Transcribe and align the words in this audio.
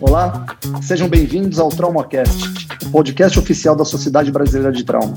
Olá, 0.00 0.44
sejam 0.82 1.08
bem-vindos 1.08 1.58
ao 1.58 1.68
TraumaCast, 1.68 2.68
o 2.86 2.90
podcast 2.90 3.38
oficial 3.38 3.74
da 3.74 3.84
Sociedade 3.84 4.30
Brasileira 4.30 4.72
de 4.72 4.84
Trauma. 4.84 5.14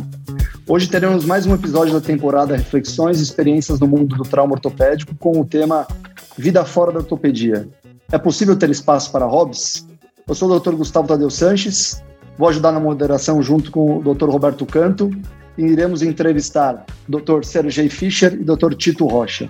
Hoje 0.68 0.88
teremos 0.88 1.26
mais 1.26 1.46
um 1.46 1.54
episódio 1.54 1.94
da 1.94 2.02
temporada 2.02 2.56
Reflexões 2.56 3.20
e 3.20 3.24
Experiências 3.24 3.80
no 3.80 3.88
Mundo 3.88 4.16
do 4.16 4.24
Trauma 4.24 4.54
Ortopédico 4.54 5.16
com 5.16 5.40
o 5.40 5.46
tema 5.46 5.88
Vida 6.38 6.64
Fora 6.64 6.92
da 6.92 7.00
Ortopedia. 7.00 7.68
É 8.12 8.18
possível 8.18 8.56
ter 8.56 8.70
espaço 8.70 9.12
para 9.12 9.26
hobbies? 9.26 9.86
Eu 10.28 10.36
sou 10.36 10.50
o 10.50 10.60
Dr. 10.60 10.76
Gustavo 10.76 11.08
Tadeu 11.08 11.30
Sanches, 11.30 12.04
vou 12.38 12.50
ajudar 12.50 12.72
na 12.72 12.80
moderação 12.80 13.42
junto 13.42 13.72
com 13.72 13.98
o 13.98 14.14
Dr. 14.14 14.30
Roberto 14.30 14.66
Canto 14.66 15.12
e 15.58 15.64
iremos 15.64 16.02
entrevistar 16.02 16.86
Dr. 17.08 17.44
Sergei 17.44 17.90
Fischer 17.90 18.34
e 18.34 18.44
Dr. 18.44 18.74
Tito 18.76 19.06
Rocha. 19.06 19.50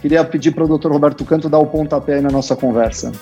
Queria 0.00 0.24
pedir 0.24 0.52
para 0.52 0.64
o 0.64 0.78
Dr. 0.78 0.92
Roberto 0.92 1.24
Canto 1.24 1.48
dar 1.48 1.58
o 1.58 1.66
pontapé 1.66 2.14
aí 2.14 2.20
na 2.20 2.30
nossa 2.30 2.54
conversa. 2.54 3.12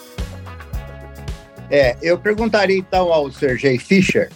É, 1.70 1.96
eu 2.02 2.18
perguntaria 2.18 2.76
então 2.76 3.12
ao 3.12 3.30
Sergei 3.32 3.78
Fischer 3.78 4.30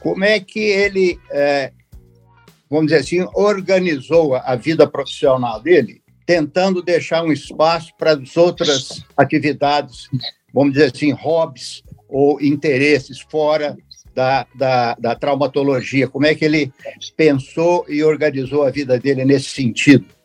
como 0.00 0.24
é 0.24 0.40
que 0.40 0.60
ele, 0.60 1.20
é, 1.30 1.72
vamos 2.70 2.86
dizer 2.86 3.00
assim, 3.00 3.28
organizou 3.34 4.34
a 4.34 4.56
vida 4.56 4.86
profissional 4.88 5.60
dele, 5.60 6.00
tentando 6.24 6.82
deixar 6.82 7.22
um 7.22 7.32
espaço 7.32 7.92
para 7.98 8.12
as 8.12 8.36
outras 8.36 9.04
atividades, 9.16 10.08
vamos 10.52 10.72
dizer 10.72 10.92
assim, 10.94 11.12
hobbies 11.12 11.82
ou 12.08 12.40
interesses 12.40 13.20
fora 13.20 13.76
da, 14.14 14.46
da, 14.54 14.94
da 14.94 15.14
traumatologia. 15.14 16.08
Como 16.08 16.26
é 16.26 16.34
que 16.34 16.44
ele 16.44 16.72
pensou 17.16 17.84
e 17.88 18.02
organizou 18.02 18.64
a 18.64 18.70
vida 18.70 18.98
dele 18.98 19.24
nesse 19.24 19.50
sentido? 19.50 20.15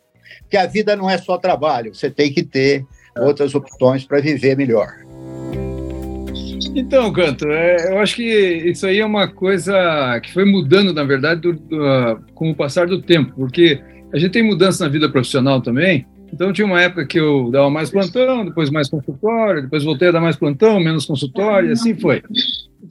Que 0.52 0.56
a 0.58 0.66
vida 0.66 0.94
não 0.94 1.08
é 1.08 1.16
só 1.16 1.38
trabalho, 1.38 1.94
você 1.94 2.10
tem 2.10 2.30
que 2.30 2.42
ter 2.42 2.84
outras 3.16 3.54
opções 3.54 4.04
para 4.04 4.20
viver 4.20 4.54
melhor. 4.54 4.92
Então, 6.74 7.10
Canto, 7.10 7.46
é, 7.48 7.90
eu 7.90 7.98
acho 7.98 8.16
que 8.16 8.22
isso 8.22 8.86
aí 8.86 9.00
é 9.00 9.06
uma 9.06 9.26
coisa 9.26 10.20
que 10.22 10.30
foi 10.30 10.44
mudando, 10.44 10.92
na 10.92 11.04
verdade, 11.04 11.40
do, 11.40 11.54
do, 11.54 11.76
uh, 11.78 12.20
com 12.34 12.50
o 12.50 12.54
passar 12.54 12.86
do 12.86 13.00
tempo, 13.00 13.32
porque 13.34 13.80
a 14.12 14.18
gente 14.18 14.32
tem 14.32 14.42
mudança 14.42 14.84
na 14.84 14.90
vida 14.90 15.08
profissional 15.08 15.62
também. 15.62 16.06
Então, 16.30 16.52
tinha 16.52 16.66
uma 16.66 16.82
época 16.82 17.06
que 17.06 17.18
eu 17.18 17.50
dava 17.50 17.70
mais 17.70 17.88
plantão, 17.88 18.44
depois 18.44 18.68
mais 18.68 18.90
consultório, 18.90 19.62
depois 19.62 19.84
voltei 19.84 20.08
a 20.08 20.12
dar 20.12 20.20
mais 20.20 20.36
plantão, 20.36 20.78
menos 20.78 21.06
consultório, 21.06 21.70
e 21.70 21.72
assim 21.72 21.94
foi. 21.94 22.22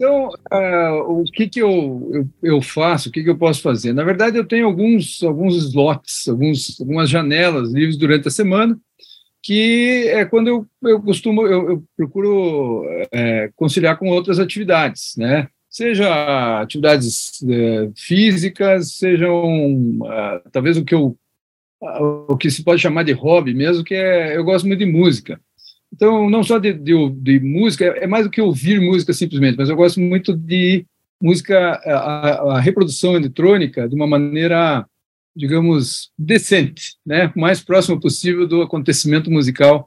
Então, 0.01 0.29
uh, 0.51 1.21
o 1.21 1.23
que, 1.25 1.47
que 1.47 1.61
eu, 1.61 2.09
eu, 2.11 2.55
eu, 2.55 2.61
faço, 2.63 3.09
o 3.09 3.11
que, 3.11 3.23
que 3.23 3.29
eu 3.29 3.37
posso 3.37 3.61
fazer? 3.61 3.93
Na 3.93 4.03
verdade, 4.03 4.35
eu 4.35 4.43
tenho 4.43 4.65
alguns, 4.65 5.21
alguns 5.21 5.55
slots, 5.57 6.27
alguns, 6.27 6.81
algumas 6.81 7.07
janelas 7.07 7.71
livres 7.71 7.97
durante 7.97 8.27
a 8.27 8.31
semana, 8.31 8.75
que 9.43 10.07
é 10.07 10.25
quando 10.25 10.47
eu, 10.47 10.67
eu 10.81 10.99
costumo, 11.03 11.45
eu, 11.45 11.69
eu 11.69 11.83
procuro 11.95 12.83
é, 13.11 13.51
conciliar 13.55 13.95
com 13.99 14.09
outras 14.09 14.39
atividades, 14.39 15.13
né? 15.15 15.47
Seja 15.69 16.61
atividades 16.61 17.39
é, 17.47 17.91
físicas, 17.95 18.95
sejam 18.95 20.01
uh, 20.01 20.49
talvez 20.51 20.77
o 20.77 20.83
que 20.83 20.95
eu 20.95 21.15
o 22.27 22.37
que 22.37 22.49
se 22.49 22.63
pode 22.63 22.81
chamar 22.81 23.03
de 23.03 23.11
hobby 23.11 23.53
mesmo, 23.53 23.83
que 23.83 23.93
é 23.93 24.35
eu 24.35 24.43
gosto 24.43 24.67
muito 24.67 24.79
de 24.79 24.91
música. 24.91 25.39
Então, 25.93 26.29
não 26.29 26.43
só 26.43 26.57
de, 26.57 26.73
de, 26.73 26.93
de, 27.09 27.39
música, 27.39 27.85
é 27.85 28.07
mais 28.07 28.25
do 28.25 28.31
que 28.31 28.41
ouvir 28.41 28.79
música 28.79 29.11
simplesmente, 29.11 29.57
mas 29.57 29.69
eu 29.69 29.75
gosto 29.75 29.99
muito 29.99 30.35
de 30.35 30.85
música, 31.21 31.73
a, 31.85 32.55
a 32.55 32.59
reprodução 32.59 33.15
eletrônica 33.15 33.87
de 33.87 33.95
uma 33.95 34.07
maneira, 34.07 34.85
digamos, 35.35 36.11
decente, 36.17 36.95
né? 37.05 37.31
mais 37.35 37.61
próximo 37.61 37.99
possível 37.99 38.47
do 38.47 38.61
acontecimento 38.61 39.29
musical 39.29 39.85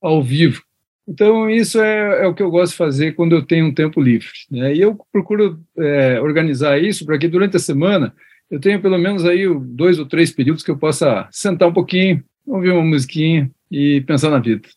ao 0.00 0.22
vivo. 0.22 0.62
Então, 1.08 1.48
isso 1.48 1.80
é, 1.80 2.24
é, 2.24 2.26
o 2.26 2.34
que 2.34 2.42
eu 2.42 2.50
gosto 2.50 2.72
de 2.72 2.78
fazer 2.78 3.12
quando 3.14 3.34
eu 3.34 3.42
tenho 3.42 3.66
um 3.66 3.74
tempo 3.74 4.00
livre. 4.00 4.28
Né? 4.50 4.74
E 4.74 4.80
eu 4.80 4.98
procuro 5.12 5.60
é, 5.78 6.20
organizar 6.20 6.78
isso 6.78 7.06
para 7.06 7.18
que 7.18 7.28
durante 7.28 7.56
a 7.56 7.60
semana 7.60 8.12
eu 8.50 8.60
tenha 8.60 8.80
pelo 8.80 8.98
menos 8.98 9.24
aí 9.24 9.46
dois 9.60 9.98
ou 9.98 10.06
três 10.06 10.32
períodos 10.32 10.62
que 10.62 10.70
eu 10.70 10.76
possa 10.76 11.28
sentar 11.30 11.68
um 11.68 11.72
pouquinho, 11.72 12.22
ouvir 12.44 12.70
uma 12.70 12.82
musiquinha 12.82 13.50
e 13.70 14.00
pensar 14.02 14.30
na 14.30 14.38
vida. 14.38 14.68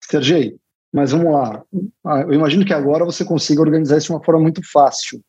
Sergei, 0.00 0.56
mas 0.92 1.12
vamos 1.12 1.32
lá. 1.32 1.62
Ah, 2.04 2.20
eu 2.20 2.32
imagino 2.32 2.64
que 2.64 2.72
agora 2.72 3.04
você 3.04 3.24
consiga 3.24 3.60
organizar 3.60 3.98
isso 3.98 4.06
de 4.06 4.12
uma 4.12 4.24
forma 4.24 4.40
muito 4.40 4.62
fácil. 4.70 5.20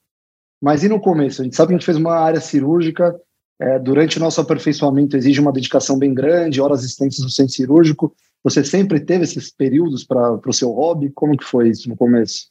Mas 0.61 0.83
e 0.83 0.89
no 0.89 0.99
começo? 0.99 1.41
A 1.41 1.45
gente 1.45 1.55
sabe 1.55 1.69
que 1.69 1.73
a 1.75 1.77
gente 1.77 1.85
fez 1.85 1.97
uma 1.97 2.15
área 2.15 2.39
cirúrgica, 2.39 3.15
é, 3.59 3.79
durante 3.79 4.17
o 4.17 4.19
nosso 4.19 4.39
aperfeiçoamento 4.39 5.17
exige 5.17 5.41
uma 5.41 5.51
dedicação 5.51 5.97
bem 5.97 6.13
grande, 6.13 6.61
horas 6.61 6.83
extensas 6.83 7.23
no 7.23 7.29
centro 7.29 7.53
cirúrgico. 7.53 8.15
Você 8.43 8.63
sempre 8.63 8.99
teve 8.99 9.23
esses 9.23 9.51
períodos 9.51 10.03
para 10.03 10.39
o 10.45 10.53
seu 10.53 10.69
hobby? 10.71 11.11
Como 11.13 11.35
que 11.35 11.43
foi 11.43 11.69
isso 11.69 11.89
no 11.89 11.97
começo? 11.97 12.47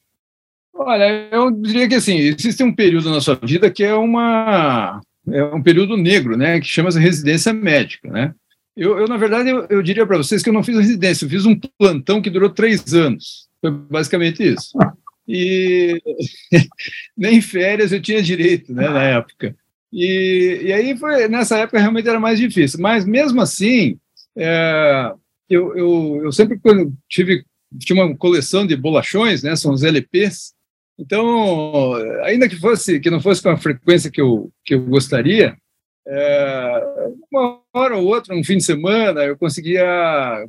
Olha, 0.74 1.28
eu 1.30 1.50
diria 1.50 1.88
que 1.88 1.94
assim, 1.94 2.18
existe 2.18 2.62
um 2.62 2.74
período 2.74 3.10
na 3.10 3.20
sua 3.20 3.34
vida 3.36 3.70
que 3.70 3.82
é 3.82 3.94
uma 3.94 5.00
é 5.28 5.42
um 5.44 5.62
período 5.62 5.96
negro, 5.96 6.36
né, 6.36 6.60
que 6.60 6.66
chama-se 6.66 7.00
residência 7.00 7.52
médica, 7.52 8.08
né? 8.10 8.34
Eu, 8.76 8.98
eu, 8.98 9.08
na 9.08 9.16
verdade, 9.16 9.48
eu, 9.48 9.66
eu 9.70 9.82
diria 9.82 10.06
para 10.06 10.18
vocês 10.18 10.42
que 10.42 10.50
eu 10.50 10.52
não 10.52 10.62
fiz 10.62 10.76
residência, 10.76 11.24
eu 11.24 11.30
fiz 11.30 11.46
um 11.46 11.58
plantão 11.78 12.20
que 12.20 12.28
durou 12.28 12.50
três 12.50 12.92
anos. 12.92 13.48
Foi 13.60 13.70
basicamente 13.70 14.42
isso. 14.42 14.76
E 15.26 16.00
nem 17.16 17.40
férias 17.40 17.90
eu 17.90 18.02
tinha 18.02 18.22
direito, 18.22 18.72
né, 18.74 18.88
na 18.88 19.02
época. 19.02 19.56
E, 19.92 20.60
e 20.64 20.72
aí 20.72 20.96
foi, 20.96 21.26
nessa 21.26 21.58
época 21.58 21.80
realmente 21.80 22.08
era 22.08 22.20
mais 22.20 22.38
difícil. 22.38 22.78
Mas 22.80 23.06
mesmo 23.06 23.40
assim, 23.40 23.98
é, 24.36 25.12
eu, 25.48 25.74
eu, 25.76 26.20
eu 26.24 26.32
sempre 26.32 26.60
tive 27.08 27.44
tinha 27.78 28.02
uma 28.02 28.16
coleção 28.16 28.66
de 28.66 28.76
bolachões, 28.76 29.42
né, 29.42 29.56
são 29.56 29.72
os 29.72 29.82
LPs. 29.82 30.54
Então, 30.98 31.94
ainda 32.22 32.48
que 32.48 32.56
fosse 32.56 33.00
que 33.00 33.10
não 33.10 33.20
fosse 33.20 33.42
com 33.42 33.50
a 33.50 33.56
frequência 33.56 34.10
que 34.10 34.20
eu, 34.20 34.50
que 34.64 34.74
eu 34.74 34.82
gostaria, 34.84 35.56
é, 36.06 36.95
uma 37.32 37.60
hora 37.72 37.96
ou 37.96 38.06
outra, 38.06 38.34
um 38.34 38.44
fim 38.44 38.56
de 38.56 38.64
semana, 38.64 39.22
eu 39.24 39.36
conseguia 39.36 39.84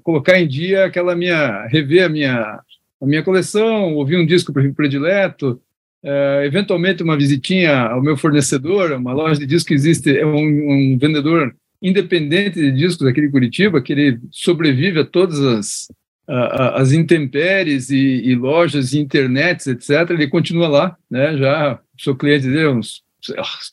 colocar 0.04 0.40
em 0.40 0.48
dia 0.48 0.86
aquela 0.86 1.16
minha, 1.16 1.66
rever 1.68 2.06
a 2.06 2.10
minha, 2.10 2.60
a 3.02 3.06
minha 3.06 3.24
coleção, 3.24 3.96
ouvir 3.96 4.18
um 4.18 4.26
disco 4.26 4.54
predileto, 4.54 5.62
é, 6.04 6.44
eventualmente 6.46 7.04
uma 7.04 7.18
visitinha 7.18 7.88
ao 7.88 8.02
meu 8.02 8.16
fornecedor, 8.16 8.92
uma 8.94 9.14
loja 9.14 9.40
de 9.40 9.46
discos 9.46 9.68
que 9.68 9.74
existe, 9.74 10.18
é 10.18 10.26
um, 10.26 10.36
um 10.36 10.98
vendedor 10.98 11.56
independente 11.82 12.60
de 12.60 12.72
discos 12.72 13.06
aqui 13.08 13.22
de 13.22 13.30
Curitiba, 13.30 13.82
que 13.82 13.94
ele 13.94 14.20
sobrevive 14.32 15.00
a 15.00 15.06
todas 15.06 15.40
as, 15.40 15.88
a, 16.28 16.82
as 16.82 16.92
intempéries 16.92 17.90
e, 17.90 17.98
e, 17.98 18.36
lojas 18.36 18.94
e 18.94 19.00
internets, 19.00 19.68
etc. 19.68 20.10
Ele 20.10 20.28
continua 20.28 20.68
lá, 20.68 20.98
né? 21.10 21.38
já 21.38 21.80
sou 21.98 22.16
cliente 22.16 22.48
dele 22.48 22.66
há 22.66 22.72
uns 22.72 23.04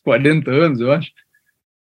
40 0.02 0.50
anos, 0.50 0.80
eu 0.80 0.92
acho 0.92 1.10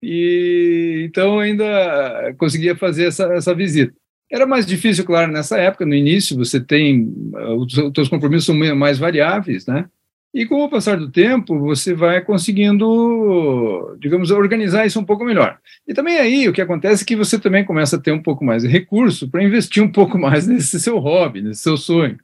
e 0.04 1.06
então 1.06 1.40
ainda 1.40 2.36
conseguia 2.38 2.76
fazer 2.76 3.06
essa, 3.06 3.24
essa 3.34 3.56
visita. 3.56 3.94
Era 4.30 4.46
mais 4.46 4.66
difícil, 4.66 5.06
claro, 5.06 5.32
nessa 5.32 5.58
época, 5.58 5.86
no 5.86 5.96
início, 5.96 6.36
você 6.36 6.60
tem, 6.60 7.14
os 7.58 7.74
seus 7.96 8.10
compromissos 8.10 8.46
são 8.46 8.76
mais 8.76 8.98
variáveis, 8.98 9.66
né? 9.66 9.86
E 10.34 10.46
com 10.46 10.64
o 10.64 10.70
passar 10.70 10.98
do 10.98 11.12
tempo, 11.12 11.60
você 11.60 11.94
vai 11.94 12.20
conseguindo, 12.20 13.96
digamos, 14.00 14.32
organizar 14.32 14.86
isso 14.86 15.00
um 15.00 15.06
pouco 15.06 15.24
melhor. 15.24 15.60
E 15.88 15.94
também 15.94 16.18
aí 16.18 16.50
o 16.50 16.54
que 16.54 16.62
acontece 16.62 17.04
é 17.04 17.06
que 17.06 17.16
você 17.16 17.40
também 17.40 17.64
começa 17.64 17.96
a 17.96 18.00
ter 18.00 18.12
um 18.12 18.22
pouco 18.22 18.44
mais 18.44 18.64
de 18.64 18.68
recurso 18.68 19.30
para 19.30 19.44
investir 19.44 19.84
um 19.84 19.92
pouco 19.92 20.18
mais 20.18 20.48
nesse 20.48 20.80
seu 20.80 20.98
hobby, 20.98 21.42
nesse 21.42 21.62
seu 21.62 21.78
sonho. 21.78 22.18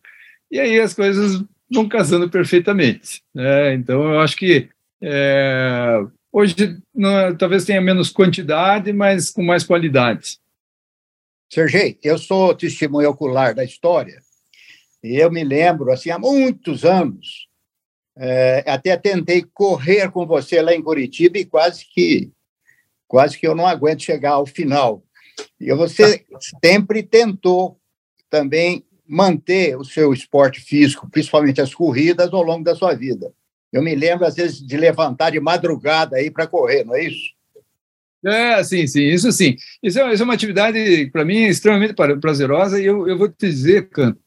E 0.51 0.59
aí 0.59 0.79
as 0.79 0.95
coisas 0.95 1.43
vão 1.71 1.87
casando 1.87 2.27
perfeitamente. 2.27 3.21
Né? 3.33 3.75
Então 3.75 4.13
eu 4.13 4.19
acho 4.19 4.35
que 4.35 4.67
é, 4.99 6.03
Hoje, 6.31 6.55
não, 6.93 7.35
talvez 7.35 7.65
tenha 7.65 7.81
menos 7.81 8.11
quantidade, 8.11 8.93
mas 8.93 9.31
com 9.31 9.43
mais 9.43 9.63
qualidade. 9.63 10.39
Sergei, 11.51 11.97
eu 12.03 12.17
sou 12.17 12.53
testemunho 12.53 13.09
ocular 13.09 13.55
da 13.55 13.63
história. 13.63 14.21
E 15.03 15.15
eu 15.15 15.31
me 15.31 15.43
lembro, 15.43 15.91
assim, 15.91 16.11
há 16.11 16.19
muitos 16.19 16.85
anos, 16.85 17.47
é, 18.15 18.63
até 18.67 18.95
tentei 18.95 19.43
correr 19.53 20.11
com 20.11 20.27
você 20.27 20.61
lá 20.61 20.73
em 20.73 20.83
Curitiba 20.83 21.37
e 21.37 21.45
quase 21.45 21.85
que 21.85 22.31
quase 23.07 23.39
que 23.39 23.47
eu 23.47 23.55
não 23.55 23.65
aguento 23.65 24.03
chegar 24.03 24.33
ao 24.33 24.45
final. 24.45 25.03
E 25.59 25.73
você 25.73 26.23
sempre 26.63 27.01
tentou 27.01 27.79
também 28.29 28.85
manter 29.07 29.75
o 29.75 29.83
seu 29.83 30.13
esporte 30.13 30.61
físico, 30.61 31.09
principalmente 31.09 31.59
as 31.59 31.73
corridas, 31.73 32.31
ao 32.31 32.43
longo 32.43 32.63
da 32.63 32.75
sua 32.75 32.93
vida. 32.93 33.33
Eu 33.71 33.83
me 33.83 33.93
lembro, 33.95 34.25
às 34.25 34.35
vezes, 34.35 34.65
de 34.65 34.77
levantar 34.77 35.31
de 35.31 35.39
madrugada 35.39 36.17
aí 36.17 36.31
para 36.31 36.47
correr, 36.47 36.83
não 36.83 36.95
é 36.95 37.05
isso? 37.05 37.39
É, 38.25 38.61
sim, 38.63 38.85
sim, 38.85 39.03
isso 39.03 39.31
sim. 39.31 39.55
Isso 39.81 39.99
é, 39.99 40.13
isso 40.13 40.23
é 40.23 40.25
uma 40.25 40.33
atividade, 40.33 41.09
para 41.11 41.23
mim, 41.23 41.45
extremamente 41.45 41.93
prazerosa, 41.93 42.79
e 42.81 42.85
eu, 42.85 43.07
eu 43.07 43.17
vou 43.17 43.29
te 43.29 43.47
dizer, 43.47 43.89
Canto, 43.89 44.19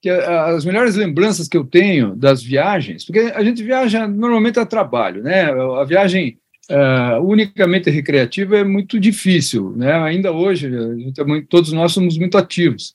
que 0.00 0.10
as 0.10 0.64
melhores 0.66 0.96
lembranças 0.96 1.48
que 1.48 1.56
eu 1.56 1.64
tenho 1.64 2.14
das 2.14 2.42
viagens, 2.42 3.04
porque 3.04 3.20
a 3.20 3.42
gente 3.42 3.62
viaja 3.62 4.06
normalmente 4.06 4.58
a 4.58 4.66
trabalho, 4.66 5.22
né? 5.22 5.50
A 5.50 5.84
viagem 5.84 6.38
uh, 6.70 7.22
unicamente 7.22 7.88
recreativa 7.88 8.58
é 8.58 8.64
muito 8.64 9.00
difícil, 9.00 9.74
né? 9.76 9.94
Ainda 9.94 10.30
hoje, 10.30 10.70
é 11.18 11.24
muito, 11.24 11.46
todos 11.48 11.72
nós 11.72 11.92
somos 11.92 12.18
muito 12.18 12.36
ativos. 12.36 12.94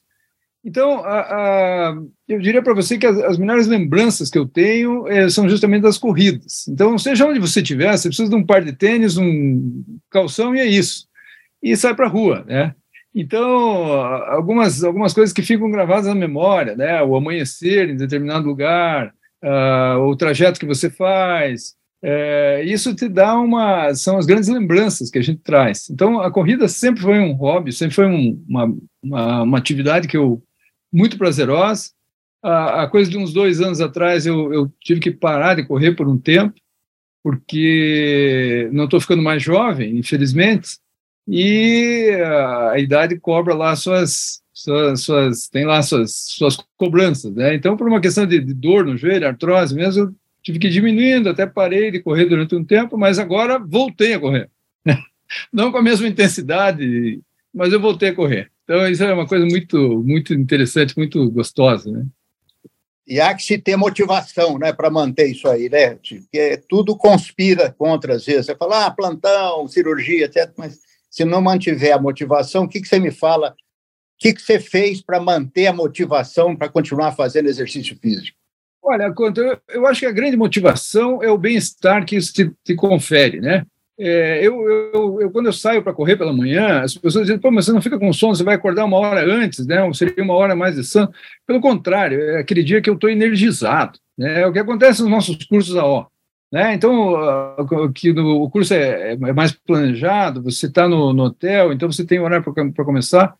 Então, 0.63 1.00
a, 1.06 1.19
a, 1.21 1.97
eu 2.27 2.39
diria 2.39 2.61
para 2.61 2.73
você 2.73 2.97
que 2.97 3.06
as, 3.06 3.17
as, 3.19 3.38
melhores 3.38 3.65
lembranças 3.65 4.29
que 4.29 4.38
eu 4.38 4.45
tenho 4.45 5.07
é, 5.07 5.29
são 5.29 5.47
justamente 5.47 5.83
das 5.83 5.97
corridas. 5.97 6.67
Então, 6.67 6.97
seja 6.97 7.25
onde 7.25 7.39
você 7.39 7.61
estiver, 7.61 7.95
você 7.95 8.09
precisa 8.09 8.29
de 8.29 8.35
um 8.35 8.45
par 8.45 8.63
de 8.63 8.73
tênis, 8.73 9.17
um 9.17 9.83
calção 10.11 10.53
e 10.53 10.59
é 10.59 10.65
isso. 10.65 11.07
E 11.63 11.75
sai 11.77 11.95
para 11.95 12.07
a 12.07 12.09
rua, 12.09 12.44
né? 12.45 12.75
Então, 13.15 13.91
algumas, 14.27 14.83
algumas 14.83 15.13
coisas 15.13 15.33
que 15.33 15.41
ficam 15.41 15.71
gravadas 15.71 16.07
na 16.07 16.15
memória, 16.15 16.75
né? 16.75 17.01
O 17.03 17.15
amanhecer 17.15 17.89
em 17.89 17.95
determinado 17.95 18.47
lugar, 18.47 19.13
uh, 19.44 20.00
o 20.01 20.15
trajeto 20.15 20.59
que 20.59 20.65
você 20.65 20.89
faz, 20.89 21.73
é, 22.01 22.63
isso 22.63 22.95
te 22.95 23.09
dá 23.09 23.38
uma. 23.38 23.94
São 23.94 24.17
as 24.17 24.25
grandes 24.25 24.47
lembranças 24.47 25.09
que 25.09 25.19
a 25.19 25.21
gente 25.21 25.41
traz. 25.41 25.89
Então, 25.89 26.21
a 26.21 26.31
corrida 26.31 26.67
sempre 26.67 27.01
foi 27.01 27.19
um 27.19 27.33
hobby, 27.33 27.73
sempre 27.73 27.95
foi 27.95 28.06
um, 28.06 28.41
uma, 28.47 28.73
uma, 29.03 29.44
uma, 29.44 29.57
atividade 29.57 30.07
que 30.07 30.15
eu 30.15 30.41
muito 30.91 31.18
prazerosa. 31.18 31.91
A, 32.41 32.83
a, 32.83 32.88
coisa 32.88 33.09
de 33.09 33.18
uns 33.18 33.33
dois 33.33 33.59
anos 33.62 33.81
atrás, 33.81 34.25
eu, 34.25 34.53
eu 34.53 34.71
tive 34.80 35.00
que 35.00 35.12
parar 35.12 35.56
de 35.56 35.65
correr 35.65 35.94
por 35.94 36.07
um 36.07 36.18
tempo, 36.18 36.56
porque 37.24 38.69
não 38.71 38.86
estou 38.86 39.00
ficando 39.01 39.21
mais 39.21 39.44
jovem, 39.44 39.97
infelizmente, 39.97 40.77
e 41.27 42.12
a, 42.24 42.71
a 42.71 42.80
idade 42.80 43.19
cobra 43.19 43.53
lá 43.53 43.75
suas, 43.75 44.41
suas, 44.53 45.01
suas, 45.01 45.47
tem 45.50 45.65
lá 45.65 45.81
suas, 45.81 46.13
suas 46.15 46.57
cobranças, 46.77 47.33
né? 47.33 47.53
Então, 47.53 47.77
por 47.77 47.88
uma 47.88 48.01
questão 48.01 48.25
de, 48.25 48.39
de 48.39 48.53
dor 48.53 48.85
no 48.85 48.97
joelho, 48.97 49.27
artrose 49.27 49.75
mesmo, 49.75 50.03
eu 50.03 50.15
tive 50.42 50.59
que 50.59 50.68
ir 50.68 50.71
diminuindo, 50.71 51.30
até 51.30 51.45
parei 51.45 51.92
de 51.92 52.01
correr 52.01 52.25
durante 52.25 52.56
um 52.56 52.63
tempo, 52.63 52.97
mas 52.97 53.19
agora 53.19 53.59
voltei 53.59 54.13
a 54.13 54.19
correr. 54.19 54.50
Não 55.53 55.71
com 55.71 55.77
a 55.77 55.83
mesma 55.83 56.07
intensidade, 56.07 57.19
mas 57.53 57.71
eu 57.71 57.80
voltei 57.80 58.09
a 58.09 58.15
correr. 58.15 58.50
Então, 58.69 58.88
isso 58.88 59.04
é 59.04 59.12
uma 59.12 59.25
coisa 59.25 59.44
muito, 59.48 60.04
muito 60.06 60.31
interessante, 60.31 60.95
muito 60.95 61.27
gostosa, 61.31 61.92
né? 61.92 62.06
E 63.07 63.19
há 63.19 63.33
que 63.33 63.42
se 63.42 63.57
ter 63.57 63.75
motivação, 63.75 64.60
né, 64.60 64.71
para 64.71 64.92
manter 64.92 65.25
isso 65.25 65.48
aí, 65.50 65.68
né? 65.68 65.95
Porque 65.95 66.62
tudo 66.69 66.95
conspira 66.95 67.71
contra, 67.71 68.13
às 68.13 68.27
vezes. 68.27 68.45
Você 68.45 68.56
fala, 68.56 68.86
ah, 68.86 68.92
plantão, 68.92 69.68
cirurgia, 69.68 70.25
etc. 70.25 70.54
Mas 70.56 70.77
se 71.10 71.25
não 71.25 71.42
mantiver 71.42 71.95
a 71.95 72.00
motivação, 72.00 72.66
o 72.66 72.69
que, 72.69 72.80
que 72.80 72.88
você 72.88 73.00
me 73.00 73.10
fala? 73.10 73.50
O 73.50 73.56
que, 74.19 74.36
que 74.36 74.42
você 74.42 74.60
fez 74.60 75.01
para 75.01 75.19
manter 75.19 75.66
a 75.66 75.74
motivação 75.74 76.56
para 76.56 76.69
continuar 76.69 77.13
fazendo 77.13 77.50
exercício 77.50 77.98
físico? 78.00 78.38
Olha, 78.83 79.12
eu, 79.12 79.62
eu 79.69 79.88
acho 79.88 80.01
que 80.01 80.06
a 80.06 80.12
grande 80.12 80.38
motivação 80.38 81.24
é 81.24 81.31
o 81.31 81.39
bem-estar 81.39 82.06
que 82.06 82.16
isso 82.16 82.31
te, 82.31 82.51
te 82.63 82.75
confere, 82.75 83.42
né? 83.42 83.66
É, 84.01 84.40
eu, 84.42 84.62
eu, 84.69 85.22
eu, 85.22 85.31
quando 85.31 85.48
eu 85.48 85.54
saio 85.54 85.84
para 85.84 85.94
correr 85.94 86.16
pela 86.16 86.31
manhã, 86.31 86.81
as 86.81 86.96
pessoas 86.96 87.25
dizem, 87.25 87.38
pô, 87.38 87.51
mas 87.51 87.66
você 87.66 87.74
não 87.74 87.81
fica 87.81 88.00
com 88.00 88.13
sono, 88.13 88.34
você 88.34 88.46
vai 88.46 88.56
acordar 88.56 88.86
uma 88.86 88.98
hora 88.98 89.25
antes, 89.25 89.68
né? 89.68 89.78
Seria 89.94 90.24
uma 90.24 90.36
hora 90.36 90.56
mais 90.56 90.75
de 90.75 90.86
sono. 90.86 91.12
Pelo 91.46 91.60
contrário, 91.60 92.22
é 92.22 92.40
aquele 92.40 92.63
dia 92.63 92.81
que 92.81 92.90
eu 92.90 92.94
estou 92.94 93.10
energizado. 93.10 94.00
Né? 94.18 94.42
É 94.42 94.48
o 94.48 94.54
que 94.54 94.60
acontece 94.60 95.01
nos 95.01 95.12
nossos 95.12 95.44
cursos 95.44 95.75
AO. 95.75 96.07
Né? 96.51 96.74
Então, 96.74 97.13
que 97.94 98.13
no, 98.13 98.42
o 98.42 98.50
curso 98.50 98.74
é, 98.74 99.13
é, 99.13 99.34
mais 99.34 99.51
planejado, 99.51 100.42
você 100.42 100.68
está 100.68 100.88
no, 100.88 101.13
no, 101.13 101.24
hotel, 101.24 101.74
então 101.74 101.92
você 101.92 102.06
tem 102.06 102.19
horário 102.19 102.54
para 102.54 102.86
começar. 102.86 103.36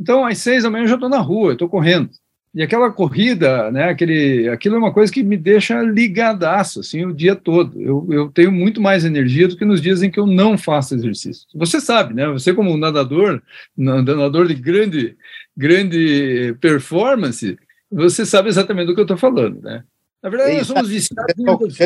Então, 0.00 0.24
às 0.24 0.38
seis 0.38 0.62
da 0.62 0.70
manhã 0.70 0.84
eu 0.84 0.88
já 0.88 0.94
estou 0.94 1.08
na 1.08 1.18
rua, 1.18 1.52
estou 1.52 1.68
correndo. 1.68 2.10
E 2.54 2.62
aquela 2.62 2.88
corrida, 2.92 3.68
né, 3.72 3.88
aquele, 3.88 4.48
aquilo 4.48 4.76
é 4.76 4.78
uma 4.78 4.92
coisa 4.92 5.12
que 5.12 5.24
me 5.24 5.36
deixa 5.36 5.82
ligadaço, 5.82 6.80
assim, 6.80 7.04
o 7.04 7.12
dia 7.12 7.34
todo. 7.34 7.80
Eu, 7.80 8.06
eu 8.10 8.28
tenho 8.30 8.52
muito 8.52 8.80
mais 8.80 9.04
energia 9.04 9.48
do 9.48 9.56
que 9.56 9.64
nos 9.64 9.82
dias 9.82 10.04
em 10.04 10.10
que 10.10 10.20
eu 10.20 10.26
não 10.26 10.56
faço 10.56 10.94
exercício. 10.94 11.48
Você 11.52 11.80
sabe, 11.80 12.14
né? 12.14 12.28
Você 12.28 12.54
como 12.54 12.76
nadador, 12.76 13.42
nadador 13.76 14.46
de 14.46 14.54
grande, 14.54 15.16
grande 15.56 16.56
performance, 16.60 17.58
você 17.90 18.24
sabe 18.24 18.48
exatamente 18.48 18.86
do 18.86 18.94
que 18.94 19.00
eu 19.00 19.04
estou 19.04 19.18
falando, 19.18 19.60
né? 19.60 19.82
Na 20.22 20.30
verdade, 20.30 20.56
nós 20.56 20.66
somos 20.66 20.88
viciados 20.88 21.34
em 21.36 21.44
você, 21.44 21.84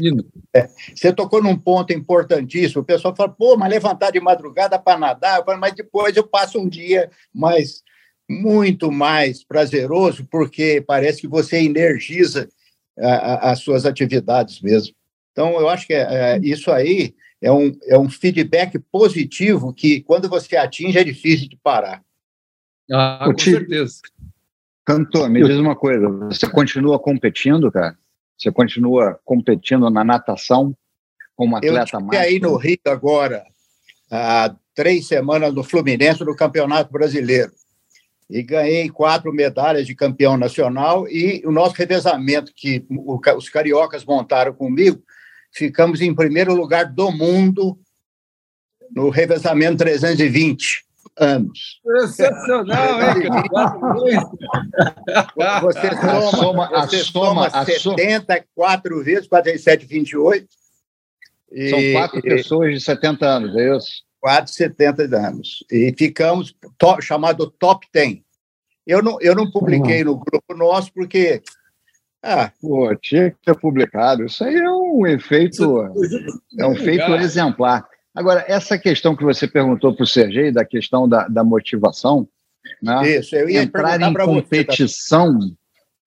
é, 0.55 0.69
você 0.95 1.13
tocou 1.13 1.43
num 1.43 1.57
ponto 1.57 1.93
importantíssimo. 1.93 2.83
O 2.83 2.85
pessoal 2.85 3.17
fala, 3.17 3.31
pô, 3.31 3.57
mas 3.57 3.69
levantar 3.69 4.13
de 4.13 4.21
madrugada 4.21 4.79
para 4.79 4.97
nadar, 4.97 5.39
eu 5.39 5.45
falo, 5.45 5.59
mas 5.59 5.75
depois 5.75 6.17
eu 6.17 6.23
passo 6.23 6.61
um 6.61 6.69
dia 6.69 7.11
mais 7.35 7.83
muito 8.29 8.93
mais 8.93 9.43
prazeroso, 9.43 10.27
porque 10.31 10.85
parece 10.87 11.21
que 11.21 11.29
você 11.29 11.59
energiza 11.59 12.49
a, 12.99 13.09
a, 13.09 13.51
as 13.53 13.61
suas 13.61 13.87
atividades 13.87 14.61
mesmo. 14.61 14.95
Então, 15.33 15.59
eu 15.59 15.69
acho 15.69 15.87
que 15.87 15.95
é, 15.95 16.03
é, 16.03 16.39
isso 16.43 16.71
aí 16.71 17.15
é 17.41 17.51
um, 17.51 17.73
é 17.85 17.99
um 17.99 18.11
feedback 18.11 18.79
positivo 18.79 19.73
que, 19.73 20.03
quando 20.03 20.29
você 20.29 20.57
atinge, 20.57 20.99
é 20.99 21.05
difícil 21.05 21.49
de 21.49 21.57
parar. 21.57 22.03
Ah, 22.91 23.23
com 23.25 23.39
certeza. 23.39 24.01
Cantor, 24.85 25.31
me 25.31 25.43
diz 25.43 25.57
uma 25.57 25.77
coisa: 25.77 26.09
você 26.09 26.49
continua 26.51 26.99
competindo, 26.99 27.71
cara? 27.71 27.97
Você 28.37 28.51
continua 28.51 29.19
competindo 29.25 29.91
na 29.91 30.03
natação 30.03 30.75
como 31.37 31.57
atleta 31.57 31.97
eu 31.97 32.01
mais? 32.01 32.21
aí 32.21 32.41
no 32.41 32.57
Rio 32.57 32.79
agora, 32.87 33.45
há 34.11 34.55
três 34.75 35.07
semanas 35.07 35.55
no 35.55 35.63
Fluminense, 35.63 36.25
no 36.25 36.35
Campeonato 36.35 36.91
Brasileiro 36.91 37.53
e 38.29 38.43
ganhei 38.43 38.91
quatro 38.91 39.33
medalhas 39.33 39.87
de 39.87 39.95
campeão 39.95 40.37
nacional 40.37 41.09
e 41.09 41.43
o 41.47 41.51
nosso 41.51 41.75
revezamento 41.75 42.53
que 42.55 42.85
os 43.37 43.49
cariocas 43.49 44.05
montaram 44.05 44.53
comigo, 44.53 45.03
ficamos 45.51 46.01
em 46.01 46.15
primeiro 46.15 46.55
lugar 46.55 46.93
do 46.93 47.11
mundo 47.11 47.79
no 48.95 49.09
revezamento 49.09 49.79
320 49.79 50.85
anos. 51.17 51.81
Sensacional, 52.07 53.01
hein? 53.01 53.31
você 55.63 55.91
soma, 55.97 56.31
soma, 56.31 56.69
você 56.69 56.99
soma, 56.99 57.51
soma 57.51 57.65
74 57.65 59.05
vezes, 59.05 59.27
47, 59.27 59.87
28. 59.87 60.47
E, 61.51 61.71
São 61.71 61.93
quatro 61.93 62.23
pessoas 62.23 62.75
de 62.75 62.81
70 62.81 63.27
anos, 63.27 63.57
é 63.57 63.77
isso? 63.77 64.08
Quase 64.21 64.53
70 64.55 65.05
anos. 65.17 65.65
E 65.71 65.95
ficamos 65.97 66.55
top, 66.77 67.03
chamado 67.03 67.51
Top 67.51 67.87
10. 67.93 68.19
Eu 68.87 69.03
não, 69.03 69.19
eu 69.21 69.35
não 69.35 69.51
publiquei 69.51 70.03
no 70.03 70.17
grupo 70.17 70.55
nosso 70.55 70.93
porque. 70.93 71.43
Ah, 72.23 72.51
Pô, 72.61 72.95
tinha 72.97 73.31
que 73.31 73.37
ter 73.45 73.57
publicado. 73.59 74.25
Isso 74.25 74.43
aí 74.43 74.57
é 74.57 74.71
um 74.71 75.07
efeito, 75.07 75.83
é 76.59 76.67
um 76.67 76.75
feito 76.75 77.15
exemplar. 77.15 77.87
Agora, 78.15 78.45
essa 78.49 78.77
questão 78.77 79.15
que 79.15 79.23
você 79.23 79.47
perguntou 79.47 79.95
para 79.95 80.03
o 80.03 80.07
Sergei, 80.07 80.51
da 80.51 80.65
questão 80.65 81.09
da, 81.09 81.29
da 81.29 81.45
motivação, 81.45 82.29
né? 82.83 83.09
Isso, 83.09 83.37
eu 83.37 83.49
ia 83.49 83.63
entrar 83.63 84.01
em 84.01 84.13
competição, 84.15 85.39
você, 85.39 85.49
tá? 85.49 85.55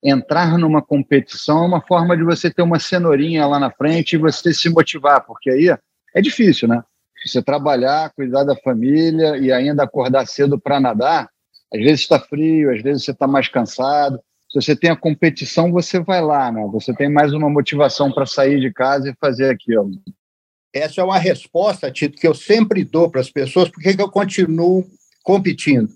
entrar 0.03 0.57
numa 0.57 0.81
competição 0.81 1.63
é 1.63 1.67
uma 1.67 1.81
forma 1.81 2.17
de 2.17 2.23
você 2.23 2.49
ter 2.49 2.61
uma 2.61 2.79
cenourinha 2.79 3.45
lá 3.45 3.59
na 3.59 3.71
frente 3.71 4.13
e 4.13 4.19
você 4.19 4.53
se 4.53 4.69
motivar, 4.69 5.25
porque 5.25 5.49
aí 5.49 5.73
é 6.13 6.21
difícil, 6.21 6.67
né? 6.67 6.83
Você 7.25 7.41
trabalhar, 7.41 8.11
cuidar 8.15 8.43
da 8.43 8.55
família 8.55 9.37
e 9.37 9.51
ainda 9.51 9.83
acordar 9.83 10.25
cedo 10.27 10.59
para 10.59 10.79
nadar, 10.79 11.29
às 11.73 11.79
vezes 11.79 12.01
está 12.01 12.19
frio, 12.19 12.73
às 12.73 12.81
vezes 12.81 13.05
você 13.05 13.11
está 13.11 13.27
mais 13.27 13.47
cansado. 13.47 14.19
Se 14.49 14.61
você 14.61 14.75
tem 14.75 14.89
a 14.89 14.95
competição, 14.95 15.71
você 15.71 15.99
vai 15.99 16.21
lá, 16.21 16.51
né? 16.51 16.67
Você 16.73 16.93
tem 16.93 17.09
mais 17.09 17.31
uma 17.33 17.49
motivação 17.49 18.11
para 18.11 18.25
sair 18.25 18.59
de 18.59 18.71
casa 18.73 19.09
e 19.09 19.15
fazer 19.19 19.49
aquilo. 19.49 19.91
Essa 20.73 21.01
é 21.01 21.03
uma 21.03 21.17
resposta, 21.17 21.91
Tito, 21.91 22.19
que 22.19 22.27
eu 22.27 22.33
sempre 22.33 22.83
dou 22.83 23.09
para 23.09 23.21
as 23.21 23.29
pessoas, 23.29 23.69
porque 23.69 23.95
eu 23.97 24.09
continuo 24.09 24.85
competindo. 25.23 25.89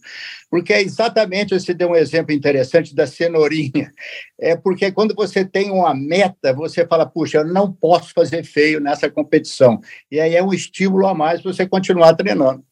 Porque 0.50 0.74
é 0.74 0.82
exatamente, 0.82 1.54
você 1.54 1.74
deu 1.74 1.90
um 1.90 1.96
exemplo 1.96 2.34
interessante 2.34 2.96
da 2.96 3.06
cenourinha. 3.06 3.92
É 4.40 4.56
porque 4.56 4.92
quando 4.92 5.14
você 5.16 5.44
tem 5.44 5.72
uma 5.72 5.94
meta, 5.94 6.54
você 6.54 6.86
fala, 6.86 7.06
puxa, 7.06 7.40
eu 7.40 7.46
não 7.46 7.72
posso 7.72 8.14
fazer 8.14 8.44
feio 8.44 8.80
nessa 8.80 9.10
competição. 9.10 9.80
E 10.12 10.20
aí 10.20 10.36
é 10.36 10.44
um 10.44 10.54
estímulo 10.54 11.08
a 11.08 11.14
mais 11.14 11.42
para 11.42 11.52
você 11.52 11.68
continuar 11.68 12.16
treinando. 12.16 12.64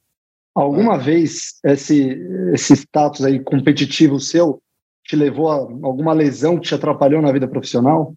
Alguma 0.56 0.98
vez 0.98 1.60
esse, 1.66 2.18
esse 2.54 2.74
status 2.74 3.26
aí 3.26 3.40
competitivo 3.40 4.20
seu 4.20 4.62
te 5.04 5.16
levou 5.16 5.50
a 5.50 5.56
alguma 5.56 6.14
lesão 6.14 6.58
que 6.60 6.68
te 6.68 6.76
atrapalhou 6.76 7.22
na 7.22 7.32
vida 7.32 7.48
profissional? 7.48 8.14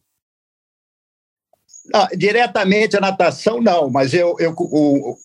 Ah, 1.95 2.09
diretamente 2.17 2.97
a 2.97 3.01
natação, 3.01 3.61
não, 3.61 3.89
mas 3.91 4.13
eu, 4.13 4.37
eu 4.39 4.55
o, 4.57 5.17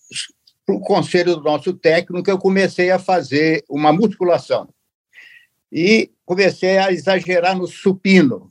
o 0.71 0.79
conselho 0.79 1.35
do 1.35 1.43
nosso 1.43 1.73
técnico, 1.73 2.29
eu 2.29 2.37
comecei 2.37 2.91
a 2.91 2.99
fazer 2.99 3.63
uma 3.69 3.91
musculação. 3.91 4.69
E 5.71 6.11
comecei 6.25 6.77
a 6.77 6.91
exagerar 6.91 7.57
no 7.57 7.67
supino. 7.67 8.47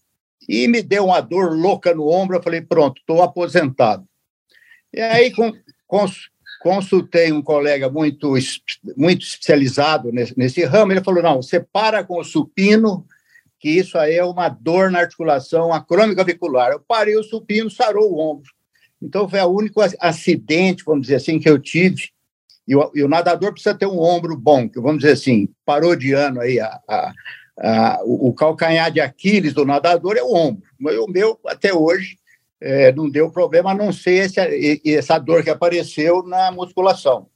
E 0.48 0.66
me 0.66 0.82
deu 0.82 1.06
uma 1.06 1.20
dor 1.20 1.56
louca 1.56 1.94
no 1.94 2.08
ombro. 2.08 2.36
Eu 2.36 2.42
falei: 2.42 2.60
pronto, 2.60 3.00
estou 3.00 3.22
aposentado. 3.22 4.04
E 4.92 5.00
aí 5.00 5.32
consultei 6.58 7.30
um 7.32 7.42
colega 7.42 7.88
muito, 7.88 8.34
muito 8.96 9.22
especializado 9.24 10.10
nesse, 10.12 10.64
ramo. 10.64 10.92
Ele 10.92 11.04
falou: 11.04 11.22
não, 11.22 11.42
você 11.42 11.60
para 11.60 12.02
com 12.02 12.18
o 12.18 12.24
supino, 12.24 13.06
que 13.58 13.68
isso 13.68 13.98
aí 13.98 14.14
é 14.14 14.24
uma 14.24 14.48
dor 14.48 14.90
na 14.90 15.00
articulação 15.00 15.72
acrômico-avicular. 15.72 16.72
Eu 16.72 16.80
parei 16.80 17.16
o 17.16 17.22
supino, 17.22 17.70
sarou 17.70 18.12
o 18.12 18.18
ombro. 18.18 18.50
Então, 19.02 19.28
foi 19.28 19.40
o 19.40 19.48
único 19.48 19.80
acidente, 19.98 20.84
vamos 20.84 21.02
dizer 21.02 21.16
assim, 21.16 21.38
que 21.38 21.48
eu 21.48 21.58
tive. 21.58 22.10
E 22.68 22.76
o, 22.76 22.90
e 22.94 23.02
o 23.02 23.08
nadador 23.08 23.52
precisa 23.52 23.74
ter 23.74 23.86
um 23.86 23.98
ombro 23.98 24.36
bom, 24.36 24.68
que 24.68 24.80
vamos 24.80 25.00
dizer 25.00 25.14
assim, 25.14 25.48
ano 26.16 26.40
aí 26.40 26.60
a, 26.60 26.80
a, 26.88 27.12
ah, 27.58 28.00
o, 28.04 28.28
o, 28.28 28.34
calcanhar 28.34 28.90
de 28.90 29.00
Aquiles 29.00 29.52
do 29.52 29.64
nadador 29.64 30.16
é 30.16 30.22
o 30.22 30.34
ombro. 30.34 30.62
O 30.80 31.10
meu, 31.10 31.38
até 31.46 31.74
hoje, 31.74 32.18
é, 32.60 32.92
não 32.92 33.08
deu 33.08 33.30
problema, 33.30 33.72
a 33.72 33.74
não 33.74 33.92
ser 33.92 34.26
esse, 34.26 34.82
essa 34.84 35.18
dor 35.18 35.42
que 35.42 35.50
apareceu 35.50 36.22
na 36.22 36.50
musculação. 36.50 37.28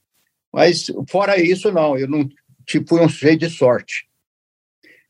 Mas, 0.52 0.87
fora 1.09 1.40
isso, 1.40 1.73
não, 1.73 1.99
eu 1.99 2.06
não 2.06 2.28
tipo, 2.64 2.88
fui 2.88 3.00
um 3.00 3.09
sujeito 3.09 3.40
de 3.40 3.50
sorte. 3.50 4.06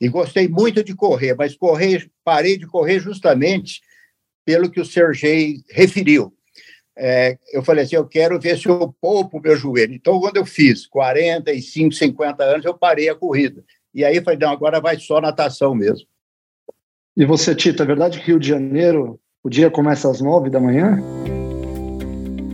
E 0.01 0.09
gostei 0.09 0.49
muito 0.49 0.83
de 0.83 0.95
correr, 0.95 1.35
mas 1.35 1.57
correr, 1.57 2.11
parei 2.25 2.59
de 2.59 2.67
correr 2.67 2.99
justamente 2.99 3.81
pelo 4.45 4.71
que 4.71 4.81
o 4.81 4.85
Sergei 4.85 5.63
referiu. 5.71 6.35
É, 6.97 7.37
eu 7.53 7.63
falei 7.63 7.85
assim, 7.85 7.97
eu 7.97 8.07
quero 8.07 8.41
ver 8.41 8.57
se 8.57 8.69
eu 8.69 8.95
poupo 9.01 9.39
o 9.39 9.41
meu 9.41 9.57
joelho. 9.57 9.95
Então, 9.95 10.21
quando 10.21 10.37
eu 10.37 10.47
fiz 10.47 10.87
45, 10.87 11.93
50 11.93 12.45
anos, 12.45 12.65
eu 12.65 12.75
parei 12.75 13.09
a 13.09 13.15
corrida. 13.15 13.65
E 13.93 14.05
aí 14.05 14.23
falei, 14.23 14.39
não, 14.39 14.51
agora 14.51 14.81
vai 14.81 14.99
só 14.99 15.21
natação 15.21 15.75
mesmo. 15.75 16.07
E 17.17 17.25
você, 17.25 17.55
Tito, 17.55 17.83
é 17.83 17.87
verdade 17.87 18.19
que 18.19 18.27
Rio 18.27 18.41
de 18.41 18.49
Janeiro, 18.49 19.21
o 19.43 19.49
dia 19.49 19.71
começa 19.71 20.11
às 20.11 20.21
nove 20.21 20.51
da 20.51 20.61
manhã? 20.61 20.99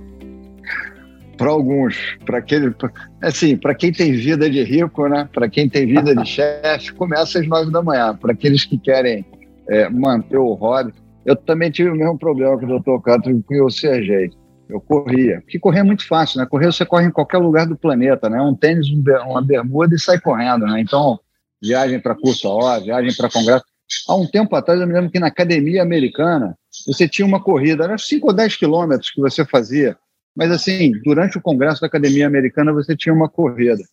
para 1.38 1.52
alguns, 1.52 2.18
para 2.26 2.40
aquele, 2.40 2.76
assim, 3.22 3.56
para 3.56 3.74
quem 3.74 3.94
tem 3.94 4.12
vida 4.12 4.50
de 4.50 4.62
rico, 4.62 5.08
né? 5.08 5.30
Para 5.32 5.48
quem 5.48 5.70
tem 5.70 5.86
vida 5.86 6.14
de 6.14 6.26
chefe, 6.28 6.92
começa 6.94 7.40
às 7.40 7.48
nove 7.48 7.72
da 7.72 7.82
manhã. 7.82 8.16
Para 8.16 8.34
aqueles 8.34 8.66
que 8.66 8.78
querem 8.78 9.26
é, 9.70 9.88
manter 9.90 10.38
o 10.38 10.54
hobby, 10.54 10.94
eu 11.26 11.36
também 11.36 11.72
tive 11.72 11.90
o 11.90 11.96
mesmo 11.96 12.18
problema 12.18 12.58
que 12.58 12.66
o 12.66 12.68
doutor 12.68 13.02
Castro 13.02 13.44
com 13.44 13.66
o 13.66 13.70
Sergei. 13.70 14.30
Eu 14.70 14.80
corria, 14.80 15.42
porque 15.42 15.58
correr 15.58 15.80
é 15.80 15.84
muito 15.84 16.08
fácil, 16.08 16.40
né? 16.40 16.46
Correr 16.46 16.68
você 16.68 16.86
corre 16.86 17.08
em 17.08 17.12
qualquer 17.12 17.40
lugar 17.40 17.66
do 17.66 17.76
planeta, 17.76 18.30
né? 18.30 18.40
Um 18.40 18.54
tênis, 18.56 18.88
uma 19.26 19.42
bermuda 19.42 19.96
e 19.96 20.00
sai 20.00 20.20
correndo, 20.20 20.66
né? 20.68 20.80
Então, 20.80 21.20
viagem 21.62 22.00
para 22.00 22.16
curso 22.16 22.48
a 22.48 22.54
hora, 22.54 22.84
viagem 22.84 23.16
para 23.16 23.32
congresso. 23.32 23.66
Há 24.08 24.16
um 24.16 24.28
tempo 24.28 24.56
atrás, 24.56 24.80
eu 24.80 24.86
me 24.86 24.94
lembro 24.94 25.10
que 25.10 25.20
na 25.20 25.28
academia 25.28 25.82
americana, 25.82 26.56
você 26.86 27.08
tinha 27.08 27.26
uma 27.26 27.42
corrida, 27.42 27.84
era 27.84 27.98
5 27.98 28.28
ou 28.28 28.34
10 28.34 28.58
quilômetros 28.58 29.10
que 29.10 29.20
você 29.20 29.44
fazia 29.44 29.98
mas, 30.40 30.52
assim, 30.52 30.94
durante 31.04 31.38
o 31.38 31.42
congresso 31.42 31.82
da 31.82 31.88
Academia 31.88 32.26
Americana, 32.26 32.72
você 32.72 32.96
tinha 32.96 33.14
uma 33.14 33.28
corrida. 33.28 33.84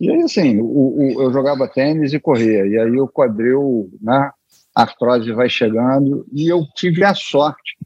E 0.00 0.10
aí, 0.10 0.22
assim, 0.22 0.60
o, 0.60 0.64
o, 0.64 1.22
eu 1.22 1.32
jogava 1.32 1.68
tênis 1.68 2.12
e 2.12 2.18
corria. 2.18 2.66
E 2.66 2.76
aí 2.76 3.00
o 3.00 3.06
quadril, 3.06 3.88
né, 4.02 4.28
a 4.74 4.82
artrose 4.82 5.30
vai 5.32 5.48
chegando. 5.48 6.26
E 6.32 6.48
eu 6.48 6.66
tive 6.74 7.04
a 7.04 7.14
sorte 7.14 7.76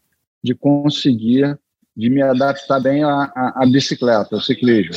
de 0.43 0.55
conseguir, 0.55 1.59
de 1.97 2.09
me 2.09 2.23
adaptar 2.23 2.81
bem 2.81 3.03
à, 3.05 3.31
à, 3.35 3.63
à 3.63 3.67
bicicleta, 3.67 4.37
ao 4.37 4.41
ciclismo. 4.41 4.95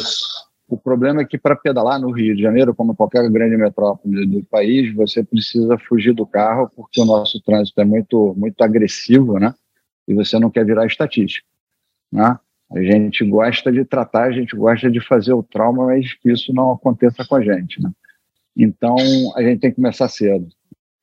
O 0.69 0.77
problema 0.77 1.21
é 1.21 1.25
que 1.25 1.37
para 1.37 1.55
pedalar 1.55 1.99
no 1.99 2.11
Rio 2.11 2.33
de 2.33 2.41
Janeiro, 2.41 2.73
como 2.73 2.95
qualquer 2.95 3.29
grande 3.29 3.57
metrópole 3.57 4.25
do 4.25 4.41
país, 4.45 4.93
você 4.95 5.21
precisa 5.21 5.77
fugir 5.77 6.13
do 6.13 6.25
carro, 6.25 6.71
porque 6.73 7.01
o 7.01 7.05
nosso 7.05 7.41
trânsito 7.41 7.81
é 7.81 7.83
muito, 7.83 8.33
muito 8.37 8.61
agressivo, 8.61 9.37
né? 9.37 9.53
E 10.07 10.13
você 10.13 10.39
não 10.39 10.49
quer 10.49 10.65
virar 10.65 10.85
estatística, 10.85 11.45
né? 12.09 12.39
A 12.71 12.81
gente 12.81 13.25
gosta 13.25 13.69
de 13.69 13.83
tratar, 13.83 14.29
a 14.29 14.31
gente 14.31 14.55
gosta 14.55 14.89
de 14.89 15.01
fazer 15.01 15.33
o 15.33 15.43
trauma, 15.43 15.87
mas 15.87 16.13
que 16.13 16.31
isso 16.31 16.53
não 16.53 16.71
aconteça 16.71 17.25
com 17.27 17.35
a 17.35 17.41
gente, 17.41 17.81
né? 17.81 17.91
Então, 18.55 18.95
a 19.35 19.43
gente 19.43 19.59
tem 19.59 19.71
que 19.71 19.75
começar 19.75 20.07
cedo. 20.07 20.47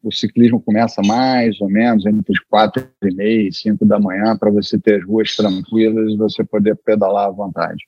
O 0.03 0.13
ciclismo 0.13 0.61
começa 0.61 1.03
mais 1.03 1.61
ou 1.61 1.69
menos 1.69 2.07
entre 2.07 2.33
as 2.33 2.39
quatro 2.45 2.89
e 3.03 3.15
meia 3.15 3.49
e 3.49 3.53
cinco 3.53 3.85
da 3.85 3.99
manhã 3.99 4.37
para 4.37 4.51
você 4.51 4.79
ter 4.79 5.01
as 5.01 5.05
ruas 5.05 5.35
tranquilas 5.35 6.13
e 6.13 6.17
você 6.17 6.45
poder 6.45 6.77
pedalar 6.77 7.27
à 7.27 7.31
vontade. 7.31 7.85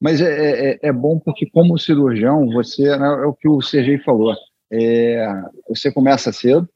Mas 0.00 0.20
é, 0.20 0.72
é, 0.72 0.78
é 0.82 0.92
bom 0.92 1.18
porque, 1.18 1.46
como 1.46 1.78
cirurgião, 1.78 2.48
você 2.50 2.96
né, 2.98 3.06
é 3.06 3.26
o 3.26 3.32
que 3.32 3.48
o 3.48 3.62
Sergei 3.62 3.98
falou. 3.98 4.34
É, 4.70 5.26
você 5.68 5.92
começa 5.92 6.32
cedo, 6.32 6.68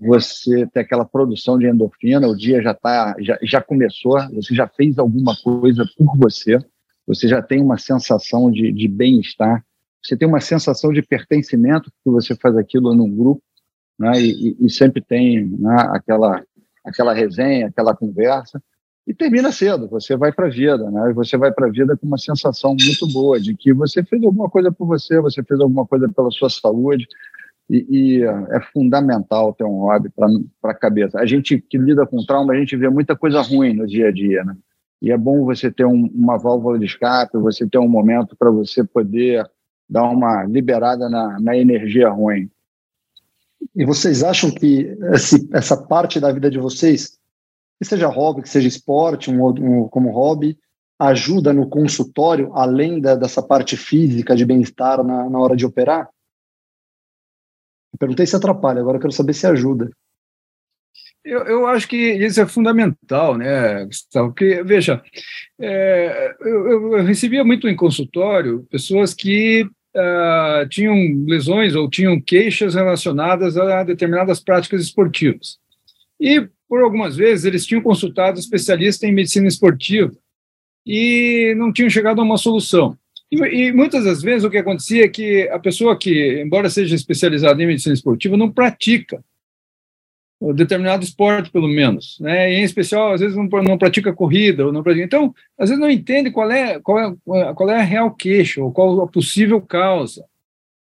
você 0.00 0.66
tem 0.68 0.82
aquela 0.82 1.04
produção 1.04 1.58
de 1.58 1.66
endorfina, 1.66 2.26
o 2.26 2.36
dia 2.36 2.62
já 2.62 2.74
tá, 2.74 3.14
já, 3.20 3.38
já 3.42 3.60
começou, 3.60 4.18
você 4.32 4.54
já 4.54 4.66
fez 4.66 4.98
alguma 4.98 5.36
coisa 5.36 5.84
por 5.96 6.16
você, 6.16 6.58
você 7.06 7.28
já 7.28 7.42
tem 7.42 7.62
uma 7.62 7.78
sensação 7.78 8.50
de, 8.50 8.72
de 8.72 8.88
bem-estar, 8.88 9.64
você 10.02 10.16
tem 10.16 10.26
uma 10.26 10.40
sensação 10.40 10.92
de 10.92 11.02
pertencimento 11.02 11.90
que 12.02 12.10
você 12.10 12.34
faz 12.34 12.56
aquilo 12.56 12.94
num 12.94 13.14
grupo, 13.14 13.42
né, 13.98 14.12
e, 14.20 14.56
e 14.60 14.70
sempre 14.70 15.02
tem 15.02 15.46
né, 15.46 15.76
aquela, 15.90 16.42
aquela 16.84 17.12
resenha, 17.12 17.68
aquela 17.68 17.94
conversa, 17.94 18.62
e 19.06 19.14
termina 19.14 19.52
cedo, 19.52 19.88
você 19.88 20.16
vai 20.16 20.32
para 20.32 20.46
a 20.46 20.50
vida, 20.50 20.90
né, 20.90 21.10
e 21.10 21.14
você 21.14 21.36
vai 21.36 21.52
para 21.52 21.66
a 21.66 21.70
vida 21.70 21.96
com 21.96 22.06
uma 22.06 22.18
sensação 22.18 22.70
muito 22.70 23.06
boa 23.12 23.40
de 23.40 23.56
que 23.56 23.72
você 23.72 24.02
fez 24.02 24.22
alguma 24.24 24.50
coisa 24.50 24.72
por 24.72 24.86
você, 24.86 25.20
você 25.20 25.42
fez 25.42 25.60
alguma 25.60 25.86
coisa 25.86 26.08
pela 26.08 26.30
sua 26.30 26.50
saúde, 26.50 27.06
e, 27.68 27.86
e, 27.90 28.22
é 28.22 28.60
fundamental 28.72 29.52
ter 29.52 29.64
um 29.64 29.80
hobby 29.80 30.08
para 30.60 30.70
a 30.70 30.74
cabeça. 30.74 31.18
A 31.18 31.26
gente 31.26 31.58
que 31.58 31.76
lida 31.76 32.06
com 32.06 32.24
trauma, 32.24 32.52
a 32.52 32.56
gente 32.56 32.76
vê 32.76 32.88
muita 32.88 33.16
coisa 33.16 33.40
ruim 33.42 33.74
no 33.74 33.86
dia 33.86 34.08
a 34.08 34.12
dia, 34.12 34.44
né? 34.44 34.56
E 35.02 35.12
é 35.12 35.18
bom 35.18 35.44
você 35.44 35.70
ter 35.70 35.84
um, 35.84 36.06
uma 36.14 36.38
válvula 36.38 36.78
de 36.78 36.86
escape, 36.86 37.36
você 37.38 37.68
ter 37.68 37.78
um 37.78 37.88
momento 37.88 38.34
para 38.36 38.50
você 38.50 38.82
poder 38.82 39.44
dar 39.88 40.04
uma 40.04 40.44
liberada 40.44 41.08
na, 41.08 41.38
na, 41.38 41.56
energia 41.56 42.08
ruim. 42.08 42.50
E 43.74 43.84
vocês 43.84 44.22
acham 44.22 44.50
que 44.50 44.96
esse, 45.12 45.48
essa 45.52 45.76
parte 45.76 46.18
da 46.18 46.32
vida 46.32 46.50
de 46.50 46.58
vocês, 46.58 47.18
que 47.78 47.86
seja 47.86 48.06
hobby, 48.06 48.42
que 48.42 48.48
seja 48.48 48.68
esporte, 48.68 49.30
um, 49.30 49.46
um, 49.46 49.88
como 49.88 50.10
hobby, 50.10 50.58
ajuda 50.98 51.52
no 51.52 51.68
consultório, 51.68 52.52
além 52.54 53.00
da, 53.00 53.14
dessa 53.14 53.42
parte 53.42 53.76
física 53.76 54.34
de 54.34 54.46
bem-estar 54.46 55.04
na, 55.04 55.28
na 55.28 55.38
hora 55.38 55.56
de 55.56 55.66
operar? 55.66 56.08
perguntei 57.98 58.26
se 58.26 58.36
atrapalha, 58.36 58.80
agora 58.80 58.98
eu 58.98 59.00
quero 59.00 59.12
saber 59.12 59.32
se 59.32 59.46
ajuda. 59.46 59.90
Eu, 61.24 61.44
eu 61.44 61.66
acho 61.66 61.88
que 61.88 61.96
isso 61.96 62.40
é 62.40 62.46
fundamental, 62.46 63.36
né, 63.36 63.84
Gustavo? 63.84 64.28
Porque, 64.28 64.62
veja, 64.62 65.02
é, 65.60 66.36
eu, 66.40 66.92
eu, 66.92 67.04
recebia 67.04 67.44
muito 67.44 67.66
em 67.66 67.74
consultório 67.74 68.64
pessoas 68.70 69.12
que 69.12 69.68
uh, 69.96 70.68
tinham 70.68 71.24
lesões 71.26 71.74
ou 71.74 71.88
tinham 71.88 72.20
queixas 72.20 72.74
relacionadas 72.74 73.56
a 73.56 73.82
determinadas 73.82 74.40
práticas 74.40 74.82
esportivas. 74.82 75.58
E, 76.20 76.46
por 76.68 76.82
algumas 76.82 77.16
vezes, 77.16 77.44
eles 77.44 77.66
tinham 77.66 77.82
consultado 77.82 78.38
especialista 78.38 79.06
em 79.06 79.14
medicina 79.14 79.48
esportiva 79.48 80.12
e 80.86 81.54
não 81.56 81.72
tinham 81.72 81.90
chegado 81.90 82.20
a 82.20 82.24
uma 82.24 82.36
solução. 82.36 82.96
E, 83.30 83.36
e, 83.36 83.72
muitas 83.72 84.04
das 84.04 84.22
vezes 84.22 84.44
o 84.44 84.50
que 84.50 84.58
acontecia 84.58 85.04
é 85.04 85.08
que 85.08 85.48
a 85.48 85.58
pessoa 85.58 85.98
que, 85.98 86.40
embora 86.40 86.70
seja 86.70 86.94
especializada 86.94 87.60
em 87.62 87.66
medicina 87.66 87.94
esportiva, 87.94 88.36
não 88.36 88.50
pratica 88.50 89.24
determinado 90.40 91.02
esporte, 91.02 91.50
pelo 91.50 91.68
menos, 91.68 92.18
né? 92.20 92.52
E, 92.52 92.56
em 92.56 92.62
especial, 92.62 93.12
às 93.12 93.20
vezes 93.20 93.36
não, 93.36 93.44
não 93.62 93.78
pratica 93.78 94.12
corrida 94.12 94.66
ou 94.66 94.72
não 94.72 94.82
pratica. 94.82 95.04
Então, 95.04 95.34
às 95.58 95.68
vezes 95.70 95.80
não 95.80 95.90
entende 95.90 96.30
qual 96.30 96.50
é 96.50 96.78
qual 96.80 96.98
é 96.98 97.54
qual 97.54 97.70
é 97.70 97.80
a 97.80 97.84
real 97.84 98.10
queixa 98.10 98.62
ou 98.62 98.70
qual 98.70 99.00
a 99.00 99.08
possível 99.08 99.60
causa. 99.60 100.24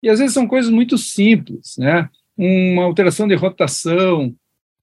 E 0.02 0.08
às 0.08 0.18
vezes 0.18 0.34
são 0.34 0.46
coisas 0.46 0.70
muito 0.70 0.96
simples, 0.96 1.76
né? 1.78 2.08
Uma 2.36 2.84
alteração 2.84 3.28
de 3.28 3.34
rotação, 3.34 4.34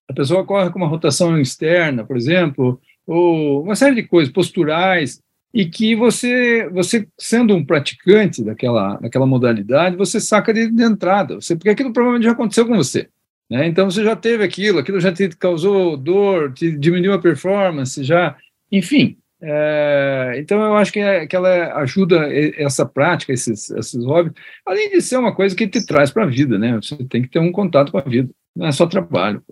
a 0.07 0.13
pessoa 0.13 0.45
corre 0.45 0.69
com 0.71 0.79
uma 0.79 0.87
rotação 0.87 1.39
externa, 1.39 2.03
por 2.03 2.17
exemplo, 2.17 2.81
ou 3.05 3.63
uma 3.63 3.75
série 3.75 3.95
de 3.95 4.03
coisas 4.03 4.31
posturais 4.31 5.21
e 5.53 5.65
que 5.65 5.95
você, 5.95 6.69
você 6.69 7.07
sendo 7.17 7.55
um 7.55 7.65
praticante 7.65 8.43
daquela, 8.43 8.97
daquela 8.97 9.25
modalidade, 9.25 9.95
você 9.95 10.19
saca 10.19 10.53
de, 10.53 10.69
de 10.71 10.83
entrada, 10.83 11.35
você, 11.35 11.55
porque 11.55 11.69
aquilo 11.69 11.93
provavelmente 11.93 12.25
já 12.25 12.31
aconteceu 12.31 12.67
com 12.67 12.75
você. 12.75 13.09
Né? 13.49 13.67
Então 13.67 13.89
você 13.89 14.03
já 14.03 14.15
teve 14.15 14.43
aquilo, 14.43 14.79
aquilo 14.79 14.99
já 14.99 15.11
te 15.11 15.29
causou 15.29 15.97
dor, 15.97 16.53
te 16.53 16.71
diminuiu 16.71 17.13
a 17.13 17.19
performance, 17.19 18.03
já, 18.03 18.37
enfim. 18.71 19.17
É, 19.41 20.33
então 20.37 20.61
eu 20.61 20.75
acho 20.75 20.91
que, 20.91 20.99
é, 20.99 21.25
que 21.25 21.35
ela 21.35 21.73
ajuda 21.79 22.27
essa 22.57 22.85
prática, 22.85 23.31
esses, 23.31 23.69
esses 23.69 24.03
hobbies, 24.03 24.33
além 24.65 24.89
de 24.89 25.01
ser 25.01 25.17
uma 25.17 25.33
coisa 25.33 25.55
que 25.55 25.67
te 25.67 25.85
traz 25.85 26.11
para 26.11 26.23
a 26.23 26.27
vida, 26.27 26.59
né? 26.59 26.75
Você 26.75 26.95
tem 27.05 27.21
que 27.21 27.29
ter 27.29 27.39
um 27.39 27.51
contato 27.51 27.91
com 27.91 27.97
a 27.97 28.01
vida, 28.01 28.29
não 28.55 28.67
é 28.67 28.71
só 28.71 28.85
trabalho. 28.85 29.43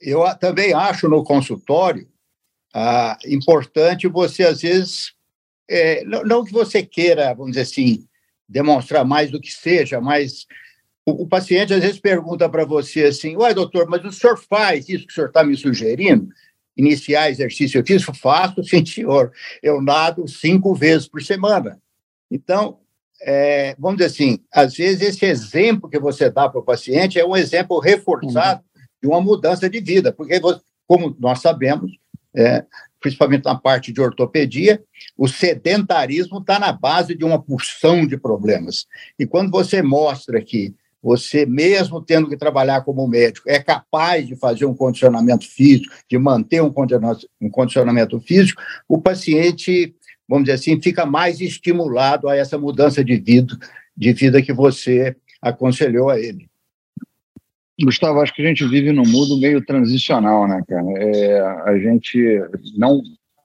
Eu 0.00 0.22
também 0.38 0.72
acho 0.72 1.08
no 1.08 1.24
consultório 1.24 2.08
ah, 2.74 3.18
importante 3.26 4.06
você, 4.06 4.44
às 4.44 4.60
vezes, 4.60 5.12
é, 5.68 6.04
não, 6.04 6.22
não, 6.22 6.44
que 6.44 6.52
você 6.52 6.82
queira, 6.82 7.34
vamos 7.34 7.52
dizer 7.52 7.62
assim, 7.62 8.06
demonstrar 8.48 9.04
mais 9.04 9.30
do 9.30 9.40
que 9.40 9.50
seja, 9.50 10.00
mas 10.00 10.46
o, 11.08 11.22
o 11.22 11.26
paciente 11.26 11.72
às 11.72 11.80
vezes 11.80 11.98
pergunta 11.98 12.48
para 12.48 12.64
você 12.64 13.04
assim: 13.04 13.36
Ué, 13.36 13.54
doutor, 13.54 13.88
mas 13.88 14.04
o 14.04 14.12
senhor 14.12 14.38
faz 14.38 14.88
isso 14.88 15.06
que 15.06 15.12
o 15.12 15.14
senhor 15.14 15.28
está 15.28 15.42
me 15.42 15.56
sugerindo? 15.56 16.28
Iniciar 16.76 17.30
exercício 17.30 17.84
físico? 17.84 18.14
Faço, 18.14 18.62
sim, 18.62 18.84
senhor. 18.84 19.32
Eu 19.62 19.80
nado 19.80 20.28
cinco 20.28 20.74
vezes 20.74 21.08
por 21.08 21.22
semana. 21.22 21.80
Então, 22.30 22.78
é, 23.20 23.74
vamos 23.78 23.98
dizer 23.98 24.10
assim, 24.10 24.38
às 24.52 24.76
vezes 24.76 25.00
esse 25.00 25.24
exemplo 25.24 25.88
que 25.88 25.98
você 25.98 26.30
dá 26.30 26.48
para 26.48 26.60
o 26.60 26.64
paciente 26.64 27.18
é 27.18 27.26
um 27.26 27.36
exemplo 27.36 27.80
reforçado 27.80 28.60
uhum. 28.60 28.82
de 29.02 29.08
uma 29.08 29.20
mudança 29.20 29.68
de 29.68 29.80
vida, 29.80 30.12
porque, 30.12 30.38
como 30.86 31.16
nós 31.18 31.40
sabemos, 31.40 31.90
é, 32.36 32.64
principalmente 33.00 33.44
na 33.44 33.56
parte 33.56 33.92
de 33.92 34.00
ortopedia, 34.00 34.82
o 35.16 35.26
sedentarismo 35.26 36.38
está 36.38 36.58
na 36.58 36.70
base 36.70 37.14
de 37.14 37.24
uma 37.24 37.42
porção 37.42 38.06
de 38.06 38.16
problemas. 38.16 38.86
E 39.18 39.26
quando 39.26 39.50
você 39.50 39.82
mostra 39.82 40.40
que 40.42 40.74
você, 41.02 41.46
mesmo 41.46 42.02
tendo 42.02 42.28
que 42.28 42.36
trabalhar 42.36 42.82
como 42.82 43.06
médico, 43.06 43.48
é 43.48 43.58
capaz 43.58 44.26
de 44.26 44.36
fazer 44.36 44.64
um 44.66 44.74
condicionamento 44.74 45.48
físico, 45.48 45.94
de 46.08 46.18
manter 46.18 46.60
um 46.62 46.72
condicionamento 47.50 48.20
físico, 48.20 48.60
o 48.88 49.00
paciente, 49.00 49.94
vamos 50.28 50.44
dizer 50.44 50.56
assim, 50.56 50.82
fica 50.82 51.06
mais 51.06 51.40
estimulado 51.40 52.28
a 52.28 52.36
essa 52.36 52.58
mudança 52.58 53.04
de 53.04 53.16
vida, 53.16 53.56
de 53.96 54.12
vida 54.12 54.42
que 54.42 54.52
você 54.52 55.16
aconselhou 55.40 56.10
a 56.10 56.18
ele. 56.18 56.48
Gustavo, 57.80 58.20
acho 58.20 58.34
que 58.34 58.42
a 58.42 58.46
gente 58.46 58.66
vive 58.66 58.90
num 58.90 59.06
mundo 59.06 59.38
meio 59.38 59.64
transicional, 59.64 60.48
né, 60.48 60.60
cara? 60.66 60.84
É, 60.98 61.40
a 61.40 61.78
gente 61.78 62.18
não, 62.76 63.00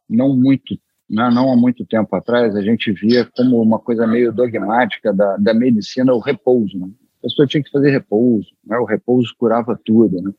não 0.10 0.36
muito, 0.36 0.76
né, 1.08 1.30
não 1.32 1.54
há 1.54 1.56
muito 1.56 1.86
tempo 1.86 2.16
atrás, 2.16 2.56
a 2.56 2.62
gente 2.64 2.92
via 2.92 3.30
como 3.38 3.62
uma 3.62 3.78
coisa 3.78 4.08
meio 4.08 4.34
dogmática 4.34 5.14
da, 5.14 5.38
da 5.38 5.54
medicina 5.54 6.14
o 6.14 6.20
repouso, 6.20 6.80
né? 6.80 6.90
A 7.24 7.28
pessoa 7.28 7.48
tinha 7.48 7.64
que 7.64 7.72
fazer 7.72 7.90
repouso, 7.90 8.50
né? 8.66 8.78
O 8.78 8.86
repouso 8.86 9.34
curava 9.38 9.80
tudo, 9.84 10.22
né? 10.22 10.32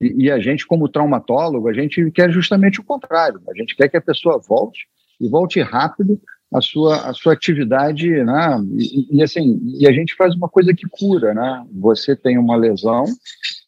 E, 0.00 0.24
e 0.24 0.30
a 0.30 0.38
gente, 0.40 0.66
como 0.66 0.88
traumatólogo, 0.88 1.68
a 1.68 1.72
gente 1.72 2.10
quer 2.10 2.30
justamente 2.30 2.80
o 2.80 2.84
contrário. 2.84 3.40
A 3.48 3.56
gente 3.56 3.76
quer 3.76 3.88
que 3.88 3.96
a 3.96 4.02
pessoa 4.02 4.38
volte 4.38 4.86
e 5.20 5.28
volte 5.28 5.60
rápido 5.62 6.20
a 6.52 6.60
sua, 6.60 7.08
a 7.08 7.14
sua 7.14 7.32
atividade, 7.32 8.08
né? 8.24 8.58
E, 8.76 9.18
e, 9.18 9.22
assim, 9.22 9.60
e 9.78 9.86
a 9.86 9.92
gente 9.92 10.14
faz 10.14 10.34
uma 10.34 10.48
coisa 10.48 10.74
que 10.74 10.86
cura, 10.88 11.32
né? 11.32 11.64
Você 11.72 12.14
tem 12.14 12.38
uma 12.38 12.56
lesão 12.56 13.04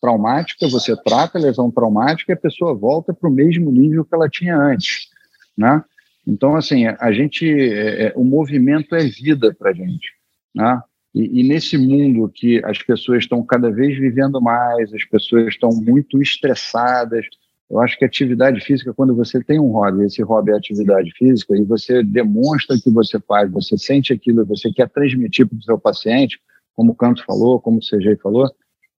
traumática, 0.01 0.69
você 0.69 0.97
trata 1.03 1.39
a 1.39 1.41
lesão 1.41 1.71
traumática 1.71 2.33
e 2.33 2.35
a 2.35 2.41
pessoa 2.41 2.75
volta 2.75 3.13
para 3.13 3.29
o 3.29 3.33
mesmo 3.33 3.71
nível 3.71 4.05
que 4.05 4.15
ela 4.15 4.29
tinha 4.29 4.57
antes, 4.57 5.09
né? 5.57 5.83
Então, 6.27 6.57
assim, 6.57 6.87
a 6.87 7.11
gente, 7.11 7.49
é, 7.49 8.09
é 8.09 8.13
o 8.15 8.23
movimento 8.23 8.95
é 8.95 9.05
vida 9.05 9.55
para 9.59 9.71
a 9.71 9.75
gente, 9.75 10.13
né? 10.55 10.81
E, 11.19 11.41
e, 11.41 11.43
nesse 11.43 11.77
mundo 11.77 12.31
que 12.33 12.65
as 12.65 12.79
pessoas 12.81 13.25
estão 13.25 13.43
cada 13.43 13.73
vez 13.73 13.99
vivendo 13.99 14.41
mais, 14.41 14.95
as 14.95 15.05
pessoas 15.05 15.49
estão 15.49 15.71
muito 15.71 16.23
estressadas, 16.23 17.27
eu 17.69 17.81
acho 17.81 17.99
que 17.99 18.05
atividade 18.05 18.61
física, 18.61 18.95
quando 18.95 19.17
você 19.17 19.43
tem 19.43 19.59
um 19.59 19.73
hobby, 19.73 20.05
esse 20.05 20.23
hobby 20.23 20.53
é 20.53 20.55
atividade 20.55 21.11
física, 21.19 21.57
e 21.57 21.65
você 21.65 22.05
demonstra 22.05 22.79
que 22.81 22.89
você 22.89 23.19
faz, 23.19 23.51
você 23.51 23.77
sente 23.77 24.13
aquilo, 24.13 24.47
você 24.47 24.73
quer 24.73 24.89
transmitir 24.89 25.45
para 25.49 25.59
o 25.59 25.63
seu 25.63 25.77
paciente, 25.77 26.39
como 26.77 26.93
o 26.93 26.95
Canto 26.95 27.25
falou, 27.25 27.61
como 27.61 27.79
o 27.79 27.81
CG 27.81 28.17
falou, 28.23 28.49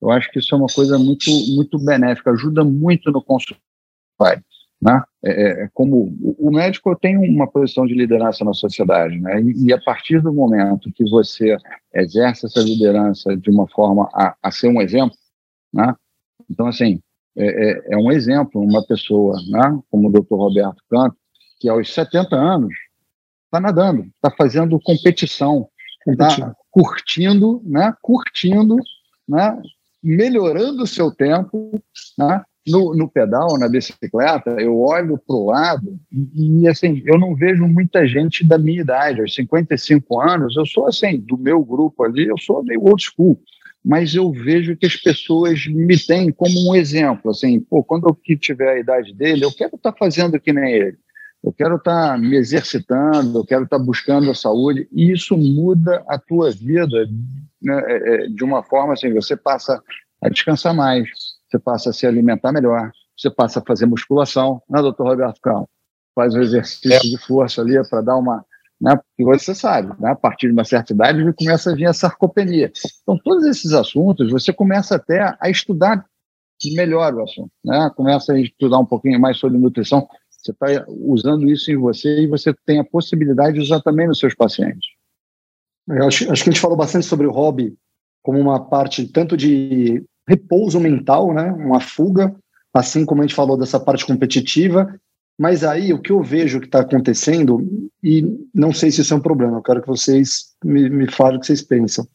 eu 0.03 0.11
acho 0.11 0.31
que 0.31 0.41
isso 0.41 0.55
é 0.55 0.59
uma 0.59 0.69
coisa 0.69 0.99
muito, 0.99 1.31
muito 1.57 1.79
benéfica, 1.79 2.33
ajuda 2.33 2.63
muito 2.63 3.11
no 3.11 3.23
consultório. 3.23 4.45
Né? 4.81 5.03
É, 5.23 5.31
é, 5.31 5.65
é 5.65 5.69
como 5.75 6.17
o 6.39 6.51
médico 6.51 6.97
tem 6.97 7.17
uma 7.17 7.47
posição 7.47 7.87
de 7.87 7.95
liderança 7.95 8.45
na 8.45 8.55
sociedade, 8.55 9.19
né? 9.19 9.41
E, 9.43 9.67
e, 9.67 9.73
a 9.73 9.79
partir 9.79 10.23
do 10.23 10.33
momento 10.33 10.91
que 10.95 11.05
você 11.11 11.57
exerce 11.95 12.47
essa 12.47 12.61
liderança 12.61 13.37
de 13.37 13.51
uma 13.51 13.69
forma 13.69 14.09
a, 14.15 14.35
a 14.43 14.51
ser 14.51 14.69
um 14.69 14.81
exemplo, 14.81 15.17
né? 15.73 15.95
Então, 16.49 16.67
assim, 16.67 17.01
é, 17.37 17.45
é, 17.45 17.83
é, 17.93 17.97
um 17.97 18.11
exemplo, 18.11 18.61
uma 18.61 18.85
pessoa, 18.85 19.37
né, 19.49 19.79
como 19.91 20.09
o 20.09 20.13
Dr. 20.13 20.35
Roberto 20.35 20.83
Canto, 20.91 21.17
que 21.61 21.69
aos 21.69 21.93
70 21.93 22.35
anos 22.35 22.75
está 23.45 23.61
nadando, 23.61 24.03
está 24.03 24.31
fazendo 24.31 24.81
competição, 24.81 25.69
está 26.07 26.55
curtindo, 26.71 27.63
né, 27.65 27.95
curtindo, 28.03 28.77
né, 29.29 29.61
melhorando 30.03 30.83
o 30.83 30.87
seu 30.87 31.11
tempo, 31.11 31.81
né, 32.19 32.43
no, 32.71 32.95
no, 32.95 33.09
pedal, 33.09 33.59
na 33.59 33.69
bicicleta, 33.69 34.51
eu 34.59 34.79
olho 34.79 35.19
para 35.19 35.37
o 35.37 35.47
lado 35.47 35.99
e, 36.35 36.67
assim, 36.69 37.03
eu 37.07 37.19
não 37.19 37.35
vejo 37.35 37.67
muita 37.67 38.07
gente 38.07 38.47
da 38.47 38.59
minha 38.59 38.81
idade, 38.81 39.21
aos 39.21 39.35
55 39.35 40.21
anos, 40.21 40.57
eu 40.57 40.67
sou, 40.67 40.87
assim, 40.87 41.19
do 41.19 41.37
meu 41.37 41.65
grupo 41.65 42.05
ali, 42.05 42.27
eu 42.27 42.39
sou 42.39 42.63
meio 42.63 42.83
old 42.83 43.03
school, 43.03 43.41
mas 43.85 44.15
eu 44.15 44.31
vejo 44.31 44.77
que 44.77 44.87
as 44.87 44.97
pessoas 44.97 45.67
me 45.67 45.99
têm 45.99 46.31
como 46.31 46.71
um 46.71 46.75
exemplo, 46.75 47.31
assim, 47.31 47.61
pô, 47.61 47.83
quando 47.83 48.09
eu 48.09 48.37
tiver 48.37 48.69
a 48.69 48.79
idade 48.79 49.15
dele, 49.15 49.45
eu 49.45 49.53
quero 49.53 49.77
estar 49.77 49.93
tá 49.93 49.99
fazendo 49.99 50.39
que 50.41 50.53
nem 50.53 50.73
ele, 50.73 50.99
eu 51.43 51.53
quero 51.53 51.77
estar 51.77 52.13
tá 52.13 52.19
me 52.19 52.37
exercitando, 52.37 53.39
eu 53.39 53.45
quero 53.45 53.65
estar 53.65 53.79
tá 53.79 53.85
buscando 53.85 54.31
a 54.31 54.35
saúde, 54.35 54.89
e 54.93 55.11
isso 55.11 55.37
muda 55.37 56.05
a 56.07 56.19
tua 56.19 56.51
vida 56.51 57.09
né, 57.63 57.83
é, 57.87 58.15
é, 58.15 58.27
de 58.27 58.45
uma 58.45 58.63
forma 58.63 58.93
assim, 58.93 59.13
você 59.13 59.37
passa 59.37 59.83
a 60.23 60.29
descansar 60.29 60.75
mais, 60.75 61.09
você 61.51 61.59
passa 61.59 61.91
a 61.91 61.93
se 61.93 62.07
alimentar 62.07 62.53
melhor, 62.53 62.91
você 63.17 63.31
passa 63.31 63.59
a 63.59 63.63
fazer 63.63 63.87
musculação, 63.87 64.63
né, 64.69 64.81
doutor 64.81 65.09
Roberto 65.09 65.41
Cal? 65.41 65.69
Faz 66.15 66.35
um 66.35 66.41
exercício 66.41 66.93
é. 66.93 66.99
de 66.99 67.19
força 67.19 67.61
ali 67.61 67.77
para 67.89 68.01
dar 68.01 68.17
uma, 68.17 68.45
né? 68.81 68.97
Porque 68.97 69.25
você 69.39 69.55
sabe, 69.55 69.93
né? 70.01 70.11
a 70.11 70.17
partir 70.17 70.47
de 70.47 70.53
uma 70.53 70.65
certa 70.65 70.93
idade 70.93 71.33
começa 71.35 71.71
a 71.71 71.75
vir 71.75 71.87
a 71.87 71.93
sarcopenia. 71.93 72.73
Então, 73.03 73.19
todos 73.23 73.45
esses 73.47 73.73
assuntos, 73.73 74.31
você 74.31 74.53
começa 74.53 74.97
até 74.97 75.37
a 75.41 75.51
estudar 75.51 76.05
melhor 76.75 77.15
o 77.15 77.23
assunto, 77.23 77.51
né? 77.65 77.91
Começa 77.97 78.33
a 78.33 78.41
estudar 78.41 78.79
um 78.79 78.87
pouquinho 78.87 79.19
mais 79.19 79.39
sobre 79.39 79.59
nutrição. 79.59 80.07
Você 80.31 80.53
está 80.53 80.85
usando 80.89 81.49
isso 81.49 81.71
em 81.71 81.77
você 81.77 82.23
e 82.23 82.27
você 82.27 82.55
tem 82.67 82.79
a 82.79 82.85
possibilidade 82.85 83.55
de 83.55 83.61
usar 83.61 83.81
também 83.81 84.07
nos 84.07 84.19
seus 84.19 84.35
pacientes. 84.35 84.89
Eu 85.89 86.07
acho, 86.07 86.31
acho 86.31 86.45
que 86.45 86.51
a 86.51 86.53
gente 86.53 86.61
falou 86.61 86.77
bastante 86.77 87.07
sobre 87.07 87.27
o 87.27 87.33
hobby 87.33 87.77
como 88.23 88.39
uma 88.39 88.63
parte 88.69 89.07
tanto 89.07 89.37
de 89.37 90.05
repouso 90.29 90.79
mental, 90.81 91.33
né? 91.33 91.51
Uma 91.53 91.81
fuga, 91.81 92.35
assim 92.73 93.05
como 93.05 93.21
a 93.21 93.27
gente 93.27 93.35
falou 93.35 93.57
dessa 93.57 93.81
parte 93.81 94.07
competitiva, 94.07 94.95
mas 95.39 95.65
aí 95.65 95.93
o 95.93 96.01
que 96.01 96.13
eu 96.13 96.23
vejo 96.23 96.61
que 96.61 96.67
está 96.67 96.81
acontecendo, 96.81 97.89
e 98.05 98.23
não 98.55 98.75
sei 98.75 98.91
se 98.91 99.01
isso 99.01 99.15
é 99.15 99.17
um 99.17 99.23
problema, 99.23 99.57
eu 99.57 99.63
quero 99.63 99.81
que 99.81 99.89
vocês 99.89 100.55
me, 100.63 100.91
me 100.91 101.11
falem 101.11 101.39
o 101.39 101.41
que 101.41 101.47
vocês 101.47 101.63
pensam. 101.63 102.07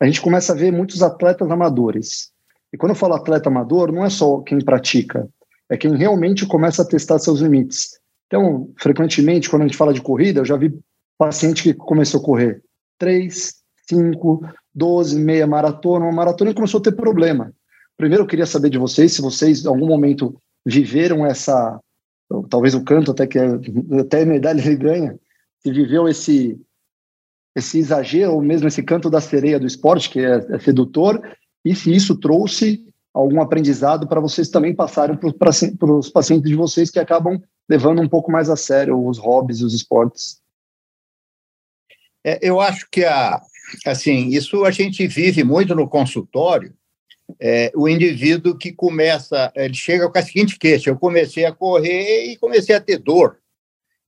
A 0.00 0.06
gente 0.06 0.22
começa 0.22 0.52
a 0.52 0.56
ver 0.56 0.72
muitos 0.72 1.02
atletas 1.02 1.50
amadores. 1.50 2.30
E 2.72 2.78
quando 2.78 2.90
eu 2.90 2.96
falo 2.96 3.14
atleta 3.14 3.50
amador, 3.50 3.92
não 3.92 4.04
é 4.04 4.08
só 4.08 4.40
quem 4.40 4.64
pratica, 4.64 5.28
é 5.68 5.76
quem 5.76 5.94
realmente 5.94 6.46
começa 6.46 6.80
a 6.80 6.86
testar 6.86 7.18
seus 7.18 7.40
limites. 7.40 8.00
Então, 8.26 8.70
frequentemente, 8.78 9.50
quando 9.50 9.62
a 9.62 9.66
gente 9.66 9.76
fala 9.76 9.92
de 9.92 10.00
corrida, 10.00 10.40
eu 10.40 10.44
já 10.46 10.56
vi 10.56 10.72
paciente 11.18 11.62
que 11.62 11.74
começou 11.74 12.20
a 12.20 12.24
correr 12.24 12.62
3, 12.98 13.56
5, 13.90 14.44
12, 14.74 15.18
meia 15.18 15.46
maratona, 15.46 16.04
uma 16.04 16.14
maratona 16.14 16.50
e 16.50 16.54
começou 16.54 16.80
a 16.80 16.82
ter 16.82 16.92
problema. 16.92 17.52
Primeiro, 17.96 18.24
eu 18.24 18.26
queria 18.26 18.46
saber 18.46 18.70
de 18.70 18.78
vocês 18.78 19.12
se 19.12 19.20
vocês, 19.20 19.64
em 19.64 19.68
algum 19.68 19.86
momento, 19.86 20.40
viveram 20.64 21.26
essa 21.26 21.78
talvez 22.48 22.74
o 22.74 22.84
canto 22.84 23.10
até 23.10 23.26
que 23.26 23.38
é, 23.38 23.46
até 24.00 24.24
medalha 24.24 24.60
ele 24.60 24.76
ganha, 24.76 25.18
se 25.58 25.72
viveu 25.72 26.08
esse 26.08 26.58
esse 27.56 27.78
exagero 27.78 28.34
ou 28.34 28.40
mesmo 28.40 28.68
esse 28.68 28.80
canto 28.80 29.10
da 29.10 29.20
sereia 29.20 29.58
do 29.58 29.66
esporte 29.66 30.08
que 30.08 30.20
é, 30.20 30.36
é 30.54 30.58
sedutor 30.60 31.20
e 31.64 31.74
se 31.74 31.92
isso 31.92 32.16
trouxe 32.16 32.86
algum 33.12 33.42
aprendizado 33.42 34.06
para 34.06 34.20
vocês 34.20 34.48
também 34.48 34.72
passarem 34.72 35.16
para 35.16 35.92
os 35.92 36.08
pacientes 36.08 36.48
de 36.48 36.54
vocês 36.54 36.90
que 36.90 37.00
acabam 37.00 37.42
levando 37.68 38.00
um 38.00 38.08
pouco 38.08 38.30
mais 38.30 38.48
a 38.48 38.54
sério 38.54 39.04
os 39.04 39.18
hobbies 39.18 39.58
e 39.58 39.64
os 39.64 39.74
esportes. 39.74 40.40
É, 42.24 42.38
eu 42.40 42.60
acho 42.60 42.86
que 42.90 43.04
a, 43.04 43.40
assim 43.86 44.28
isso 44.28 44.64
a 44.64 44.70
gente 44.70 45.06
vive 45.06 45.44
muito 45.44 45.74
no 45.74 45.88
consultório 45.88 46.74
é, 47.38 47.70
o 47.74 47.88
indivíduo 47.88 48.56
que 48.56 48.72
começa, 48.72 49.52
ele 49.54 49.74
chega 49.74 50.08
com 50.08 50.18
a 50.18 50.22
seguinte 50.22 50.58
queixa: 50.58 50.90
eu 50.90 50.98
comecei 50.98 51.44
a 51.44 51.52
correr 51.52 52.32
e 52.32 52.36
comecei 52.36 52.74
a 52.74 52.80
ter 52.80 52.98
dor. 52.98 53.38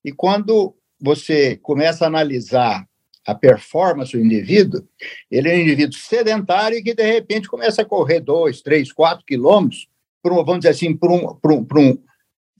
E 0.05 0.11
quando 0.11 0.75
você 1.01 1.57
começa 1.57 2.05
a 2.05 2.09
analisar 2.09 2.87
a 3.27 3.35
performance 3.35 4.13
do 4.13 4.25
indivíduo, 4.25 4.87
ele 5.31 5.49
é 5.49 5.55
um 5.55 5.61
indivíduo 5.61 5.97
sedentário 5.97 6.83
que 6.83 6.95
de 6.95 7.05
repente 7.05 7.49
começa 7.49 7.83
a 7.83 7.85
correr 7.85 8.21
dois, 8.21 8.63
três, 8.63 8.91
quatro 8.91 9.25
quilômetros, 9.25 9.87
por, 10.23 10.33
vamos 10.45 10.61
dizer 10.61 10.71
assim, 10.71 10.97
por 10.97 11.11
um, 11.11 11.35
por 11.37 11.53
um, 11.53 11.65
por 11.65 11.79
um 11.79 11.99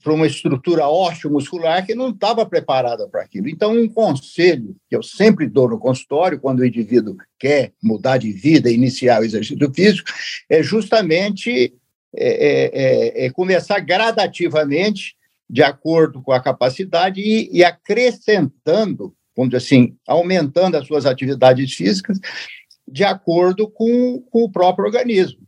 para 0.03 0.13
uma 0.13 0.27
estrutura 0.27 0.85
ósseo-muscular 0.85 1.85
que 1.85 1.95
não 1.95 2.09
estava 2.09 2.45
preparada 2.45 3.07
para 3.07 3.21
aquilo. 3.21 3.47
Então, 3.47 3.71
um 3.71 3.87
conselho 3.87 4.75
que 4.89 4.95
eu 4.95 5.01
sempre 5.01 5.47
dou 5.47 5.69
no 5.69 5.79
consultório, 5.79 6.39
quando 6.39 6.59
o 6.59 6.65
indivíduo 6.65 7.15
quer 7.39 7.71
mudar 7.81 8.17
de 8.17 8.31
vida, 8.33 8.69
iniciar 8.69 9.21
o 9.21 9.23
exercício 9.23 9.73
físico, 9.73 10.11
é 10.49 10.61
justamente 10.61 11.73
é, 12.13 12.27
é, 12.27 12.71
é, 12.73 13.25
é 13.25 13.29
começar 13.31 13.79
gradativamente, 13.79 15.15
de 15.49 15.63
acordo 15.63 16.21
com 16.21 16.33
a 16.33 16.41
capacidade, 16.41 17.21
e, 17.21 17.49
e 17.51 17.63
acrescentando, 17.63 19.15
vamos 19.35 19.51
dizer 19.51 19.65
assim, 19.65 19.95
aumentando 20.05 20.75
as 20.75 20.85
suas 20.85 21.05
atividades 21.05 21.73
físicas, 21.73 22.19
de 22.85 23.05
acordo 23.05 23.69
com, 23.69 24.19
com 24.29 24.43
o 24.43 24.51
próprio 24.51 24.85
organismo 24.85 25.39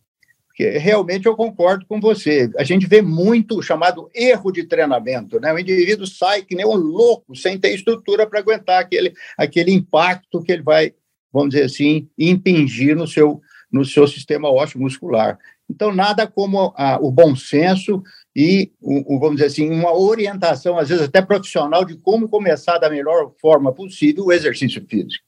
realmente 0.64 1.26
eu 1.26 1.36
concordo 1.36 1.86
com 1.86 2.00
você. 2.00 2.50
A 2.58 2.64
gente 2.64 2.88
vê 2.88 3.02
muito 3.02 3.60
o 3.60 3.62
chamado 3.62 4.10
erro 4.14 4.52
de 4.52 4.64
treinamento, 4.64 5.40
né? 5.40 5.54
O 5.54 5.60
indivíduo 5.60 6.08
sai 6.08 6.44
que 6.44 6.56
nem 6.56 6.66
um 6.66 6.76
louco, 6.76 7.36
sem 7.36 7.60
ter 7.60 7.74
estrutura 7.74 8.26
para 8.26 8.40
aguentar 8.40 8.82
aquele, 8.82 9.14
aquele 9.38 9.72
impacto 9.72 10.42
que 10.42 10.52
ele 10.52 10.64
vai, 10.64 10.94
vamos 11.32 11.50
dizer 11.50 11.66
assim, 11.66 12.08
impingir 12.18 12.96
no 12.96 13.08
seu, 13.08 13.42
no 13.72 13.84
seu 13.84 14.08
sistema 14.08 14.50
ósseo 14.50 14.80
muscular. 14.80 15.38
Então, 15.70 15.94
nada 15.94 16.28
como 16.28 16.74
a, 16.78 17.00
o 17.02 17.12
bom 17.12 17.36
senso 17.36 18.02
e, 18.36 18.72
o, 18.80 19.16
o, 19.16 19.20
vamos 19.20 19.38
dizer 19.38 19.48
assim, 19.48 19.70
uma 19.70 19.94
orientação, 19.94 20.78
às 20.78 20.90
vezes 20.90 21.04
até 21.04 21.22
profissional, 21.22 21.84
de 21.84 21.98
como 21.98 22.30
começar 22.30 22.78
da 22.78 22.90
melhor 22.90 23.34
forma 23.42 23.74
possível 23.74 24.26
o 24.26 24.32
exercício 24.32 24.86
físico. 24.88 25.26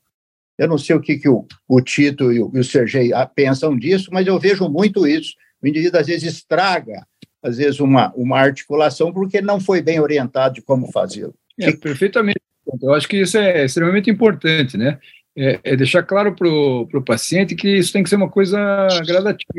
Eu 0.57 0.67
não 0.67 0.77
sei 0.77 0.95
o 0.95 0.99
que, 0.99 1.17
que 1.17 1.29
o, 1.29 1.45
o 1.67 1.81
Tito 1.81 2.31
e 2.31 2.41
o, 2.41 2.51
e 2.53 2.59
o 2.59 2.63
Sergei 2.63 3.11
pensam 3.35 3.77
disso, 3.77 4.09
mas 4.11 4.25
eu 4.25 4.39
vejo 4.39 4.67
muito 4.67 5.05
isso. 5.05 5.33
O 5.61 5.67
indivíduo, 5.67 5.99
às 5.99 6.07
vezes, 6.07 6.33
estraga, 6.33 7.05
às 7.41 7.57
vezes, 7.57 7.79
uma, 7.79 8.11
uma 8.15 8.39
articulação 8.39 9.13
porque 9.13 9.41
não 9.41 9.59
foi 9.59 9.81
bem 9.81 9.99
orientado 9.99 10.55
de 10.55 10.61
como 10.61 10.91
fazê-lo. 10.91 11.33
É, 11.59 11.71
perfeitamente. 11.71 12.39
Eu 12.81 12.93
acho 12.93 13.07
que 13.07 13.21
isso 13.21 13.37
é 13.37 13.65
extremamente 13.65 14.09
importante, 14.09 14.77
né? 14.77 14.99
É, 15.35 15.59
é 15.63 15.75
deixar 15.75 16.03
claro 16.03 16.35
para 16.35 16.47
o 16.47 17.03
paciente 17.05 17.55
que 17.55 17.77
isso 17.77 17.93
tem 17.93 18.03
que 18.03 18.09
ser 18.09 18.15
uma 18.15 18.29
coisa 18.29 18.57
gradativa. 19.05 19.53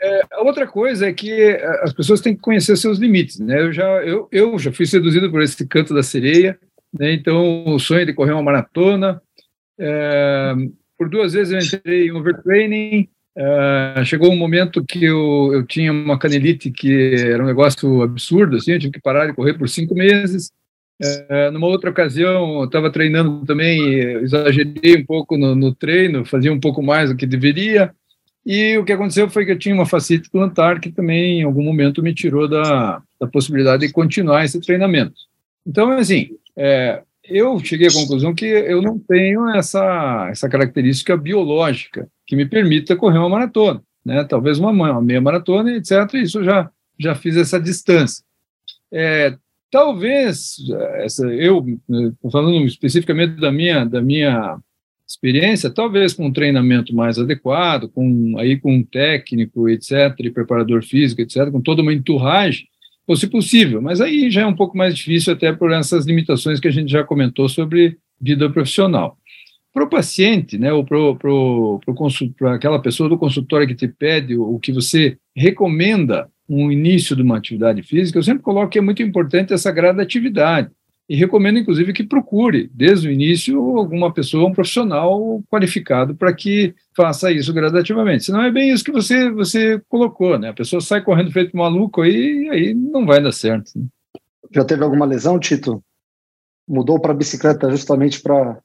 É, 0.00 0.22
a 0.32 0.42
outra 0.42 0.66
coisa 0.66 1.06
é 1.06 1.12
que 1.12 1.30
é, 1.30 1.84
as 1.84 1.92
pessoas 1.92 2.20
têm 2.20 2.34
que 2.34 2.40
conhecer 2.40 2.76
seus 2.76 2.98
limites, 2.98 3.38
né? 3.38 3.60
Eu 3.60 3.72
já, 3.72 3.84
eu, 4.04 4.28
eu 4.32 4.58
já 4.58 4.72
fui 4.72 4.84
seduzido 4.84 5.30
por 5.30 5.40
esse 5.40 5.64
canto 5.66 5.94
da 5.94 6.02
sereia, 6.02 6.58
né? 6.92 7.12
Então, 7.12 7.64
o 7.66 7.78
sonho 7.78 8.04
de 8.04 8.12
correr 8.12 8.32
uma 8.32 8.42
maratona, 8.42 9.22
é, 9.22 9.31
por 10.98 11.08
duas 11.08 11.32
vezes 11.32 11.52
eu 11.52 11.58
entrei 11.58 12.06
em 12.06 12.12
overtraining. 12.12 13.08
É, 13.34 14.04
chegou 14.04 14.30
um 14.30 14.36
momento 14.36 14.84
que 14.84 15.04
eu, 15.04 15.50
eu 15.54 15.66
tinha 15.66 15.90
uma 15.90 16.18
canelite 16.18 16.70
que 16.70 17.14
era 17.14 17.42
um 17.42 17.46
negócio 17.46 18.02
absurdo, 18.02 18.56
assim, 18.56 18.72
eu 18.72 18.78
tive 18.78 18.92
que 18.92 19.00
parar 19.00 19.26
de 19.26 19.32
correr 19.32 19.54
por 19.54 19.68
cinco 19.68 19.94
meses. 19.94 20.52
É, 21.00 21.50
numa 21.50 21.66
outra 21.66 21.90
ocasião, 21.90 22.60
eu 22.60 22.64
estava 22.64 22.90
treinando 22.90 23.44
também, 23.44 23.80
exagerei 24.22 24.96
um 24.98 25.04
pouco 25.04 25.36
no, 25.36 25.54
no, 25.54 25.74
treino, 25.74 26.24
fazia 26.24 26.52
um 26.52 26.60
pouco 26.60 26.82
mais 26.82 27.10
do 27.10 27.16
que 27.16 27.26
deveria. 27.26 27.92
E 28.44 28.76
o 28.76 28.84
que 28.84 28.92
aconteceu 28.92 29.28
foi 29.28 29.44
que 29.44 29.52
eu 29.52 29.58
tinha 29.58 29.74
uma 29.74 29.86
fascite 29.86 30.30
plantar 30.30 30.80
que 30.80 30.92
também, 30.92 31.40
em 31.40 31.42
algum 31.42 31.62
momento, 31.62 32.02
me 32.02 32.14
tirou 32.14 32.48
da, 32.48 33.02
da 33.20 33.26
possibilidade 33.26 33.86
de 33.86 33.92
continuar 33.92 34.44
esse 34.44 34.60
treinamento. 34.60 35.14
Então, 35.66 35.90
assim, 35.92 36.30
é, 36.56 37.02
eu 37.24 37.58
cheguei 37.60 37.88
à 37.88 37.92
conclusão 37.92 38.34
que 38.34 38.44
eu 38.44 38.82
não 38.82 38.98
tenho 38.98 39.48
essa, 39.50 40.28
essa 40.30 40.48
característica 40.48 41.16
biológica 41.16 42.08
que 42.26 42.36
me 42.36 42.46
permita 42.46 42.96
correr 42.96 43.18
uma 43.18 43.28
maratona, 43.28 43.82
né? 44.04 44.24
Talvez 44.24 44.58
uma, 44.58 44.70
uma 44.70 45.00
meia 45.00 45.20
maratona, 45.20 45.72
etc. 45.76 46.14
Isso 46.14 46.42
já 46.42 46.70
já 46.98 47.14
fiz 47.14 47.36
essa 47.36 47.58
distância. 47.58 48.24
É, 48.92 49.36
talvez 49.70 50.56
essa, 50.96 51.26
eu 51.26 51.64
falando 52.30 52.64
especificamente 52.64 53.40
da 53.40 53.50
minha 53.50 53.84
da 53.84 54.02
minha 54.02 54.58
experiência, 55.06 55.70
talvez 55.70 56.14
com 56.14 56.26
um 56.26 56.32
treinamento 56.32 56.94
mais 56.94 57.18
adequado, 57.18 57.88
com 57.88 58.36
aí 58.38 58.58
com 58.58 58.74
um 58.76 58.82
técnico, 58.82 59.68
etc, 59.68 60.14
e 60.20 60.30
preparador 60.30 60.82
físico, 60.82 61.20
etc, 61.20 61.50
com 61.50 61.60
toda 61.60 61.82
uma 61.82 61.92
enturragem, 61.92 62.66
fosse 63.06 63.26
possível, 63.26 63.82
mas 63.82 64.00
aí 64.00 64.30
já 64.30 64.42
é 64.42 64.46
um 64.46 64.54
pouco 64.54 64.76
mais 64.76 64.94
difícil, 64.94 65.32
até 65.32 65.52
por 65.52 65.72
essas 65.72 66.06
limitações 66.06 66.60
que 66.60 66.68
a 66.68 66.70
gente 66.72 66.90
já 66.90 67.02
comentou 67.02 67.48
sobre 67.48 67.98
vida 68.20 68.48
profissional. 68.50 69.16
Para 69.72 69.84
o 69.84 69.88
paciente, 69.88 70.58
né, 70.58 70.72
ou 70.72 70.84
para 70.84 72.54
aquela 72.54 72.80
pessoa 72.80 73.08
do 73.08 73.18
consultório 73.18 73.66
que 73.66 73.74
te 73.74 73.88
pede 73.88 74.36
o, 74.36 74.58
que 74.58 74.70
você 74.70 75.16
recomenda 75.34 76.28
um 76.48 76.70
início 76.70 77.16
de 77.16 77.22
uma 77.22 77.38
atividade 77.38 77.82
física, 77.82 78.18
eu 78.18 78.22
sempre 78.22 78.42
coloco 78.42 78.70
que 78.70 78.78
é 78.78 78.82
muito 78.82 79.02
importante 79.02 79.54
essa 79.54 79.72
gradatividade 79.72 80.70
e 81.08 81.16
recomendo, 81.16 81.58
inclusive, 81.58 81.92
que 81.92 82.04
procure, 82.04 82.70
desde 82.72 83.08
o 83.08 83.10
início, 83.10 83.58
alguma 83.76 84.12
pessoa, 84.12 84.48
um 84.48 84.52
profissional 84.52 85.42
qualificado 85.50 86.14
para 86.14 86.32
que 86.32 86.74
faça 86.96 87.30
isso 87.30 87.52
gradativamente. 87.52 88.24
Senão 88.24 88.42
é 88.42 88.50
bem 88.50 88.70
isso 88.70 88.84
que 88.84 88.92
você, 88.92 89.30
você 89.30 89.80
colocou, 89.88 90.38
né? 90.38 90.50
A 90.50 90.54
pessoa 90.54 90.80
sai 90.80 91.02
correndo 91.02 91.32
feito 91.32 91.56
maluco 91.56 92.02
aí, 92.02 92.44
e 92.44 92.50
aí 92.50 92.74
não 92.74 93.04
vai 93.04 93.22
dar 93.22 93.32
certo. 93.32 93.72
Né? 93.76 93.84
Já 94.52 94.64
teve 94.64 94.84
alguma 94.84 95.04
lesão, 95.04 95.38
Tito? 95.38 95.82
Mudou 96.68 97.00
para 97.00 97.14
bicicleta 97.14 97.70
justamente 97.70 98.22
para 98.22 98.58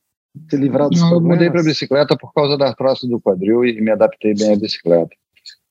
ter 0.50 0.58
livrado 0.58 0.91
dos 0.91 1.02
não, 1.02 1.10
problemas? 1.10 1.38
Eu 1.41 1.45
mudei 1.45 1.52
para 1.52 1.69
bicicleta 1.69 2.15
por 2.15 2.32
causa 2.34 2.58
da 2.58 2.67
artrose 2.67 3.10
do 3.10 3.19
quadril 3.19 3.65
e 3.65 3.82
me 3.82 3.91
adaptei 3.91 4.34
bem 4.36 4.54
à 4.54 4.56
bicicleta. 4.56 5.10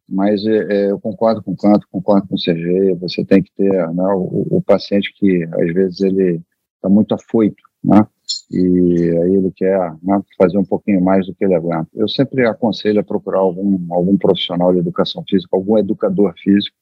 Mas 0.09 0.45
é, 0.45 0.57
é 0.69 0.91
eu 0.91 1.01
concordo 1.01 1.43
com 1.43 1.53
o 1.53 1.57
Canto, 1.57 1.87
concordo 1.91 2.29
com 2.29 2.35
o 2.35 2.39
Sergei, 2.39 2.95
você 2.97 3.25
tem 3.25 3.43
que 3.43 3.51
ter 3.57 3.73
né, 3.93 4.05
o, 4.15 4.47
o 4.51 4.63
paciente 4.63 5.13
que, 5.17 5.45
às 5.45 5.73
vezes, 5.73 6.01
ele 6.01 6.41
está 6.87 6.88
muito 6.88 7.14
afoito, 7.14 7.62
né? 7.83 8.07
E 8.51 8.59
aí 8.59 9.35
ele 9.35 9.53
quer 9.55 9.79
né, 10.03 10.20
fazer 10.38 10.59
um 10.59 10.64
pouquinho 10.64 11.03
mais 11.03 11.27
do 11.27 11.35
que 11.35 11.44
ele 11.44 11.55
aguenta. 11.55 11.88
Eu 11.94 12.09
sempre 12.09 12.46
aconselho 12.46 13.01
a 13.01 13.05
procurar 13.05 13.38
algum, 13.38 13.79
algum 13.92 14.16
profissional 14.16 14.72
de 14.72 14.79
educação 14.79 15.25
física, 15.29 15.57
algum 15.57 15.79
educador 15.79 16.35
físico, 16.38 16.77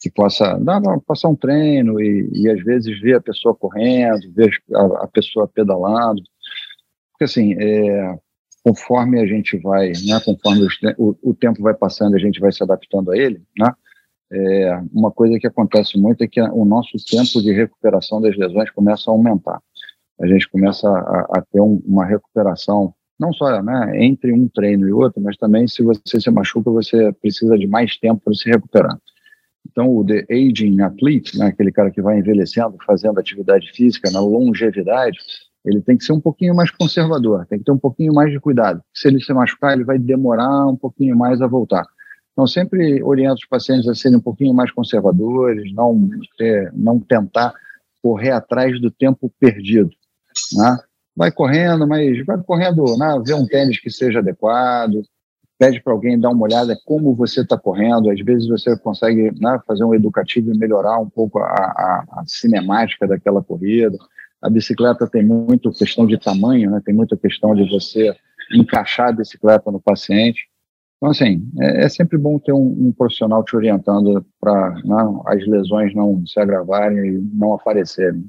que 0.00 0.10
possa 0.10 0.58
dar, 0.58 0.80
passar 1.06 1.28
um 1.28 1.36
treino 1.36 2.00
e, 2.00 2.30
e 2.32 2.50
às 2.50 2.62
vezes 2.62 3.00
ver 3.00 3.16
a 3.16 3.20
pessoa 3.20 3.54
correndo, 3.54 4.32
ver 4.34 4.50
a, 4.74 5.04
a 5.04 5.06
pessoa 5.08 5.48
pedalando. 5.48 6.22
Porque 7.12 7.24
assim, 7.24 7.54
é, 7.58 8.18
conforme 8.62 9.20
a 9.20 9.26
gente 9.26 9.56
vai, 9.58 9.88
né, 9.88 10.20
conforme 10.24 10.66
o, 10.98 11.16
o, 11.22 11.34
tempo 11.34 11.62
vai 11.62 11.74
passando, 11.74 12.14
a 12.14 12.18
gente 12.18 12.40
vai 12.40 12.52
se 12.52 12.62
adaptando 12.62 13.10
a 13.10 13.16
ele, 13.16 13.42
né? 13.58 13.72
É, 14.32 14.80
uma 14.92 15.10
coisa 15.10 15.38
que 15.38 15.46
acontece 15.46 15.98
muito 15.98 16.22
é 16.22 16.26
que 16.26 16.40
o 16.40 16.64
nosso 16.64 16.96
tempo 17.08 17.42
de 17.42 17.52
recuperação 17.52 18.20
das 18.20 18.36
lesões 18.36 18.70
começa 18.70 19.10
a 19.10 19.12
aumentar. 19.12 19.60
A 20.20 20.26
gente 20.26 20.48
começa 20.48 20.88
a, 20.88 21.38
a 21.38 21.44
ter 21.52 21.60
um, 21.60 21.80
uma 21.86 22.04
recuperação, 22.04 22.94
não 23.18 23.32
só 23.32 23.62
né, 23.62 24.04
entre 24.04 24.32
um 24.32 24.48
treino 24.48 24.88
e 24.88 24.92
outro, 24.92 25.20
mas 25.22 25.36
também 25.36 25.68
se 25.68 25.82
você 25.82 26.20
se 26.20 26.30
machuca, 26.30 26.70
você 26.70 27.12
precisa 27.12 27.56
de 27.56 27.66
mais 27.66 27.96
tempo 27.98 28.22
para 28.24 28.34
se 28.34 28.48
recuperar. 28.48 28.98
Então, 29.68 29.94
o 29.94 30.04
The 30.04 30.26
Aging 30.30 30.80
Athlete, 30.80 31.38
né, 31.38 31.46
aquele 31.46 31.72
cara 31.72 31.90
que 31.90 32.00
vai 32.00 32.18
envelhecendo, 32.18 32.76
fazendo 32.86 33.18
atividade 33.18 33.70
física, 33.72 34.10
na 34.10 34.20
longevidade, 34.20 35.18
ele 35.64 35.82
tem 35.82 35.96
que 35.96 36.04
ser 36.04 36.12
um 36.12 36.20
pouquinho 36.20 36.54
mais 36.54 36.70
conservador, 36.70 37.44
tem 37.46 37.58
que 37.58 37.64
ter 37.64 37.72
um 37.72 37.78
pouquinho 37.78 38.14
mais 38.14 38.30
de 38.30 38.38
cuidado. 38.38 38.80
Se 38.94 39.08
ele 39.08 39.20
se 39.20 39.32
machucar, 39.32 39.72
ele 39.72 39.84
vai 39.84 39.98
demorar 39.98 40.66
um 40.66 40.76
pouquinho 40.76 41.16
mais 41.16 41.42
a 41.42 41.46
voltar. 41.46 41.84
Então, 42.36 42.46
sempre 42.46 43.02
oriento 43.02 43.36
os 43.36 43.48
pacientes 43.48 43.88
a 43.88 43.94
serem 43.94 44.18
um 44.18 44.20
pouquinho 44.20 44.52
mais 44.52 44.70
conservadores, 44.70 45.72
não, 45.72 46.06
ter, 46.36 46.70
não 46.74 47.00
tentar 47.00 47.54
correr 48.02 48.32
atrás 48.32 48.78
do 48.78 48.90
tempo 48.90 49.32
perdido. 49.40 49.88
Né? 50.52 50.76
Vai 51.16 51.32
correndo, 51.32 51.88
mas 51.88 52.22
vai 52.26 52.36
correndo, 52.42 52.94
né? 52.98 53.22
vê 53.26 53.32
um 53.32 53.46
tênis 53.46 53.80
que 53.80 53.88
seja 53.88 54.18
adequado, 54.18 55.02
pede 55.58 55.80
para 55.80 55.94
alguém 55.94 56.20
dar 56.20 56.28
uma 56.28 56.44
olhada 56.44 56.76
como 56.84 57.14
você 57.14 57.40
está 57.40 57.56
correndo. 57.56 58.10
Às 58.10 58.20
vezes 58.20 58.46
você 58.46 58.76
consegue 58.76 59.32
né, 59.40 59.58
fazer 59.66 59.84
um 59.84 59.94
educativo 59.94 60.52
e 60.52 60.58
melhorar 60.58 60.98
um 60.98 61.08
pouco 61.08 61.38
a, 61.38 61.46
a, 61.46 62.04
a, 62.20 62.24
cinemática 62.26 63.06
daquela 63.06 63.42
corrida. 63.42 63.96
A 64.42 64.50
bicicleta 64.50 65.06
tem 65.06 65.24
muito 65.24 65.72
questão 65.72 66.06
de 66.06 66.18
tamanho, 66.18 66.70
né? 66.70 66.82
tem 66.84 66.94
muita 66.94 67.16
questão 67.16 67.54
de 67.54 67.66
você 67.70 68.14
encaixar 68.52 69.08
a 69.08 69.12
bicicleta 69.12 69.70
no 69.70 69.80
paciente. 69.80 70.46
Então, 70.96 71.10
assim, 71.10 71.46
é, 71.60 71.84
é 71.84 71.88
sempre 71.88 72.16
bom 72.16 72.38
ter 72.38 72.52
um, 72.52 72.88
um 72.88 72.92
profissional 72.92 73.44
te 73.44 73.54
orientando 73.54 74.24
para 74.40 74.70
né, 74.84 75.20
as 75.26 75.46
lesões 75.46 75.94
não 75.94 76.26
se 76.26 76.38
agravarem 76.40 76.98
e 77.06 77.18
não 77.34 77.54
aparecerem. 77.54 78.24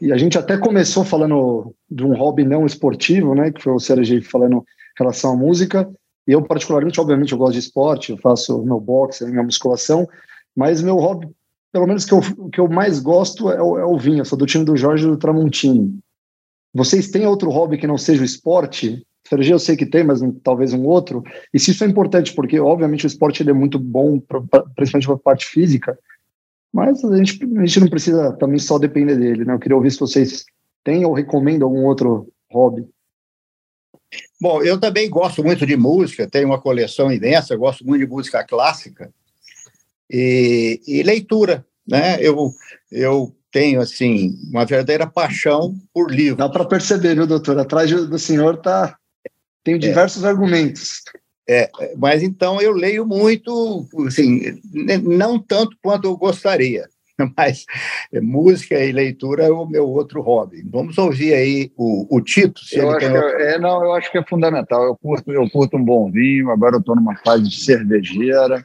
E 0.00 0.12
a 0.12 0.16
gente 0.16 0.38
até 0.38 0.56
começou 0.56 1.04
falando 1.04 1.74
de 1.90 2.04
um 2.04 2.14
hobby 2.14 2.44
não 2.44 2.66
esportivo, 2.66 3.34
né, 3.34 3.52
que 3.52 3.62
foi 3.62 3.72
o 3.72 3.78
Sérgio 3.78 4.22
falando 4.22 4.58
em 4.58 4.62
relação 4.98 5.32
à 5.32 5.36
música. 5.36 5.88
Eu, 6.26 6.42
particularmente, 6.42 7.00
obviamente, 7.00 7.32
eu 7.32 7.38
gosto 7.38 7.52
de 7.52 7.60
esporte, 7.60 8.10
eu 8.10 8.18
faço 8.18 8.64
meu 8.64 8.80
boxe, 8.80 9.24
minha 9.26 9.44
musculação, 9.44 10.08
mas 10.56 10.82
meu 10.82 10.96
hobby, 10.96 11.28
pelo 11.72 11.86
menos 11.86 12.04
que 12.04 12.12
eu, 12.12 12.20
que 12.50 12.58
eu 12.58 12.68
mais 12.68 12.98
gosto, 12.98 13.50
é 13.50 13.62
o, 13.62 13.78
é 13.78 13.84
o 13.84 13.96
vinho. 13.96 14.18
Eu 14.18 14.24
sou 14.24 14.36
do 14.36 14.46
time 14.46 14.64
do 14.64 14.76
Jorge 14.76 15.06
do 15.06 15.16
Tramontini. 15.16 16.00
Vocês 16.74 17.10
têm 17.10 17.26
outro 17.26 17.50
hobby 17.50 17.78
que 17.78 17.86
não 17.86 17.96
seja 17.96 18.22
o 18.22 18.24
esporte? 18.24 19.06
Sergi 19.28 19.50
eu 19.50 19.58
sei 19.58 19.76
que 19.76 19.86
tem, 19.86 20.04
mas 20.04 20.20
talvez 20.42 20.72
um 20.72 20.84
outro. 20.86 21.22
E 21.52 21.58
se 21.58 21.72
isso 21.72 21.82
é 21.84 21.86
importante, 21.86 22.34
porque 22.34 22.58
obviamente 22.60 23.04
o 23.04 23.08
esporte 23.08 23.42
ele 23.42 23.50
é 23.50 23.54
muito 23.54 23.78
bom, 23.78 24.20
pra, 24.20 24.40
principalmente 24.74 25.06
para 25.06 25.14
a 25.14 25.18
parte 25.18 25.46
física, 25.46 25.98
mas 26.72 27.02
a 27.04 27.16
gente, 27.16 27.38
a 27.42 27.66
gente 27.66 27.80
não 27.80 27.88
precisa 27.88 28.32
também 28.34 28.58
só 28.58 28.78
depender 28.78 29.16
dele. 29.16 29.44
Né? 29.44 29.54
Eu 29.54 29.58
queria 29.58 29.76
ouvir 29.76 29.90
se 29.90 29.98
vocês 29.98 30.44
têm 30.84 31.04
ou 31.04 31.12
recomendam 31.12 31.68
algum 31.68 31.84
outro 31.84 32.28
hobby. 32.50 32.86
Bom, 34.40 34.62
eu 34.62 34.78
também 34.78 35.10
gosto 35.10 35.42
muito 35.42 35.66
de 35.66 35.76
música, 35.76 36.28
tenho 36.28 36.46
uma 36.46 36.60
coleção 36.60 37.10
imensa, 37.10 37.56
gosto 37.56 37.84
muito 37.84 38.04
de 38.04 38.10
música 38.10 38.44
clássica 38.44 39.12
e, 40.10 40.80
e 40.86 41.02
leitura. 41.02 41.66
Né? 41.88 42.18
Eu, 42.20 42.52
eu 42.92 43.34
tenho 43.50 43.80
assim 43.80 44.36
uma 44.50 44.64
verdadeira 44.64 45.06
paixão 45.06 45.74
por 45.92 46.10
livros. 46.10 46.38
Dá 46.38 46.48
para 46.48 46.64
perceber, 46.64 47.14
viu, 47.14 47.26
doutor? 47.26 47.58
Atrás 47.58 47.90
do 47.90 48.18
senhor 48.18 48.54
está 48.54 48.96
tenho 49.66 49.76
é. 49.76 49.80
diversos 49.80 50.24
é. 50.24 50.28
argumentos. 50.28 51.02
É, 51.48 51.70
mas 51.96 52.22
então 52.22 52.60
eu 52.60 52.72
leio 52.72 53.06
muito, 53.06 53.86
assim, 54.06 54.60
não 55.02 55.38
tanto 55.38 55.76
quanto 55.82 56.06
eu 56.06 56.16
gostaria. 56.16 56.88
mas 57.36 57.64
é, 58.12 58.20
música 58.20 58.78
e 58.78 58.92
leitura 58.92 59.44
é 59.44 59.50
o 59.50 59.66
meu 59.66 59.88
outro 59.88 60.20
hobby. 60.20 60.62
Vamos 60.70 60.98
ouvir 60.98 61.34
aí 61.34 61.72
o, 61.76 62.06
o 62.14 62.20
Tito. 62.20 62.60
Se 62.60 62.78
eu, 62.78 62.90
acho 62.90 63.06
outro... 63.06 63.28
é, 63.40 63.58
não, 63.58 63.82
eu 63.82 63.92
acho 63.94 64.10
que 64.10 64.18
é 64.18 64.24
fundamental. 64.24 64.84
Eu 64.84 64.96
curto, 64.96 65.32
eu 65.32 65.48
curto 65.50 65.76
um 65.76 65.84
bom 65.84 66.10
vinho, 66.10 66.50
agora 66.50 66.76
eu 66.76 66.80
estou 66.80 66.96
numa 66.96 67.16
fase 67.16 67.44
de 67.44 67.64
cervejeira. 67.64 68.64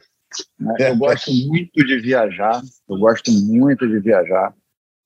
Né? 0.58 0.74
Eu 0.78 0.96
gosto 0.96 1.30
muito 1.30 1.84
de 1.84 1.98
viajar, 2.00 2.60
eu 2.88 2.98
gosto 2.98 3.30
muito 3.30 3.86
de 3.86 3.98
viajar. 4.00 4.54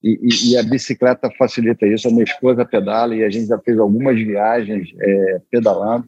E, 0.06 0.20
e, 0.22 0.52
e, 0.52 0.56
a 0.56 0.62
bicicleta 0.62 1.28
facilita 1.36 1.84
isso. 1.84 2.06
A 2.06 2.12
minha 2.12 2.22
esposa 2.22 2.64
pedala 2.64 3.12
e 3.12 3.24
a 3.24 3.28
gente 3.28 3.48
já 3.48 3.58
fez 3.58 3.76
algumas 3.76 4.16
viagens 4.16 4.88
é, 5.00 5.40
pedalando. 5.50 6.06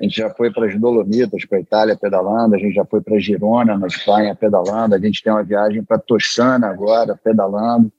A 0.00 0.02
gente 0.02 0.16
já 0.16 0.28
foi 0.30 0.52
para 0.52 0.66
as 0.66 0.76
Dolomitas, 0.76 1.44
para 1.44 1.58
a 1.58 1.60
Itália, 1.60 1.96
pedalando. 1.96 2.56
A 2.56 2.58
gente 2.58 2.74
já 2.74 2.84
foi 2.84 3.00
para 3.00 3.20
Girona, 3.20 3.78
na 3.78 3.86
Espanha, 3.86 4.34
pedalando. 4.34 4.96
A 4.96 4.98
gente 4.98 5.22
tem 5.22 5.32
uma 5.32 5.44
viagem 5.44 5.84
para 5.84 5.96
Toscana 5.96 6.66
agora, 6.66 7.16
pedalando. 7.22 7.92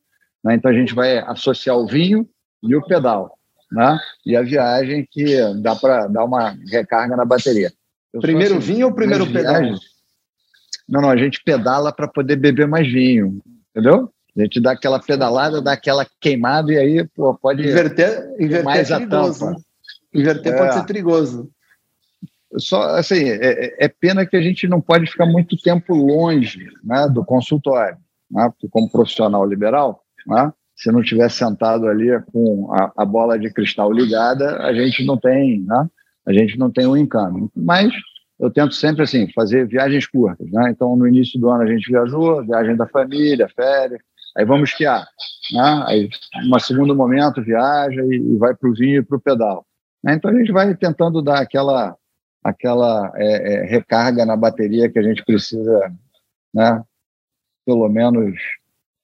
Né? 0.43 0.55
Então 0.55 0.69
a 0.69 0.73
gente 0.73 0.93
vai 0.93 1.19
associar 1.19 1.77
o 1.77 1.88
vinho 1.88 2.27
e 2.62 2.75
o 2.75 2.86
pedal. 2.86 3.39
Né? 3.71 3.97
E 4.25 4.36
a 4.36 4.41
viagem 4.41 5.07
que 5.10 5.38
dá 5.62 5.77
para 5.77 6.07
dar 6.07 6.25
uma 6.25 6.57
recarga 6.69 7.15
na 7.15 7.23
bateria. 7.23 7.71
Eu 8.13 8.19
primeiro 8.19 8.57
assim, 8.57 8.73
vinho 8.73 8.88
ou 8.88 8.93
primeiro 8.93 9.25
pedal? 9.25 9.62
Não, 10.89 11.01
não, 11.01 11.10
a 11.10 11.17
gente 11.17 11.41
pedala 11.41 11.93
para 11.93 12.07
poder 12.07 12.36
beber 12.36 12.67
mais 12.67 12.86
vinho, 12.86 13.39
entendeu? 13.71 14.12
A 14.38 14.41
gente 14.41 14.62
dá 14.62 14.73
aquela 14.73 15.00
pedalada, 15.00 15.62
dá 15.62 15.73
aquela 15.73 16.06
queimada 16.21 16.71
e 16.71 16.78
aí 16.78 17.08
pô, 17.08 17.34
pode 17.34 17.63
inverter, 17.63 18.30
inverter 18.39 18.63
mais 18.63 18.91
é 18.91 18.97
perigoso, 19.00 19.45
a 19.45 19.47
tampa. 19.47 19.60
Né? 19.60 19.65
Inverter 20.13 20.54
é. 20.54 20.58
pode 20.58 20.73
ser 20.76 20.86
perigoso 20.86 21.50
só 22.56 22.82
assim 22.95 23.30
é, 23.30 23.86
é, 23.86 23.88
pena 23.88 24.26
que 24.26 24.38
a 24.38 24.41
gente 24.41 24.67
não 24.67 24.80
pode 24.80 25.08
ficar 25.08 25.26
muito 25.26 25.58
tempo 25.58 25.93
longe 25.93 26.67
né, 26.84 27.08
do 27.10 27.23
consultório, 27.26 27.97
né, 28.32 28.50
porque 28.50 28.67
como 28.69 28.89
profissional 28.89 29.45
liberal, 29.45 30.04
né, 30.26 30.52
se 30.76 30.91
não 30.91 31.02
tiver 31.02 31.30
sentado 31.30 31.88
ali 31.88 32.08
com 32.32 32.71
a, 32.71 32.91
a, 32.97 33.06
bola 33.06 33.38
de 33.38 33.52
cristal 33.52 33.91
ligada, 33.91 34.58
a 34.60 34.73
gente 34.73 35.04
não 35.06 35.17
tem, 35.17 35.62
né, 35.62 35.88
a 36.26 36.32
gente 36.32 36.58
não 36.58 36.71
tem 36.71 36.86
um 36.86 36.95
encanto. 36.95 37.52
Mas 37.56 37.91
eu 38.39 38.52
tento 38.52 38.76
sempre 38.76 39.04
assim 39.04 39.28
fazer 39.34 39.67
viagens 39.67 40.06
curtas, 40.06 40.47
né? 40.52 40.69
Então 40.69 40.95
no 40.95 41.08
início 41.08 41.39
do 41.39 41.50
ano 41.50 41.63
a 41.63 41.67
gente 41.67 41.89
viajou, 41.91 42.45
viagem 42.45 42.76
da 42.76 42.86
família, 42.86 43.50
férias, 43.50 44.00
aí 44.38 44.45
vamos 44.45 44.69
esquiar, 44.69 45.08
né? 45.52 45.84
Aí 45.88 46.10
um 46.45 46.60
segundo 46.60 46.95
momento 46.95 47.41
viaja 47.41 48.02
e, 48.04 48.15
e 48.15 48.38
vai 48.38 48.56
para 48.56 48.69
o 48.69 48.73
vinho 48.73 49.02
e 49.02 49.04
para 49.04 49.17
o 49.17 49.21
pedal. 49.21 49.65
Né? 50.04 50.13
Então 50.13 50.32
a 50.32 50.34
gente 50.34 50.52
vai 50.52 50.76
tentando 50.76 51.21
dar 51.21 51.39
aquela 51.39 51.97
aquela 52.43 53.12
é, 53.15 53.54
é, 53.54 53.65
recarga 53.65 54.26
na 54.26 54.38
bateria 54.38 54.89
que 54.89 54.97
a 55.00 55.04
gente 55.04 55.26
precisa, 55.26 55.91
né? 56.54 56.82
Pelo 57.65 57.89
menos 57.89 58.36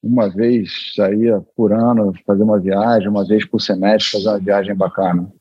uma 0.02 0.30
vez 0.30 0.94
sair 0.96 1.42
por 1.56 1.74
ano, 1.74 2.14
fazer 2.26 2.44
uma 2.44 2.60
viagem, 2.60 3.08
uma 3.08 3.26
vez 3.26 3.46
por 3.46 3.60
semestre, 3.60 4.12
fazer 4.12 4.30
uma 4.30 4.40
viagem 4.40 4.76
bacana. 4.76 5.32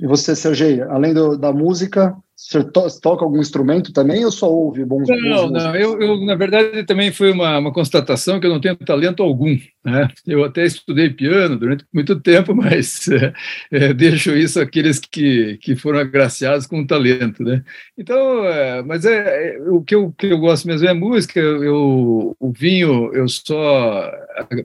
E 0.00 0.06
você, 0.06 0.34
Sergei, 0.34 0.82
além 0.82 1.14
do, 1.14 1.36
da 1.36 1.52
música, 1.52 2.16
você 2.36 2.64
to 2.64 3.00
toca 3.00 3.24
algum 3.24 3.40
instrumento 3.40 3.92
também 3.92 4.24
ou 4.24 4.32
só 4.32 4.50
ouve 4.50 4.84
bons 4.84 5.08
Não, 5.08 5.48
bons 5.48 5.52
não. 5.52 5.76
Eu, 5.76 6.00
eu, 6.00 6.26
na 6.26 6.34
verdade, 6.34 6.84
também 6.84 7.12
foi 7.12 7.30
uma, 7.30 7.58
uma 7.58 7.72
constatação 7.72 8.40
que 8.40 8.46
eu 8.46 8.50
não 8.50 8.60
tenho 8.60 8.76
talento 8.76 9.22
algum. 9.22 9.56
Né? 9.84 10.08
Eu 10.26 10.42
até 10.42 10.64
estudei 10.64 11.10
piano 11.10 11.56
durante 11.56 11.84
muito 11.92 12.18
tempo, 12.20 12.52
mas 12.56 13.06
é, 13.08 13.32
é, 13.70 13.94
deixo 13.94 14.34
isso 14.34 14.60
àqueles 14.60 14.98
que, 14.98 15.58
que 15.58 15.76
foram 15.76 16.00
agraciados 16.00 16.66
com 16.66 16.84
talento. 16.84 17.44
Né? 17.44 17.62
Então, 17.96 18.44
é, 18.44 18.82
mas 18.82 19.04
é, 19.04 19.54
é, 19.54 19.60
o 19.70 19.80
que 19.82 19.94
eu, 19.94 20.12
que 20.18 20.26
eu 20.26 20.38
gosto 20.38 20.66
mesmo 20.66 20.88
é 20.88 20.92
música. 20.92 21.38
Eu, 21.38 22.36
o 22.38 22.52
vinho, 22.52 23.14
eu 23.14 23.28
só 23.28 24.10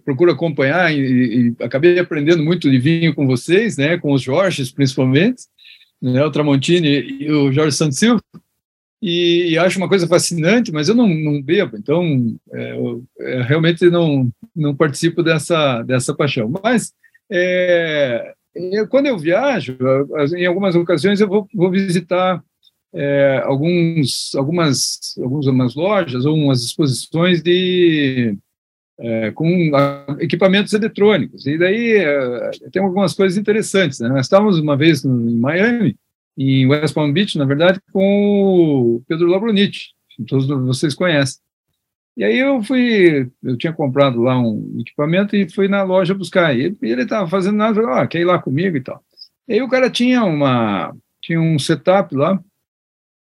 procuro 0.03 0.32
acompanhar 0.32 0.91
e, 0.91 1.53
e 1.60 1.63
acabei 1.63 1.99
aprendendo 1.99 2.43
muito 2.43 2.69
de 2.69 2.79
vinho 2.79 3.13
com 3.13 3.27
vocês, 3.27 3.77
né? 3.77 3.97
com 3.99 4.12
os 4.12 4.23
Jorges, 4.23 4.71
principalmente 4.71 5.43
né, 6.01 6.23
o 6.23 6.31
Tramontini 6.31 7.21
e 7.21 7.31
o 7.31 7.51
Jorge 7.51 7.75
Santos 7.75 7.99
Silva, 7.99 8.21
e, 9.01 9.51
e, 9.51 9.57
acho 9.57 9.77
uma 9.77 9.88
coisa 9.88 10.05
fascinante, 10.07 10.73
mas 10.73 10.89
eu 10.89 10.95
não, 10.95 11.07
não 11.07 11.41
bebo, 11.41 11.77
então 11.77 12.03
é, 12.51 12.71
eu, 12.73 13.03
é, 13.21 13.41
realmente 13.43 13.89
não, 13.89 14.29
não 14.53 14.75
participo 14.75 15.23
dessa, 15.23 15.81
dessa 15.83 16.13
paixão. 16.13 16.51
Mas 16.62 16.93
é, 17.31 18.33
eu, 18.53 18.88
quando 18.89 19.05
eu 19.05 19.17
viajo, 19.17 19.77
em 20.35 20.45
algumas 20.45 20.75
ocasiões 20.75 21.21
eu 21.21 21.29
vou, 21.29 21.47
vou 21.53 21.71
visitar 21.71 22.43
é, 22.93 23.41
alguns, 23.45 24.35
algumas, 24.35 25.15
algumas 25.17 25.75
lojas 25.75 26.25
ou 26.25 26.35
umas 26.35 26.62
exposições 26.62 27.41
de 27.41 28.35
é, 28.99 29.31
com 29.31 29.71
equipamentos 30.19 30.73
eletrônicos. 30.73 31.45
E 31.47 31.57
daí 31.57 31.97
é, 31.97 32.51
tem 32.71 32.83
algumas 32.83 33.13
coisas 33.13 33.38
interessantes. 33.38 33.99
Né? 33.99 34.09
Nós 34.09 34.25
estávamos 34.25 34.59
uma 34.59 34.75
vez 34.75 35.05
em 35.05 35.39
Miami, 35.39 35.95
em 36.38 36.67
West 36.67 36.93
Palm 36.93 37.12
Beach, 37.12 37.38
na 37.38 37.45
verdade, 37.45 37.79
com 37.91 38.97
o 38.97 39.03
Pedro 39.07 39.27
Labronite, 39.27 39.93
todos 40.27 40.47
vocês 40.47 40.93
conhecem. 40.93 41.39
E 42.17 42.23
aí 42.23 42.38
eu 42.38 42.62
fui, 42.62 43.29
eu 43.41 43.57
tinha 43.57 43.71
comprado 43.71 44.21
lá 44.21 44.38
um 44.38 44.77
equipamento 44.79 45.35
e 45.35 45.49
fui 45.49 45.69
na 45.69 45.83
loja 45.83 46.13
buscar. 46.13 46.57
E 46.57 46.75
ele 46.81 47.03
estava 47.03 47.29
fazendo 47.29 47.55
nada, 47.55 47.75
falou, 47.75 47.91
ah, 47.91 48.07
quer 48.07 48.19
ir 48.19 48.25
lá 48.25 48.38
comigo 48.39 48.75
e 48.75 48.81
tal. 48.81 49.01
E 49.47 49.53
aí 49.53 49.62
o 49.62 49.69
cara 49.69 49.89
tinha 49.89 50.23
uma, 50.25 50.93
tinha 51.21 51.39
um 51.39 51.57
setup 51.57 52.13
lá, 52.13 52.38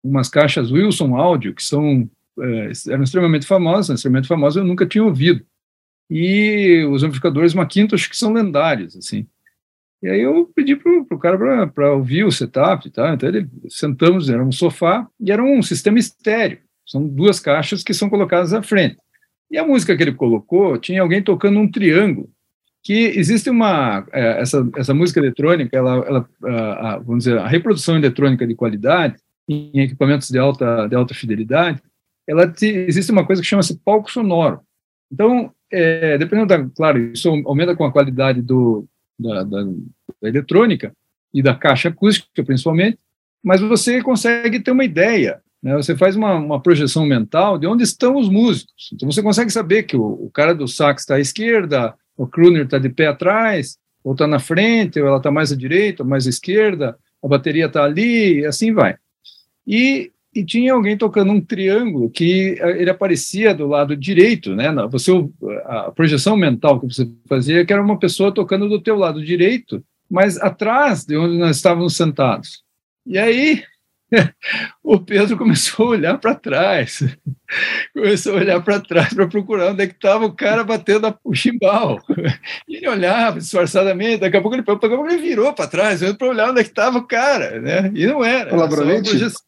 umas 0.04 0.30
caixas 0.30 0.72
Wilson 0.72 1.16
Audio, 1.16 1.54
que 1.54 1.64
são, 1.64 2.10
é, 2.40 2.72
eram 2.90 3.04
extremamente 3.04 3.46
famosas, 3.46 4.00
extremamente 4.00 4.28
famosas, 4.28 4.58
eu 4.58 4.68
nunca 4.68 4.86
tinha 4.86 5.04
ouvido 5.04 5.46
e 6.10 6.86
os 6.90 7.04
amplificadores 7.04 7.54
Macintosh 7.54 8.08
que 8.08 8.18
são 8.18 8.34
lendários, 8.34 8.96
assim. 8.96 9.28
E 10.02 10.08
aí 10.08 10.22
eu 10.22 10.50
pedi 10.56 10.76
pro, 10.76 11.06
pro 11.06 11.18
cara 11.18 11.68
para 11.68 11.94
ouvir 11.94 12.24
o 12.24 12.32
setup 12.32 12.90
tal, 12.92 13.14
então 13.14 13.28
ele, 13.28 13.48
sentamos, 13.68 14.30
era 14.30 14.44
um 14.44 14.52
sofá, 14.52 15.08
e 15.20 15.32
era 15.32 15.44
um 15.44 15.62
sistema 15.62 15.98
estéreo, 15.98 16.60
são 16.86 17.08
duas 17.08 17.40
caixas 17.40 17.84
que 17.84 17.94
são 17.94 18.10
colocadas 18.10 18.54
à 18.54 18.62
frente. 18.62 18.98
E 19.50 19.58
a 19.58 19.66
música 19.66 19.96
que 19.96 20.04
ele 20.04 20.14
colocou, 20.14 20.78
tinha 20.78 21.02
alguém 21.02 21.22
tocando 21.22 21.60
um 21.60 21.70
triângulo, 21.70 22.30
que 22.84 22.94
existe 22.94 23.50
uma, 23.50 24.06
é, 24.14 24.42
essa, 24.42 24.70
essa 24.76 24.94
música 24.94 25.20
eletrônica, 25.20 25.76
ela, 25.76 25.96
ela 26.06 26.30
a, 26.44 26.98
vamos 27.00 27.24
dizer, 27.24 27.38
a 27.38 27.48
reprodução 27.48 27.98
eletrônica 27.98 28.46
de 28.46 28.56
qualidade, 28.56 29.16
em 29.50 29.80
equipamentos 29.80 30.30
de 30.30 30.38
alta, 30.38 30.88
de 30.88 30.96
alta 30.96 31.14
fidelidade, 31.14 31.82
ela 32.28 32.48
te, 32.48 32.66
existe 32.66 33.12
uma 33.12 33.26
coisa 33.26 33.42
que 33.42 33.48
chama-se 33.48 33.78
palco 33.80 34.12
sonoro. 34.12 34.60
Então, 35.12 35.52
é, 35.72 36.18
dependendo 36.18 36.48
da, 36.48 36.70
claro, 36.76 37.00
isso 37.00 37.30
aumenta 37.46 37.76
com 37.76 37.86
a 37.86 37.92
qualidade 37.92 38.42
do, 38.42 38.86
da, 39.20 39.44
da, 39.44 39.64
da, 39.64 40.30
eletrônica 40.30 40.94
e 41.34 41.42
da 41.42 41.56
caixa 41.56 41.90
acústica, 41.90 42.44
principalmente, 42.44 42.98
mas 43.44 43.62
você 43.62 44.02
consegue 44.02 44.60
ter 44.60 44.72
uma 44.72 44.84
ideia, 44.84 45.42
né? 45.62 45.76
você 45.76 45.96
faz 45.96 46.16
uma, 46.16 46.36
uma 46.36 46.62
projeção 46.62 47.06
mental 47.06 47.58
de 47.58 47.68
onde 47.68 47.84
estão 47.84 48.16
os 48.18 48.30
músicos. 48.30 48.90
Então 48.94 49.10
você 49.10 49.22
consegue 49.22 49.52
saber 49.52 49.84
que 49.84 49.96
o, 49.96 50.04
o 50.04 50.32
cara 50.32 50.56
do 50.56 50.68
sax 50.68 51.04
está 51.04 51.16
à 51.16 51.20
esquerda, 51.20 51.94
o 52.16 52.28
crooner 52.28 52.64
está 52.64 52.80
de 52.80 52.90
pé 52.90 53.08
atrás, 53.08 53.78
ou 54.04 54.14
está 54.14 54.26
na 54.26 54.40
frente, 54.40 55.00
ou 55.00 55.08
ela 55.08 55.18
está 55.18 55.30
mais 55.30 55.52
à 55.52 55.56
direita, 55.56 56.04
ou 56.04 56.10
mais 56.10 56.26
à 56.26 56.30
esquerda, 56.30 56.98
a 57.24 57.28
bateria 57.28 57.66
está 57.66 57.84
ali, 57.84 58.40
e 58.40 58.46
assim 58.46 58.74
vai. 58.74 58.96
E 59.66 60.12
e 60.38 60.46
tinha 60.46 60.74
alguém 60.74 60.96
tocando 60.96 61.32
um 61.32 61.42
triângulo 61.42 62.12
que 62.12 62.56
eh, 62.60 62.82
ele 62.82 62.92
aparecia 62.92 63.56
do 63.56 63.66
lado 63.66 63.98
direito, 63.98 64.56
né? 64.56 64.68
Você 64.92 65.12
a 65.66 65.92
projeção 65.92 66.38
mental 66.38 66.80
que 66.80 66.86
você 66.86 67.10
fazia 67.28 67.66
que 67.66 67.74
era 67.74 67.82
uma 67.82 67.98
pessoa 67.98 68.32
tocando 68.32 68.70
do 68.70 68.80
teu 68.80 68.96
lado 68.96 69.26
direito, 69.26 69.84
mas 70.08 70.38
atrás 70.38 71.04
de 71.04 71.18
onde 71.18 71.40
nós 71.40 71.56
estávamos 71.56 71.98
sentados. 71.98 72.62
E 73.04 73.18
aí 73.18 73.64
o 74.84 75.00
Pedro 75.00 75.36
começou 75.38 75.88
a 75.88 75.90
olhar 75.90 76.18
para 76.20 76.36
trás, 76.36 77.00
começou 77.92 78.34
a 78.34 78.42
olhar 78.42 78.62
para 78.62 78.80
trás 78.80 79.12
para 79.12 79.28
procurar 79.28 79.72
onde 79.72 79.86
é 79.86 79.88
que 79.88 79.96
estava 79.96 80.24
o 80.24 80.34
cara 80.34 80.64
batendo 80.64 81.18
o 81.24 81.34
chimbal. 81.34 82.00
E 82.70 82.78
ele 82.78 82.90
olhava 82.90 83.40
disfarçadamente, 83.40 84.22
daqui 84.22 84.38
a 84.38 84.42
pouco 84.42 84.56
ele, 84.56 84.64
daqui 84.64 84.86
a 84.86 84.90
pouco 84.90 85.08
ele 85.08 85.22
virou 85.22 85.52
para 85.54 85.68
trás, 85.68 86.02
para 86.16 86.28
olhar 86.28 86.52
onde 86.52 86.60
é 86.60 86.64
que 86.64 86.70
estava 86.70 87.00
o 87.00 87.08
cara, 87.08 87.60
né? 87.60 87.92
E 87.96 88.06
não 88.06 88.24
era. 88.24 88.54
Olá, 88.54 88.66
era 88.66 89.47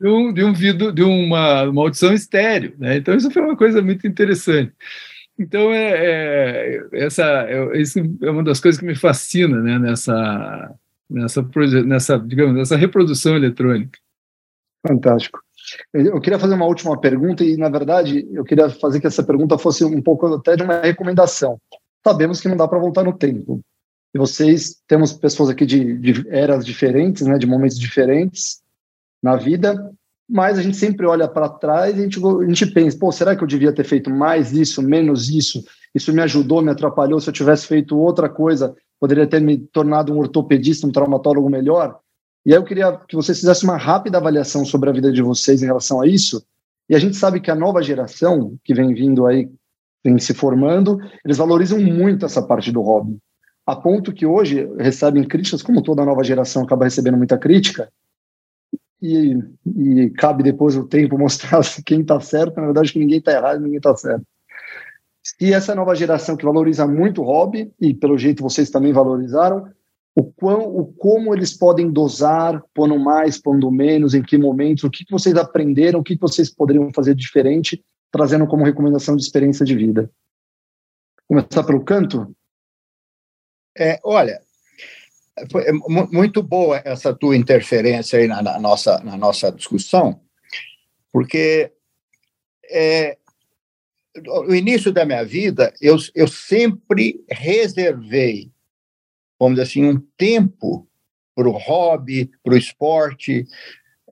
de, 0.00 0.08
um, 0.08 0.32
de, 0.32 0.44
um 0.44 0.52
vidro, 0.52 0.92
de 0.92 1.02
uma, 1.02 1.62
uma 1.64 1.82
audição 1.82 2.12
estéreo. 2.12 2.74
Né? 2.78 2.96
Então, 2.96 3.14
isso 3.14 3.30
foi 3.30 3.42
uma 3.42 3.56
coisa 3.56 3.82
muito 3.82 4.06
interessante. 4.06 4.72
Então, 5.38 5.72
é, 5.72 6.76
é, 6.76 6.80
essa, 6.92 7.24
é, 7.24 7.80
isso 7.80 7.98
é 8.22 8.30
uma 8.30 8.44
das 8.44 8.60
coisas 8.60 8.80
que 8.80 8.86
me 8.86 8.94
fascina 8.94 9.60
né, 9.60 9.78
nessa, 9.78 10.74
nessa, 11.10 11.48
nessa, 11.84 12.18
digamos, 12.18 12.54
nessa 12.54 12.76
reprodução 12.76 13.34
eletrônica. 13.34 13.98
Fantástico. 14.86 15.40
Eu 15.92 16.20
queria 16.20 16.38
fazer 16.38 16.54
uma 16.54 16.66
última 16.66 17.00
pergunta 17.00 17.42
e, 17.42 17.56
na 17.56 17.70
verdade, 17.70 18.28
eu 18.32 18.44
queria 18.44 18.68
fazer 18.68 19.00
que 19.00 19.06
essa 19.06 19.22
pergunta 19.22 19.56
fosse 19.56 19.84
um 19.84 20.02
pouco 20.02 20.26
até 20.26 20.56
de 20.56 20.62
uma 20.62 20.80
recomendação. 20.80 21.58
Sabemos 22.06 22.40
que 22.40 22.48
não 22.48 22.56
dá 22.56 22.68
para 22.68 22.78
voltar 22.78 23.02
no 23.02 23.16
tempo. 23.16 23.60
E 24.14 24.18
vocês, 24.18 24.76
temos 24.86 25.12
pessoas 25.12 25.48
aqui 25.48 25.64
de, 25.64 25.96
de 25.98 26.28
eras 26.28 26.64
diferentes, 26.64 27.26
né, 27.26 27.38
de 27.38 27.46
momentos 27.46 27.78
diferentes, 27.78 28.62
na 29.24 29.36
vida. 29.36 29.90
mas 30.28 30.58
a 30.58 30.62
gente 30.62 30.76
sempre 30.76 31.06
olha 31.06 31.28
para 31.28 31.48
trás 31.48 31.96
e 31.96 32.00
a 32.00 32.02
gente, 32.02 32.18
a 32.18 32.46
gente 32.46 32.66
pensa, 32.66 32.98
pô, 32.98 33.12
será 33.12 33.36
que 33.36 33.42
eu 33.42 33.48
devia 33.48 33.72
ter 33.72 33.84
feito 33.84 34.10
mais 34.10 34.52
isso, 34.52 34.80
menos 34.80 35.28
isso? 35.28 35.62
Isso 35.94 36.12
me 36.12 36.22
ajudou, 36.22 36.62
me 36.62 36.70
atrapalhou? 36.70 37.20
Se 37.20 37.28
eu 37.28 37.32
tivesse 37.32 37.66
feito 37.66 37.98
outra 37.98 38.28
coisa, 38.28 38.74
poderia 38.98 39.26
ter 39.26 39.40
me 39.40 39.58
tornado 39.58 40.12
um 40.12 40.18
ortopedista, 40.18 40.86
um 40.86 40.92
traumatólogo 40.92 41.50
melhor? 41.50 41.98
E 42.44 42.52
aí 42.52 42.58
eu 42.58 42.64
queria 42.64 42.98
que 43.06 43.16
vocês 43.16 43.38
fizessem 43.38 43.68
uma 43.68 43.76
rápida 43.76 44.18
avaliação 44.18 44.64
sobre 44.64 44.88
a 44.88 44.92
vida 44.92 45.12
de 45.12 45.22
vocês 45.22 45.62
em 45.62 45.66
relação 45.66 46.00
a 46.00 46.06
isso. 46.06 46.42
E 46.88 46.94
a 46.94 46.98
gente 46.98 47.16
sabe 47.16 47.40
que 47.40 47.50
a 47.50 47.54
nova 47.54 47.82
geração 47.82 48.56
que 48.64 48.74
vem 48.74 48.94
vindo 48.94 49.26
aí, 49.26 49.50
vem 50.02 50.18
se 50.18 50.32
formando, 50.32 50.98
eles 51.24 51.36
valorizam 51.36 51.78
muito 51.78 52.24
essa 52.24 52.42
parte 52.42 52.72
do 52.72 52.80
hobby. 52.80 53.18
A 53.66 53.76
ponto 53.76 54.12
que 54.12 54.26
hoje 54.26 54.68
recebem 54.78 55.24
críticas, 55.24 55.62
como 55.62 55.82
toda 55.82 56.04
nova 56.04 56.24
geração 56.24 56.62
acaba 56.62 56.84
recebendo 56.84 57.16
muita 57.16 57.38
crítica, 57.38 57.90
e, 59.00 59.38
e 59.66 60.10
cabe 60.10 60.42
depois 60.42 60.76
o 60.76 60.86
tempo 60.86 61.16
mostrar 61.18 61.60
quem 61.84 62.00
está 62.00 62.20
certo. 62.20 62.56
Na 62.56 62.66
verdade, 62.66 62.92
que 62.92 62.98
ninguém 62.98 63.18
está 63.18 63.32
errado, 63.32 63.60
ninguém 63.60 63.78
está 63.78 63.94
certo. 63.96 64.24
E 65.40 65.52
essa 65.52 65.74
nova 65.74 65.94
geração 65.94 66.36
que 66.36 66.44
valoriza 66.44 66.86
muito 66.86 67.22
o 67.22 67.24
hobby, 67.24 67.72
e 67.80 67.94
pelo 67.94 68.18
jeito 68.18 68.42
vocês 68.42 68.70
também 68.70 68.92
valorizaram, 68.92 69.70
o, 70.14 70.22
quão, 70.22 70.68
o 70.68 70.86
como 70.86 71.34
eles 71.34 71.56
podem 71.56 71.90
dosar, 71.90 72.62
pondo 72.72 72.98
mais, 72.98 73.40
pondo 73.40 73.70
menos, 73.70 74.14
em 74.14 74.22
que 74.22 74.38
momentos, 74.38 74.84
o 74.84 74.90
que 74.90 75.04
vocês 75.10 75.34
aprenderam, 75.34 76.00
o 76.00 76.04
que 76.04 76.16
vocês 76.16 76.50
poderiam 76.54 76.92
fazer 76.94 77.14
diferente, 77.14 77.82
trazendo 78.12 78.46
como 78.46 78.64
recomendação 78.64 79.16
de 79.16 79.22
experiência 79.22 79.64
de 79.64 79.74
vida. 79.74 80.10
Começar 81.26 81.64
pelo 81.64 81.82
canto? 81.82 82.34
É, 83.76 83.98
olha, 84.04 84.40
foi 85.50 85.64
muito 86.12 86.42
boa 86.42 86.80
essa 86.84 87.12
tua 87.12 87.36
interferência 87.36 88.18
aí 88.18 88.26
na, 88.26 88.40
na 88.42 88.58
nossa, 88.58 88.98
na 89.00 89.16
nossa 89.16 89.50
discussão, 89.50 90.20
porque 91.12 91.72
é, 92.70 93.18
no 94.22 94.54
início 94.54 94.92
da 94.92 95.04
minha 95.04 95.24
vida, 95.24 95.72
eu, 95.80 95.96
eu 96.14 96.28
sempre 96.28 97.24
reservei, 97.28 98.50
vamos 99.38 99.56
dizer 99.56 99.68
assim, 99.68 99.84
um 99.84 100.00
tempo 100.16 100.88
para 101.34 101.48
o 101.48 101.58
hobby, 101.58 102.30
para 102.42 102.54
o 102.54 102.56
esporte, 102.58 103.46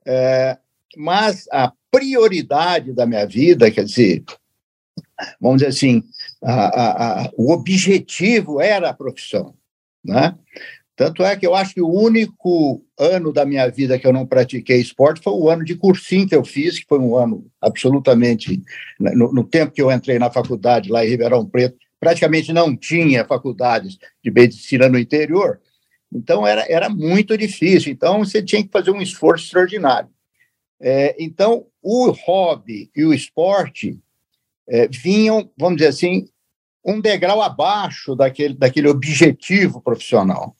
é, 0.05 0.57
mas 0.97 1.47
a 1.51 1.71
prioridade 1.89 2.91
da 2.91 3.05
minha 3.05 3.25
vida, 3.25 3.71
quer 3.71 3.85
dizer, 3.85 4.23
vamos 5.39 5.59
dizer 5.59 5.69
assim, 5.69 6.03
a, 6.43 6.53
a, 6.53 7.21
a, 7.23 7.31
o 7.37 7.51
objetivo 7.51 8.59
era 8.59 8.89
a 8.89 8.93
profissão, 8.93 9.55
né? 10.03 10.37
Tanto 10.95 11.23
é 11.23 11.35
que 11.35 11.45
eu 11.45 11.55
acho 11.55 11.73
que 11.73 11.81
o 11.81 11.89
único 11.89 12.85
ano 12.99 13.33
da 13.33 13.45
minha 13.45 13.67
vida 13.67 13.97
que 13.97 14.05
eu 14.05 14.13
não 14.13 14.27
pratiquei 14.27 14.79
esporte 14.79 15.23
foi 15.23 15.33
o 15.33 15.49
ano 15.49 15.65
de 15.65 15.75
cursinho 15.75 16.27
que 16.27 16.35
eu 16.35 16.45
fiz, 16.45 16.79
que 16.79 16.85
foi 16.87 16.99
um 16.99 17.15
ano 17.17 17.47
absolutamente. 17.59 18.61
Né, 18.99 19.11
no, 19.15 19.33
no 19.33 19.43
tempo 19.43 19.71
que 19.71 19.81
eu 19.81 19.91
entrei 19.91 20.19
na 20.19 20.29
faculdade 20.29 20.91
lá 20.91 21.03
em 21.03 21.09
Ribeirão 21.09 21.45
Preto, 21.45 21.77
praticamente 21.99 22.53
não 22.53 22.75
tinha 22.75 23.25
faculdades 23.25 23.97
de 24.23 24.29
medicina 24.29 24.87
no 24.87 24.99
interior, 24.99 25.59
então 26.13 26.45
era, 26.45 26.65
era 26.69 26.89
muito 26.89 27.35
difícil. 27.37 27.91
Então 27.91 28.19
você 28.19 28.43
tinha 28.43 28.61
que 28.61 28.69
fazer 28.69 28.91
um 28.91 29.01
esforço 29.01 29.45
extraordinário. 29.45 30.09
É, 30.79 31.15
então 31.17 31.65
o 31.81 32.11
hobby 32.11 32.91
e 32.95 33.03
o 33.03 33.13
esporte 33.13 33.97
é, 34.67 34.87
vinham, 34.87 35.49
vamos 35.57 35.77
dizer 35.77 35.89
assim, 35.89 36.27
um 36.85 37.01
degrau 37.01 37.41
abaixo 37.41 38.15
daquele, 38.15 38.53
daquele 38.53 38.89
objetivo 38.89 39.81
profissional. 39.81 40.55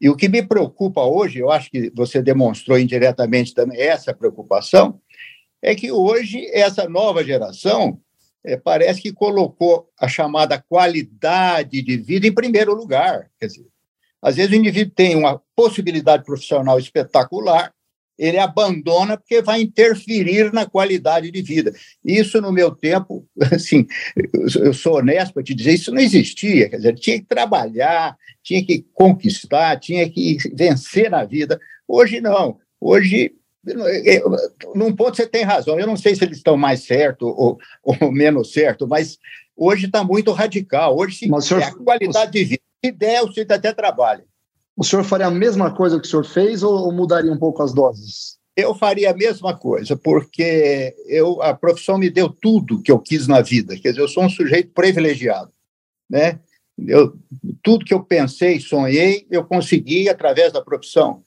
E 0.00 0.08
o 0.08 0.16
que 0.16 0.28
me 0.28 0.42
preocupa 0.42 1.02
hoje, 1.02 1.38
eu 1.38 1.50
acho 1.50 1.70
que 1.70 1.90
você 1.94 2.22
demonstrou 2.22 2.78
indiretamente 2.78 3.54
também 3.54 3.80
essa 3.80 4.14
preocupação, 4.14 5.00
é 5.62 5.74
que 5.74 5.90
hoje 5.90 6.48
essa 6.52 6.88
nova 6.88 7.24
geração 7.24 8.00
é, 8.44 8.56
parece 8.56 9.02
que 9.02 9.12
colocou 9.12 9.90
a 9.98 10.06
chamada 10.06 10.62
qualidade 10.68 11.82
de 11.82 11.96
vida 11.96 12.26
em 12.26 12.32
primeiro 12.32 12.74
lugar. 12.74 13.28
Quer 13.38 13.46
dizer, 13.46 13.66
às 14.22 14.36
vezes 14.36 14.52
o 14.52 14.56
indivíduo 14.56 14.94
tem 14.94 15.16
uma 15.16 15.42
possibilidade 15.54 16.24
profissional 16.24 16.78
espetacular, 16.78 17.72
ele 18.18 18.38
abandona 18.38 19.16
porque 19.16 19.42
vai 19.42 19.60
interferir 19.60 20.52
na 20.52 20.66
qualidade 20.66 21.30
de 21.30 21.42
vida. 21.42 21.72
Isso, 22.04 22.40
no 22.40 22.52
meu 22.52 22.70
tempo, 22.70 23.26
assim, 23.52 23.86
eu 24.60 24.72
sou 24.72 24.96
honesto 24.96 25.34
para 25.34 25.42
te 25.42 25.54
dizer, 25.54 25.74
isso 25.74 25.92
não 25.92 26.00
existia. 26.00 26.68
Quer 26.68 26.76
dizer, 26.76 26.94
tinha 26.94 27.18
que 27.18 27.26
trabalhar, 27.26 28.16
tinha 28.42 28.64
que 28.64 28.84
conquistar, 28.94 29.78
tinha 29.78 30.08
que 30.08 30.38
vencer 30.54 31.10
na 31.10 31.24
vida. 31.24 31.60
Hoje, 31.86 32.20
não. 32.20 32.58
Hoje, 32.80 33.34
num 34.74 34.94
ponto 34.94 35.16
você 35.16 35.26
tem 35.26 35.42
razão. 35.42 35.78
Eu 35.78 35.86
não 35.86 35.96
sei 35.96 36.14
se 36.14 36.24
eles 36.24 36.38
estão 36.38 36.56
mais 36.56 36.84
certo 36.84 37.26
ou, 37.26 37.58
ou 37.82 38.12
menos 38.12 38.52
certo, 38.52 38.86
mas 38.86 39.18
hoje 39.56 39.86
está 39.86 40.04
muito 40.04 40.32
radical. 40.32 40.96
Hoje, 40.96 41.16
se 41.16 41.40
senhor, 41.42 41.62
a 41.62 41.74
qualidade 41.74 42.32
de 42.32 42.44
vida, 42.44 42.62
se 42.84 42.92
der, 42.92 43.22
o 43.22 43.28
sujeito 43.28 43.52
até 43.52 43.72
trabalha. 43.72 44.24
O 44.76 44.84
senhor 44.84 45.04
faria 45.04 45.26
a 45.26 45.30
mesma 45.30 45.74
coisa 45.74 45.98
que 45.98 46.06
o 46.06 46.10
senhor 46.10 46.24
fez 46.24 46.62
ou 46.62 46.92
mudaria 46.92 47.32
um 47.32 47.38
pouco 47.38 47.62
as 47.62 47.72
doses? 47.72 48.36
Eu 48.54 48.74
faria 48.74 49.10
a 49.10 49.16
mesma 49.16 49.56
coisa, 49.56 49.96
porque 49.96 50.94
eu, 51.06 51.42
a 51.42 51.54
profissão 51.54 51.98
me 51.98 52.10
deu 52.10 52.28
tudo 52.28 52.82
que 52.82 52.92
eu 52.92 52.98
quis 52.98 53.26
na 53.26 53.40
vida. 53.40 53.76
Quer 53.76 53.90
dizer, 53.90 54.02
eu 54.02 54.08
sou 54.08 54.24
um 54.24 54.30
sujeito 54.30 54.70
privilegiado. 54.72 55.50
Né? 56.08 56.40
Eu, 56.78 57.14
tudo 57.62 57.84
que 57.84 57.94
eu 57.94 58.02
pensei, 58.02 58.60
sonhei, 58.60 59.26
eu 59.30 59.44
consegui 59.44 60.08
através 60.08 60.52
da 60.52 60.62
profissão. 60.62 61.22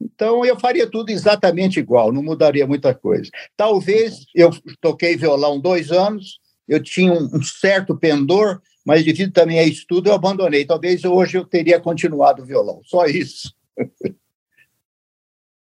Então, 0.00 0.44
eu 0.44 0.58
faria 0.58 0.86
tudo 0.86 1.10
exatamente 1.10 1.78
igual, 1.78 2.12
não 2.12 2.22
mudaria 2.22 2.66
muita 2.66 2.94
coisa. 2.94 3.30
Talvez 3.56 4.26
eu 4.34 4.50
toquei 4.80 5.16
violão 5.16 5.60
dois 5.60 5.90
anos, 5.90 6.38
eu 6.66 6.82
tinha 6.82 7.12
um 7.12 7.42
certo 7.42 7.96
pendor, 7.96 8.60
mas 8.84 9.04
devido 9.04 9.32
também 9.32 9.58
a 9.58 9.64
estudo, 9.64 10.08
eu 10.08 10.14
abandonei. 10.14 10.64
Talvez 10.64 11.04
hoje 11.04 11.38
eu 11.38 11.44
teria 11.44 11.80
continuado 11.80 12.42
o 12.42 12.46
violão, 12.46 12.80
só 12.84 13.06
isso. 13.06 13.54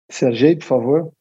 Sergei, 0.10 0.56
por 0.56 0.66
favor. 0.66 1.12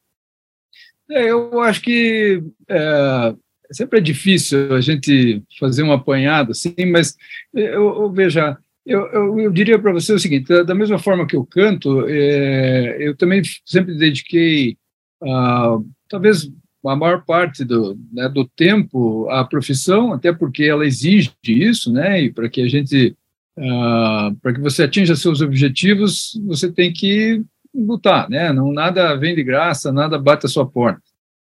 É, 1.09 1.29
eu 1.31 1.61
acho 1.61 1.81
que 1.81 2.43
é, 2.69 3.35
sempre 3.71 3.99
é 3.99 4.01
difícil 4.01 4.73
a 4.73 4.81
gente 4.81 5.41
fazer 5.59 5.83
um 5.83 5.91
apanhado 5.91 6.51
assim, 6.51 6.73
mas 6.91 7.15
eu, 7.53 8.01
eu 8.01 8.11
veja, 8.11 8.57
eu, 8.85 9.07
eu, 9.07 9.39
eu, 9.39 9.51
diria 9.51 9.79
para 9.79 9.93
você 9.93 10.13
o 10.13 10.19
seguinte: 10.19 10.63
da, 10.63 10.75
mesma 10.75 10.99
forma 10.99 11.25
que 11.25 11.35
eu 11.35 11.45
canto, 11.45 12.05
é, 12.07 12.97
eu 12.99 13.15
também 13.15 13.41
sempre 13.65 13.95
dediquei, 13.95 14.77
ah, 15.23 15.77
talvez 16.09 16.49
a 16.85 16.95
maior 16.95 17.23
parte 17.25 17.63
do, 17.63 17.97
né, 18.11 18.29
do 18.29 18.45
tempo 18.45 19.29
à 19.29 19.43
profissão, 19.43 20.13
até 20.13 20.31
porque 20.31 20.63
ela 20.63 20.85
exige 20.85 21.31
isso, 21.45 21.91
né? 21.91 22.21
E 22.21 22.31
para 22.31 22.49
que 22.49 22.61
a 22.61 22.67
gente, 22.67 23.15
ah, 23.57 24.31
para 24.41 24.53
que 24.53 24.59
você 24.59 24.83
atinja 24.83 25.15
seus 25.15 25.41
objetivos, 25.41 26.39
você 26.45 26.71
tem 26.71 26.93
que 26.93 27.43
lutar, 27.73 28.29
né? 28.29 28.51
Não 28.53 28.71
nada 28.71 29.15
vem 29.15 29.35
de 29.35 29.43
graça, 29.43 29.91
nada 29.91 30.17
bate 30.17 30.45
a 30.45 30.49
sua 30.49 30.65
porta. 30.65 31.01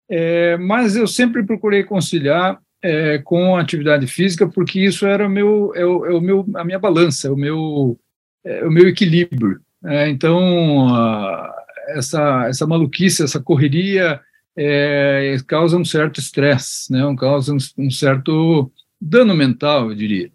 É, 0.09 0.57
mas 0.57 0.95
eu 0.95 1.07
sempre 1.07 1.43
procurei 1.43 1.83
conciliar 1.83 2.59
é, 2.81 3.17
com 3.19 3.55
a 3.55 3.61
atividade 3.61 4.05
física, 4.07 4.47
porque 4.47 4.79
isso 4.79 5.05
era 5.05 5.27
meu, 5.27 5.73
é 5.75 5.83
o, 5.85 6.05
é 6.05 6.13
o 6.13 6.21
meu, 6.21 6.45
a 6.55 6.63
minha 6.63 6.77
balança, 6.77 7.31
o 7.31 7.35
meu, 7.35 7.99
é, 8.43 8.65
o 8.65 8.71
meu 8.71 8.88
equilíbrio. 8.88 9.59
É, 9.83 10.07
então, 10.07 10.93
a, 10.93 11.51
essa, 11.89 12.45
essa 12.47 12.67
maluquice, 12.67 13.23
essa 13.23 13.39
correria, 13.39 14.19
é, 14.58 15.38
causa 15.48 15.78
um 15.78 15.86
certo 15.86 16.20
estresse, 16.20 16.91
né? 16.91 17.02
causa 17.18 17.54
um, 17.54 17.58
um, 17.78 17.91
certo 17.91 18.72
dano 19.00 19.36
mental, 19.36 19.89
eu 19.89 19.96
diria. 19.96 20.32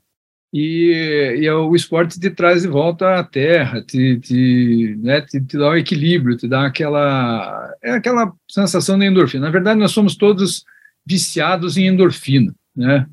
E, 0.53 1.39
e 1.41 1.51
o 1.51 1.75
esporte 1.77 2.19
te 2.19 2.29
traz 2.29 2.63
de 2.63 2.69
volta 2.69 3.21
à 3.21 3.25
terra, 3.25 3.83
te, 3.83 4.19
te, 4.19 4.97
né, 4.99 5.21
te, 5.21 5.41
te 5.41 5.57
dá 5.57 5.69
o 5.69 5.73
um 5.73 5.77
equilíbrio, 5.77 6.37
te 6.37 6.49
dá 6.49 6.67
aquela, 6.67 7.73
é 7.81 7.93
aquela 7.93 8.33
sensação 8.51 8.99
de 8.99 9.07
endorfina. 9.07 9.47
Na 9.47 9.53
verdade, 9.53 9.79
nós 9.79 9.93
somos 9.93 10.17
todos 10.17 10.65
viciados 11.07 11.77
em 11.77 11.87
endorfina, 11.87 12.53
né? 12.75 13.07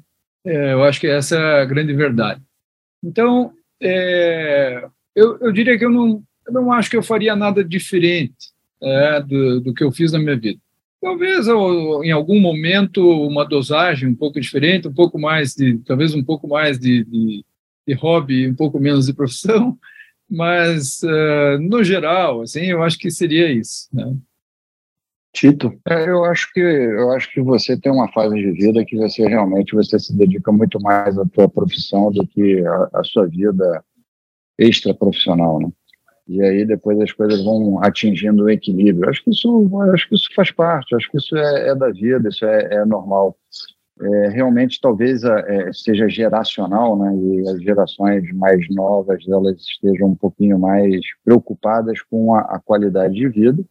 É, 0.43 0.73
eu 0.73 0.83
acho 0.83 0.99
que 0.99 1.07
essa 1.07 1.35
é 1.35 1.61
a 1.61 1.65
grande 1.65 1.93
verdade. 1.93 2.41
Então, 3.03 3.53
é, 3.81 4.87
eu, 5.15 5.37
eu 5.39 5.51
diria 5.51 5.77
que 5.77 5.85
eu 5.85 5.89
não, 5.89 6.23
eu 6.47 6.53
não 6.53 6.71
acho 6.71 6.89
que 6.89 6.97
eu 6.97 7.03
faria 7.03 7.35
nada 7.35 7.63
diferente 7.63 8.51
é, 8.81 9.21
do, 9.21 9.59
do 9.61 9.73
que 9.73 9.83
eu 9.83 9.91
fiz 9.91 10.11
na 10.11 10.19
minha 10.19 10.37
vida. 10.37 10.59
Talvez 11.01 11.47
em 11.47 12.11
algum 12.11 12.39
momento 12.39 13.07
uma 13.07 13.45
dosagem 13.45 14.09
um 14.09 14.15
pouco 14.15 14.39
diferente, 14.39 14.87
um 14.87 14.93
pouco 14.93 15.19
mais 15.19 15.53
de, 15.53 15.77
talvez 15.79 16.15
um 16.15 16.23
pouco 16.23 16.47
mais 16.47 16.79
de, 16.79 17.03
de, 17.03 17.45
de 17.87 17.93
hobby, 17.93 18.49
um 18.49 18.55
pouco 18.55 18.79
menos 18.79 19.05
de 19.05 19.13
profissão, 19.13 19.77
mas 20.29 21.01
uh, 21.03 21.59
no 21.61 21.83
geral, 21.83 22.41
assim, 22.41 22.65
eu 22.65 22.81
acho 22.81 22.97
que 22.97 23.11
seria 23.11 23.51
isso. 23.51 23.87
Né? 23.93 24.17
Tito, 25.33 25.79
é, 25.87 26.09
eu 26.09 26.25
acho 26.25 26.51
que 26.51 26.59
eu 26.59 27.11
acho 27.11 27.31
que 27.31 27.41
você 27.41 27.79
tem 27.79 27.91
uma 27.91 28.11
fase 28.11 28.35
de 28.35 28.51
vida 28.53 28.83
que 28.83 28.97
você 28.97 29.23
realmente 29.27 29.75
você 29.75 29.99
se 29.99 30.17
dedica 30.17 30.51
muito 30.51 30.81
mais 30.81 31.15
à 31.15 31.25
tua 31.25 31.47
profissão 31.47 32.11
do 32.11 32.25
que 32.25 32.65
à, 32.65 32.89
à 32.95 33.03
sua 33.03 33.27
vida 33.27 33.83
extra 34.57 34.95
profissional, 34.95 35.59
né? 35.59 35.69
E 36.27 36.41
aí 36.41 36.65
depois 36.65 36.99
as 36.99 37.11
coisas 37.11 37.43
vão 37.43 37.81
atingindo 37.81 38.43
o 38.43 38.49
equilíbrio. 38.49 39.09
Acho 39.09 39.23
que 39.23 39.31
isso, 39.31 39.69
acho 39.93 40.09
que 40.09 40.15
isso 40.15 40.29
faz 40.35 40.51
parte, 40.51 40.95
acho 40.95 41.09
que 41.09 41.17
isso 41.17 41.35
é, 41.37 41.69
é 41.69 41.75
da 41.75 41.89
vida, 41.89 42.29
isso 42.29 42.45
é, 42.45 42.75
é 42.75 42.85
normal. 42.85 43.37
É, 43.99 44.29
realmente 44.29 44.79
talvez 44.79 45.23
é, 45.23 45.71
seja 45.73 46.07
geracional, 46.07 46.95
né? 46.97 47.15
E 47.15 47.49
as 47.49 47.61
gerações 47.63 48.31
mais 48.33 48.63
novas 48.69 49.27
elas 49.27 49.59
estejam 49.59 50.09
um 50.09 50.15
pouquinho 50.15 50.59
mais 50.59 51.01
preocupadas 51.23 52.01
com 52.03 52.35
a, 52.35 52.41
a 52.41 52.59
qualidade 52.59 53.15
de 53.15 53.27
vida 53.27 53.63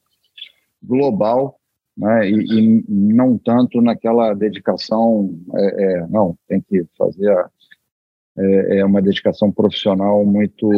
global, 0.83 1.61
né? 1.97 2.29
E, 2.29 2.35
e, 2.35 2.85
não 2.89 3.39
tanto 3.39 3.81
naquela 3.81 4.35
dedicação, 4.35 5.39
é, 5.55 5.85
é 5.85 6.07
não, 6.09 6.37
tem 6.49 6.61
que 6.61 6.85
fazer 6.99 7.31
a, 7.31 7.51
é, 8.39 8.79
é 8.79 8.85
uma 8.85 9.01
dedicação 9.01 9.53
profissional 9.53 10.25
muito 10.25 10.71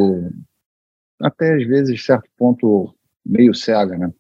até 1.21 1.55
às 1.55 1.67
vezes, 1.67 2.05
certo 2.05 2.29
ponto, 2.37 2.95
meio 3.25 3.55
cega, 3.55 3.97
né? 3.97 4.13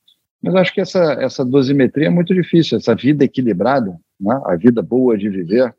Mas 0.42 0.54
acho 0.54 0.72
que 0.72 0.80
essa, 0.80 1.14
essa 1.20 1.44
dosimetria 1.44 2.06
é 2.06 2.10
muito 2.10 2.32
difícil, 2.32 2.78
essa 2.78 2.94
vida 2.94 3.24
equilibrada, 3.24 3.98
né? 4.20 4.40
a 4.46 4.54
vida 4.56 4.80
boa 4.80 5.18
de 5.18 5.28
viver, 5.28 5.74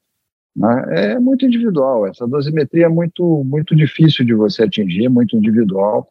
né? 0.56 0.86
é 0.90 1.20
muito 1.20 1.46
individual. 1.46 2.08
Essa 2.08 2.28
dosimetria 2.28 2.86
é 2.86 2.90
muito, 2.90 3.44
muito 3.46 3.76
difícil 3.76 4.26
de 4.26 4.34
você 4.34 4.64
atingir, 4.64 5.08
muito 5.08 5.38
individual, 5.38 6.10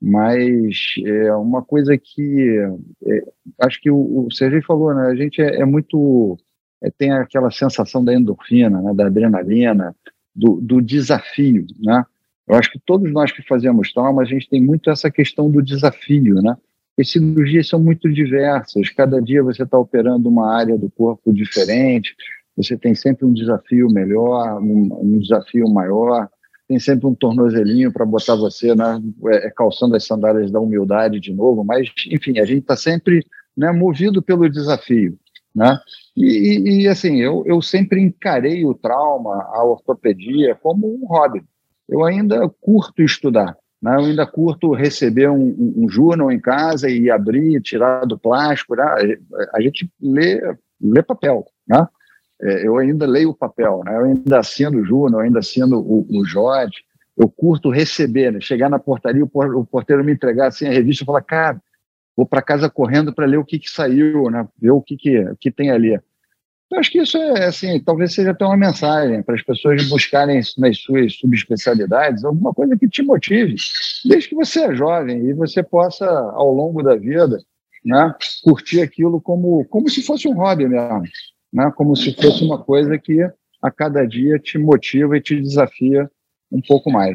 mas 0.00 0.94
é 1.06 1.32
uma 1.34 1.62
coisa 1.62 1.96
que 1.96 2.58
é, 3.06 3.22
acho 3.60 3.80
que 3.80 3.90
o, 3.90 4.26
o 4.26 4.62
falou, 4.66 4.92
né? 4.92 5.06
a 5.06 5.14
gente 5.14 5.40
é, 5.40 5.60
é 5.60 5.64
muito. 5.64 6.36
É, 6.82 6.90
tem 6.90 7.12
aquela 7.12 7.52
sensação 7.52 8.04
da 8.04 8.12
endorfina, 8.12 8.82
né? 8.82 8.92
da 8.92 9.06
adrenalina, 9.06 9.94
do, 10.34 10.60
do 10.60 10.82
desafio, 10.82 11.64
né? 11.78 12.04
Eu 12.52 12.58
acho 12.58 12.70
que 12.70 12.78
todos 12.84 13.10
nós 13.10 13.32
que 13.32 13.40
fazemos 13.48 13.94
trauma, 13.94 14.20
a 14.20 14.26
gente 14.26 14.46
tem 14.46 14.60
muito 14.60 14.90
essa 14.90 15.10
questão 15.10 15.50
do 15.50 15.62
desafio, 15.62 16.34
né? 16.34 16.54
As 17.00 17.10
cirurgias 17.10 17.66
são 17.66 17.80
muito 17.80 18.12
diversas, 18.12 18.90
cada 18.90 19.22
dia 19.22 19.42
você 19.42 19.62
está 19.62 19.78
operando 19.78 20.28
uma 20.28 20.54
área 20.54 20.76
do 20.76 20.90
corpo 20.90 21.32
diferente, 21.32 22.14
você 22.54 22.76
tem 22.76 22.94
sempre 22.94 23.24
um 23.24 23.32
desafio 23.32 23.88
melhor, 23.88 24.60
um, 24.60 25.00
um 25.00 25.18
desafio 25.18 25.66
maior, 25.66 26.28
tem 26.68 26.78
sempre 26.78 27.06
um 27.06 27.14
tornozelinho 27.14 27.90
para 27.90 28.04
botar 28.04 28.34
você 28.34 28.74
né, 28.74 29.00
é, 29.28 29.50
calçando 29.56 29.96
as 29.96 30.04
sandálias 30.04 30.50
da 30.50 30.60
humildade 30.60 31.18
de 31.18 31.32
novo, 31.32 31.64
mas, 31.64 31.90
enfim, 32.10 32.38
a 32.38 32.44
gente 32.44 32.60
está 32.60 32.76
sempre 32.76 33.24
né, 33.56 33.72
movido 33.72 34.20
pelo 34.20 34.46
desafio. 34.50 35.18
Né? 35.54 35.78
E, 36.14 36.82
e, 36.82 36.88
assim, 36.88 37.18
eu, 37.18 37.44
eu 37.46 37.62
sempre 37.62 37.98
encarei 37.98 38.66
o 38.66 38.74
trauma, 38.74 39.42
a 39.54 39.64
ortopedia, 39.64 40.54
como 40.54 40.86
um 40.86 41.06
hobby 41.06 41.42
eu 41.92 42.04
ainda 42.04 42.48
curto 42.60 43.02
estudar. 43.02 43.56
Né? 43.80 43.94
Eu 43.96 44.04
ainda 44.06 44.26
curto 44.26 44.72
receber 44.72 45.28
um, 45.28 45.42
um, 45.42 45.74
um 45.84 45.88
jornal 45.88 46.32
em 46.32 46.40
casa 46.40 46.88
e 46.88 47.10
abrir, 47.10 47.60
tirar 47.60 48.06
do 48.06 48.18
plástico. 48.18 48.74
Né? 48.74 48.84
A 49.52 49.60
gente 49.60 49.90
lê, 50.00 50.40
lê 50.80 51.02
papel. 51.02 51.44
Né? 51.68 51.86
É, 52.40 52.66
eu 52.66 52.78
ainda 52.78 53.06
leio 53.06 53.30
o 53.30 53.36
papel, 53.36 53.82
né? 53.84 53.94
eu 53.96 54.04
ainda 54.04 54.38
assino 54.38 54.80
o 54.80 54.84
jornal, 54.84 55.20
eu 55.20 55.26
ainda 55.26 55.40
assino 55.40 55.78
o, 55.78 56.06
o 56.10 56.24
Jorge. 56.24 56.76
Eu 57.16 57.28
curto 57.28 57.68
receber, 57.70 58.32
né? 58.32 58.40
chegar 58.40 58.70
na 58.70 58.78
portaria, 58.78 59.22
o 59.22 59.66
porteiro 59.66 60.02
me 60.02 60.12
entregar 60.12 60.46
assim, 60.46 60.66
a 60.66 60.70
revista 60.70 61.04
e 61.04 61.06
falar, 61.06 61.20
cara, 61.20 61.60
vou 62.16 62.24
para 62.24 62.40
casa 62.40 62.70
correndo 62.70 63.12
para 63.12 63.26
ler 63.26 63.36
o 63.36 63.44
que, 63.44 63.58
que 63.58 63.68
saiu, 63.68 64.30
né? 64.30 64.48
ver 64.58 64.70
o 64.70 64.80
que, 64.80 64.96
que, 64.96 65.34
que 65.38 65.50
tem 65.50 65.70
ali. 65.70 66.00
Eu 66.72 66.78
acho 66.78 66.90
que 66.90 67.02
isso 67.02 67.18
é, 67.18 67.44
assim, 67.44 67.78
talvez 67.80 68.14
seja 68.14 68.30
até 68.30 68.46
uma 68.46 68.56
mensagem 68.56 69.22
para 69.22 69.34
as 69.34 69.42
pessoas 69.42 69.86
buscarem 69.90 70.40
nas 70.56 70.78
suas 70.78 71.14
subespecialidades 71.16 72.24
alguma 72.24 72.54
coisa 72.54 72.78
que 72.78 72.88
te 72.88 73.02
motive, 73.02 73.56
desde 74.06 74.30
que 74.30 74.34
você 74.34 74.64
é 74.64 74.74
jovem 74.74 75.18
e 75.28 75.34
você 75.34 75.62
possa, 75.62 76.06
ao 76.06 76.50
longo 76.50 76.82
da 76.82 76.96
vida, 76.96 77.38
né, 77.84 78.14
curtir 78.42 78.80
aquilo 78.80 79.20
como, 79.20 79.66
como 79.66 79.90
se 79.90 80.02
fosse 80.02 80.26
um 80.26 80.32
hobby 80.32 80.66
mesmo, 80.66 81.02
né, 81.52 81.70
como 81.76 81.94
se 81.94 82.14
fosse 82.14 82.42
uma 82.42 82.64
coisa 82.64 82.98
que 82.98 83.20
a 83.60 83.70
cada 83.70 84.06
dia 84.06 84.38
te 84.38 84.56
motiva 84.56 85.18
e 85.18 85.20
te 85.20 85.38
desafia 85.38 86.10
um 86.50 86.62
pouco 86.62 86.90
mais. 86.90 87.14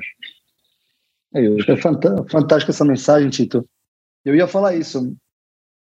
É, 1.34 1.42
isso. 1.42 1.72
é 1.72 1.78
fantástica 1.78 2.72
essa 2.72 2.86
mensagem, 2.86 3.30
Tito. 3.32 3.68
Eu 4.24 4.36
ia 4.36 4.48
falar 4.48 4.76
isso. 4.76 5.18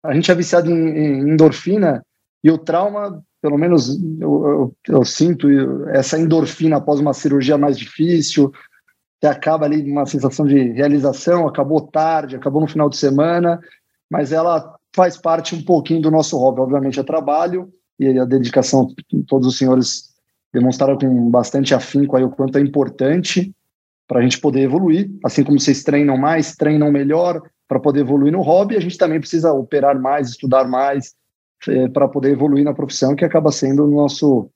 A 0.03 0.13
gente 0.13 0.33
é 0.33 0.35
viciado 0.35 0.69
em, 0.69 0.89
em 0.89 1.31
endorfina 1.31 2.05
e 2.43 2.51
o 2.51 2.59
trauma 2.59 3.25
pelo 3.43 3.59
menos 3.59 4.01
eu, 4.21 4.47
eu, 4.47 4.77
eu, 4.89 5.05
sinto 5.05 5.49
essa 5.89 6.17
endorfina 6.17 6.77
após 6.77 7.01
uma 7.01 7.13
cirurgia 7.13 7.59
mais 7.59 7.77
difícil, 7.77 8.53
que 9.21 9.27
acaba 9.27 9.67
ali 9.67 9.91
uma 9.91 10.07
sensação 10.07 10.47
de 10.47 10.71
realização, 10.71 11.49
acabou 11.49 11.81
tarde, 11.81 12.37
acabou 12.37 12.61
no 12.61 12.69
final 12.69 12.89
de 12.89 12.97
semana, 12.97 13.61
mas 14.09 14.31
ela 14.31 14.77
faz 14.95 15.17
parte 15.17 15.57
um 15.57 15.63
pouquinho 15.63 16.01
do 16.01 16.11
nosso 16.11 16.39
hobby. 16.39 16.61
Obviamente 16.61 17.01
é 17.01 17.03
trabalho 17.03 17.69
e 17.99 18.17
a 18.17 18.25
dedicação, 18.25 18.87
todos 19.27 19.49
os 19.49 19.59
senhores 19.59 20.13
demonstraram 20.53 20.97
com 20.97 21.31
bastante 21.31 21.75
afinco 21.75 22.17
aí 22.17 22.23
o 22.23 22.31
quanto 22.31 22.59
é 22.59 22.61
importante 22.61 23.53
para 24.07 24.21
a 24.21 24.23
gente 24.23 24.41
poder 24.41 24.61
evoluir, 24.61 25.11
assim 25.25 25.43
como 25.43 25.59
vocês 25.59 25.83
treinam 25.83 26.17
mais, 26.17 26.55
treinam 26.55 26.93
melhor 26.93 27.43
para 27.67 27.81
poder 27.81 28.01
evoluir 28.01 28.33
no 28.33 28.43
hobby, 28.43 28.77
a 28.77 28.81
gente 28.81 28.99
também 28.99 29.19
precisa 29.19 29.53
operar 29.53 29.99
mais, 29.99 30.31
estudar 30.31 30.69
mais, 30.69 31.15
é, 31.69 31.89
para 31.89 32.09
poder 32.09 32.33
evoluir 32.33 32.65
na 32.65 32.75
profissão, 32.75 33.15
que 33.15 33.25
acaba 33.25 33.53
sendo 33.53 33.85
o 33.85 33.91
nosso 33.91 34.51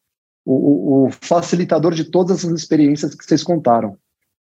o, 0.44 1.07
o, 1.07 1.11
facilitador 1.11 1.92
de 1.92 2.04
todas 2.04 2.44
as 2.44 2.52
experiências 2.52 3.14
que 3.14 3.24
vocês 3.24 3.42
contaram. 3.42 3.98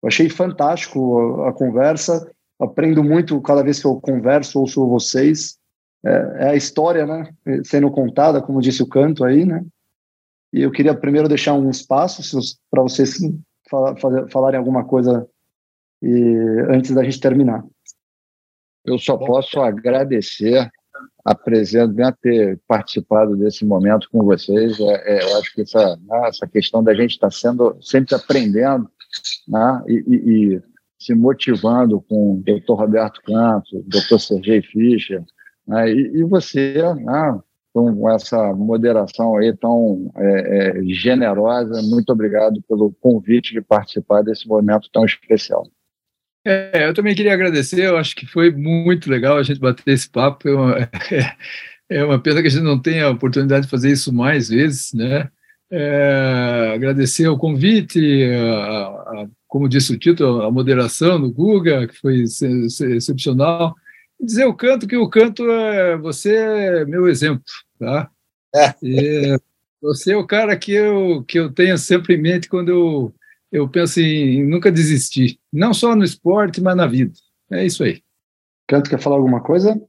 Eu 0.02 0.09
achei 0.09 0.28
fantástico 0.28 1.40
a, 1.40 1.50
a 1.50 1.52
conversa, 1.52 2.30
aprendo 2.61 3.02
muito 3.02 3.40
cada 3.40 3.62
vez 3.62 3.80
que 3.80 3.86
eu 3.86 3.98
converso, 4.00 4.61
ouço 4.61 4.86
vocês. 4.88 5.57
É, 6.04 6.11
é, 6.11 6.48
a 6.50 6.54
história, 6.54 7.07
né, 7.07 7.34
sendo 7.64 7.90
contada, 7.90 8.42
como 8.42 8.61
disse 8.61 8.82
o 8.82 8.88
canto 8.88 9.24
aí, 9.24 9.44
né? 9.44 9.64
E 10.52 10.62
eu 10.62 10.70
queria 10.70 10.94
primeiro 10.94 11.28
deixar 11.28 11.54
um 11.54 11.68
espaço 11.68 12.22
para 12.70 12.82
vocês 12.82 13.18
falarem 14.30 14.59
alguma 14.59 14.84
coisa 14.84 15.26
e, 16.02 16.36
antes 16.70 16.92
da 16.92 17.02
gente 17.02 17.20
terminar. 17.20 17.64
Eu 18.84 18.98
só 18.98 19.16
posso 19.16 19.61
agradecer 19.61 20.70
apresento, 21.26 21.92
bem 21.92 22.06
ter 22.22 22.60
participado 22.68 23.36
desse 23.36 23.64
momento 23.64 24.08
com 24.12 24.22
vocês. 24.22 24.78
É, 24.78 25.18
é, 25.18 25.22
eu 25.24 25.38
acho 25.38 25.52
que 25.52 25.62
essa, 25.62 25.96
né, 25.96 26.28
essa 26.28 26.46
questão 26.46 26.84
da 26.84 26.94
gente 26.94 27.10
estar 27.10 27.26
tá 27.26 27.30
sendo 27.32 27.76
sempre 27.82 28.14
aprendendo 28.14 28.88
né, 29.48 29.82
e, 29.88 30.04
e, 30.06 30.54
e, 30.54 30.62
se 30.98 31.14
motivando 31.14 32.00
com 32.02 32.34
o 32.34 32.42
doutor 32.42 32.76
Roberto 32.76 33.20
Campos, 33.22 33.70
doutor 33.86 34.20
Sergei 34.20 34.62
Fischer, 34.62 35.24
né, 35.66 35.90
e, 35.90 36.18
e, 36.18 36.22
você, 36.22 36.80
né, 36.94 37.40
com 37.72 38.08
essa 38.08 38.54
moderação 38.54 39.36
aí 39.36 39.54
tão 39.54 40.10
é, 40.16 40.78
é, 40.78 40.82
generosa, 40.84 41.82
muito 41.82 42.10
obrigado 42.10 42.62
pelo 42.68 42.92
convite 43.00 43.52
de 43.52 43.60
participar 43.60 44.22
desse 44.22 44.46
momento 44.46 44.88
tão 44.92 45.04
especial. 45.04 45.66
É, 46.49 46.86
eu 46.86 46.94
também 46.94 47.12
queria 47.12 47.34
agradecer, 47.34 47.84
eu 47.84 47.97
acho 47.97 48.14
que 48.14 48.24
foi 48.24 48.53
muito 48.53 49.11
legal 49.11 49.36
a 49.36 49.42
gente 49.42 49.59
bater 49.59 49.90
esse 49.92 50.09
papo. 50.09 50.49
É, 50.70 50.88
é 51.99 52.05
uma 52.05 52.20
pena 52.20 52.40
que 52.40 52.47
a 52.47 52.51
gente 52.51 52.62
não 52.62 52.80
tenha 52.80 53.07
a 53.07 53.11
oportunidade 53.11 53.64
de 53.64 53.70
fazer 53.70 53.90
isso 53.90 54.12
mais 54.12 54.49
vezes, 54.49 54.92
né? 54.92 55.28
É, 55.68 56.72
agradecer 56.72 57.26
o 57.26 57.36
convite, 57.36 57.99
a, 58.32 58.86
a, 58.86 59.26
como 59.49 59.68
disse 59.68 59.92
o 59.92 59.99
título, 59.99 60.42
a 60.42 60.51
moderação 60.53 61.20
do 61.20 61.32
Guga, 61.32 61.88
que 61.88 61.97
foi 61.97 62.22
excepcional. 62.22 63.74
E 64.20 64.24
dizer 64.24 64.44
o 64.44 64.55
canto 64.55 64.86
que 64.86 64.97
o 64.97 65.09
canto 65.09 65.51
é 65.51 65.97
você 65.97 66.36
é 66.36 66.84
meu 66.84 67.09
exemplo, 67.09 67.42
tá? 67.76 68.09
É. 68.55 68.72
E 68.80 69.36
você 69.82 70.12
é 70.12 70.16
o 70.16 70.24
cara 70.24 70.57
que 70.57 70.70
eu, 70.70 71.24
que 71.24 71.40
eu 71.40 71.53
tenho 71.53 71.76
sempre 71.76 72.14
em 72.14 72.22
mente 72.22 72.49
quando 72.49 72.68
eu 72.68 73.14
eu 73.51 73.68
penso 73.68 74.01
em 74.01 74.44
nunca 74.47 74.70
desistir, 74.70 75.38
não 75.53 75.72
só 75.72 75.94
no 75.94 76.05
esporte, 76.05 76.61
mas 76.61 76.76
na 76.76 76.86
vida. 76.86 77.12
É 77.51 77.64
isso 77.64 77.84
aí. 77.84 78.03
Canto, 78.66 78.90
quer 78.90 79.01
falar 79.01 79.16
alguma 79.16 79.42
coisa? 79.42 79.80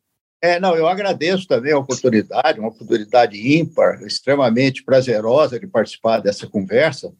É, 0.41 0.59
não, 0.59 0.75
eu 0.75 0.87
agradeço 0.87 1.47
também 1.47 1.73
a 1.73 1.79
oportunidade, 1.79 2.59
uma 2.59 2.69
oportunidade 2.69 3.57
ímpar, 3.57 4.01
extremamente 4.03 4.83
prazerosa 4.83 5.59
de 5.59 5.65
participar 5.65 6.19
dessa 6.19 6.47
conversa 6.47 7.11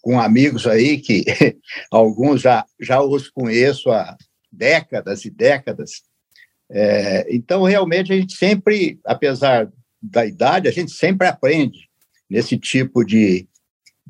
com 0.00 0.20
amigos 0.20 0.66
aí 0.66 0.98
que 0.98 1.24
alguns 1.90 2.40
já, 2.40 2.64
já 2.80 3.02
os 3.02 3.28
conheço 3.28 3.90
há 3.90 4.16
décadas 4.50 5.24
e 5.24 5.30
décadas. 5.30 6.02
É, 6.70 7.26
então, 7.34 7.64
realmente, 7.64 8.12
a 8.12 8.16
gente 8.16 8.36
sempre, 8.36 9.00
apesar 9.04 9.70
da 10.00 10.24
idade, 10.24 10.68
a 10.68 10.72
gente 10.72 10.92
sempre 10.92 11.26
aprende 11.26 11.88
nesse 12.28 12.56
tipo 12.56 13.04
de, 13.04 13.48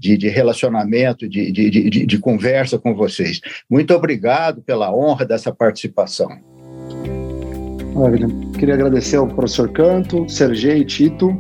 de, 0.01 0.17
de 0.17 0.29
relacionamento, 0.31 1.29
de, 1.29 1.53
de, 1.53 2.07
de, 2.07 2.19
conversa 2.19 2.79
com 2.79 2.95
vocês. 2.95 3.39
Muito 3.69 3.93
obrigado 3.93 4.63
pela 4.63 4.91
honra 4.93 5.27
dessa 5.27 5.55
participação. 5.55 6.31
Maravilha. 7.95 8.29
Queria 8.59 8.75
agradecer 8.75 9.17
ao 9.17 9.29
professor 9.29 9.71
Canto, 9.71 10.27
Sergei 10.27 10.83
Tito. 10.87 11.39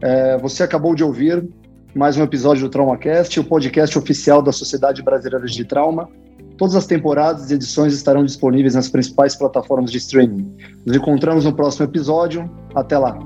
É, 0.00 0.38
você 0.38 0.62
acabou 0.62 0.94
de 0.94 1.04
ouvir 1.04 1.46
mais 1.94 2.16
um 2.16 2.22
episódio 2.22 2.62
do 2.64 2.70
TraumaCast, 2.70 3.38
o 3.38 3.44
podcast 3.44 3.98
oficial 3.98 4.40
da 4.40 4.50
Sociedade 4.50 5.02
Brasileira 5.02 5.44
de 5.44 5.64
Trauma. 5.66 6.08
Todas 6.56 6.74
as 6.76 6.86
temporadas 6.86 7.50
e 7.50 7.54
edições 7.54 7.92
estarão 7.92 8.24
disponíveis 8.24 8.74
nas 8.74 8.88
principais 8.88 9.36
plataformas 9.36 9.90
de 9.90 9.98
streaming. 9.98 10.56
Nos 10.86 10.96
encontramos 10.96 11.44
no 11.44 11.52
próximo 11.52 11.84
episódio. 11.84 12.50
Até 12.74 12.96
lá! 12.96 13.18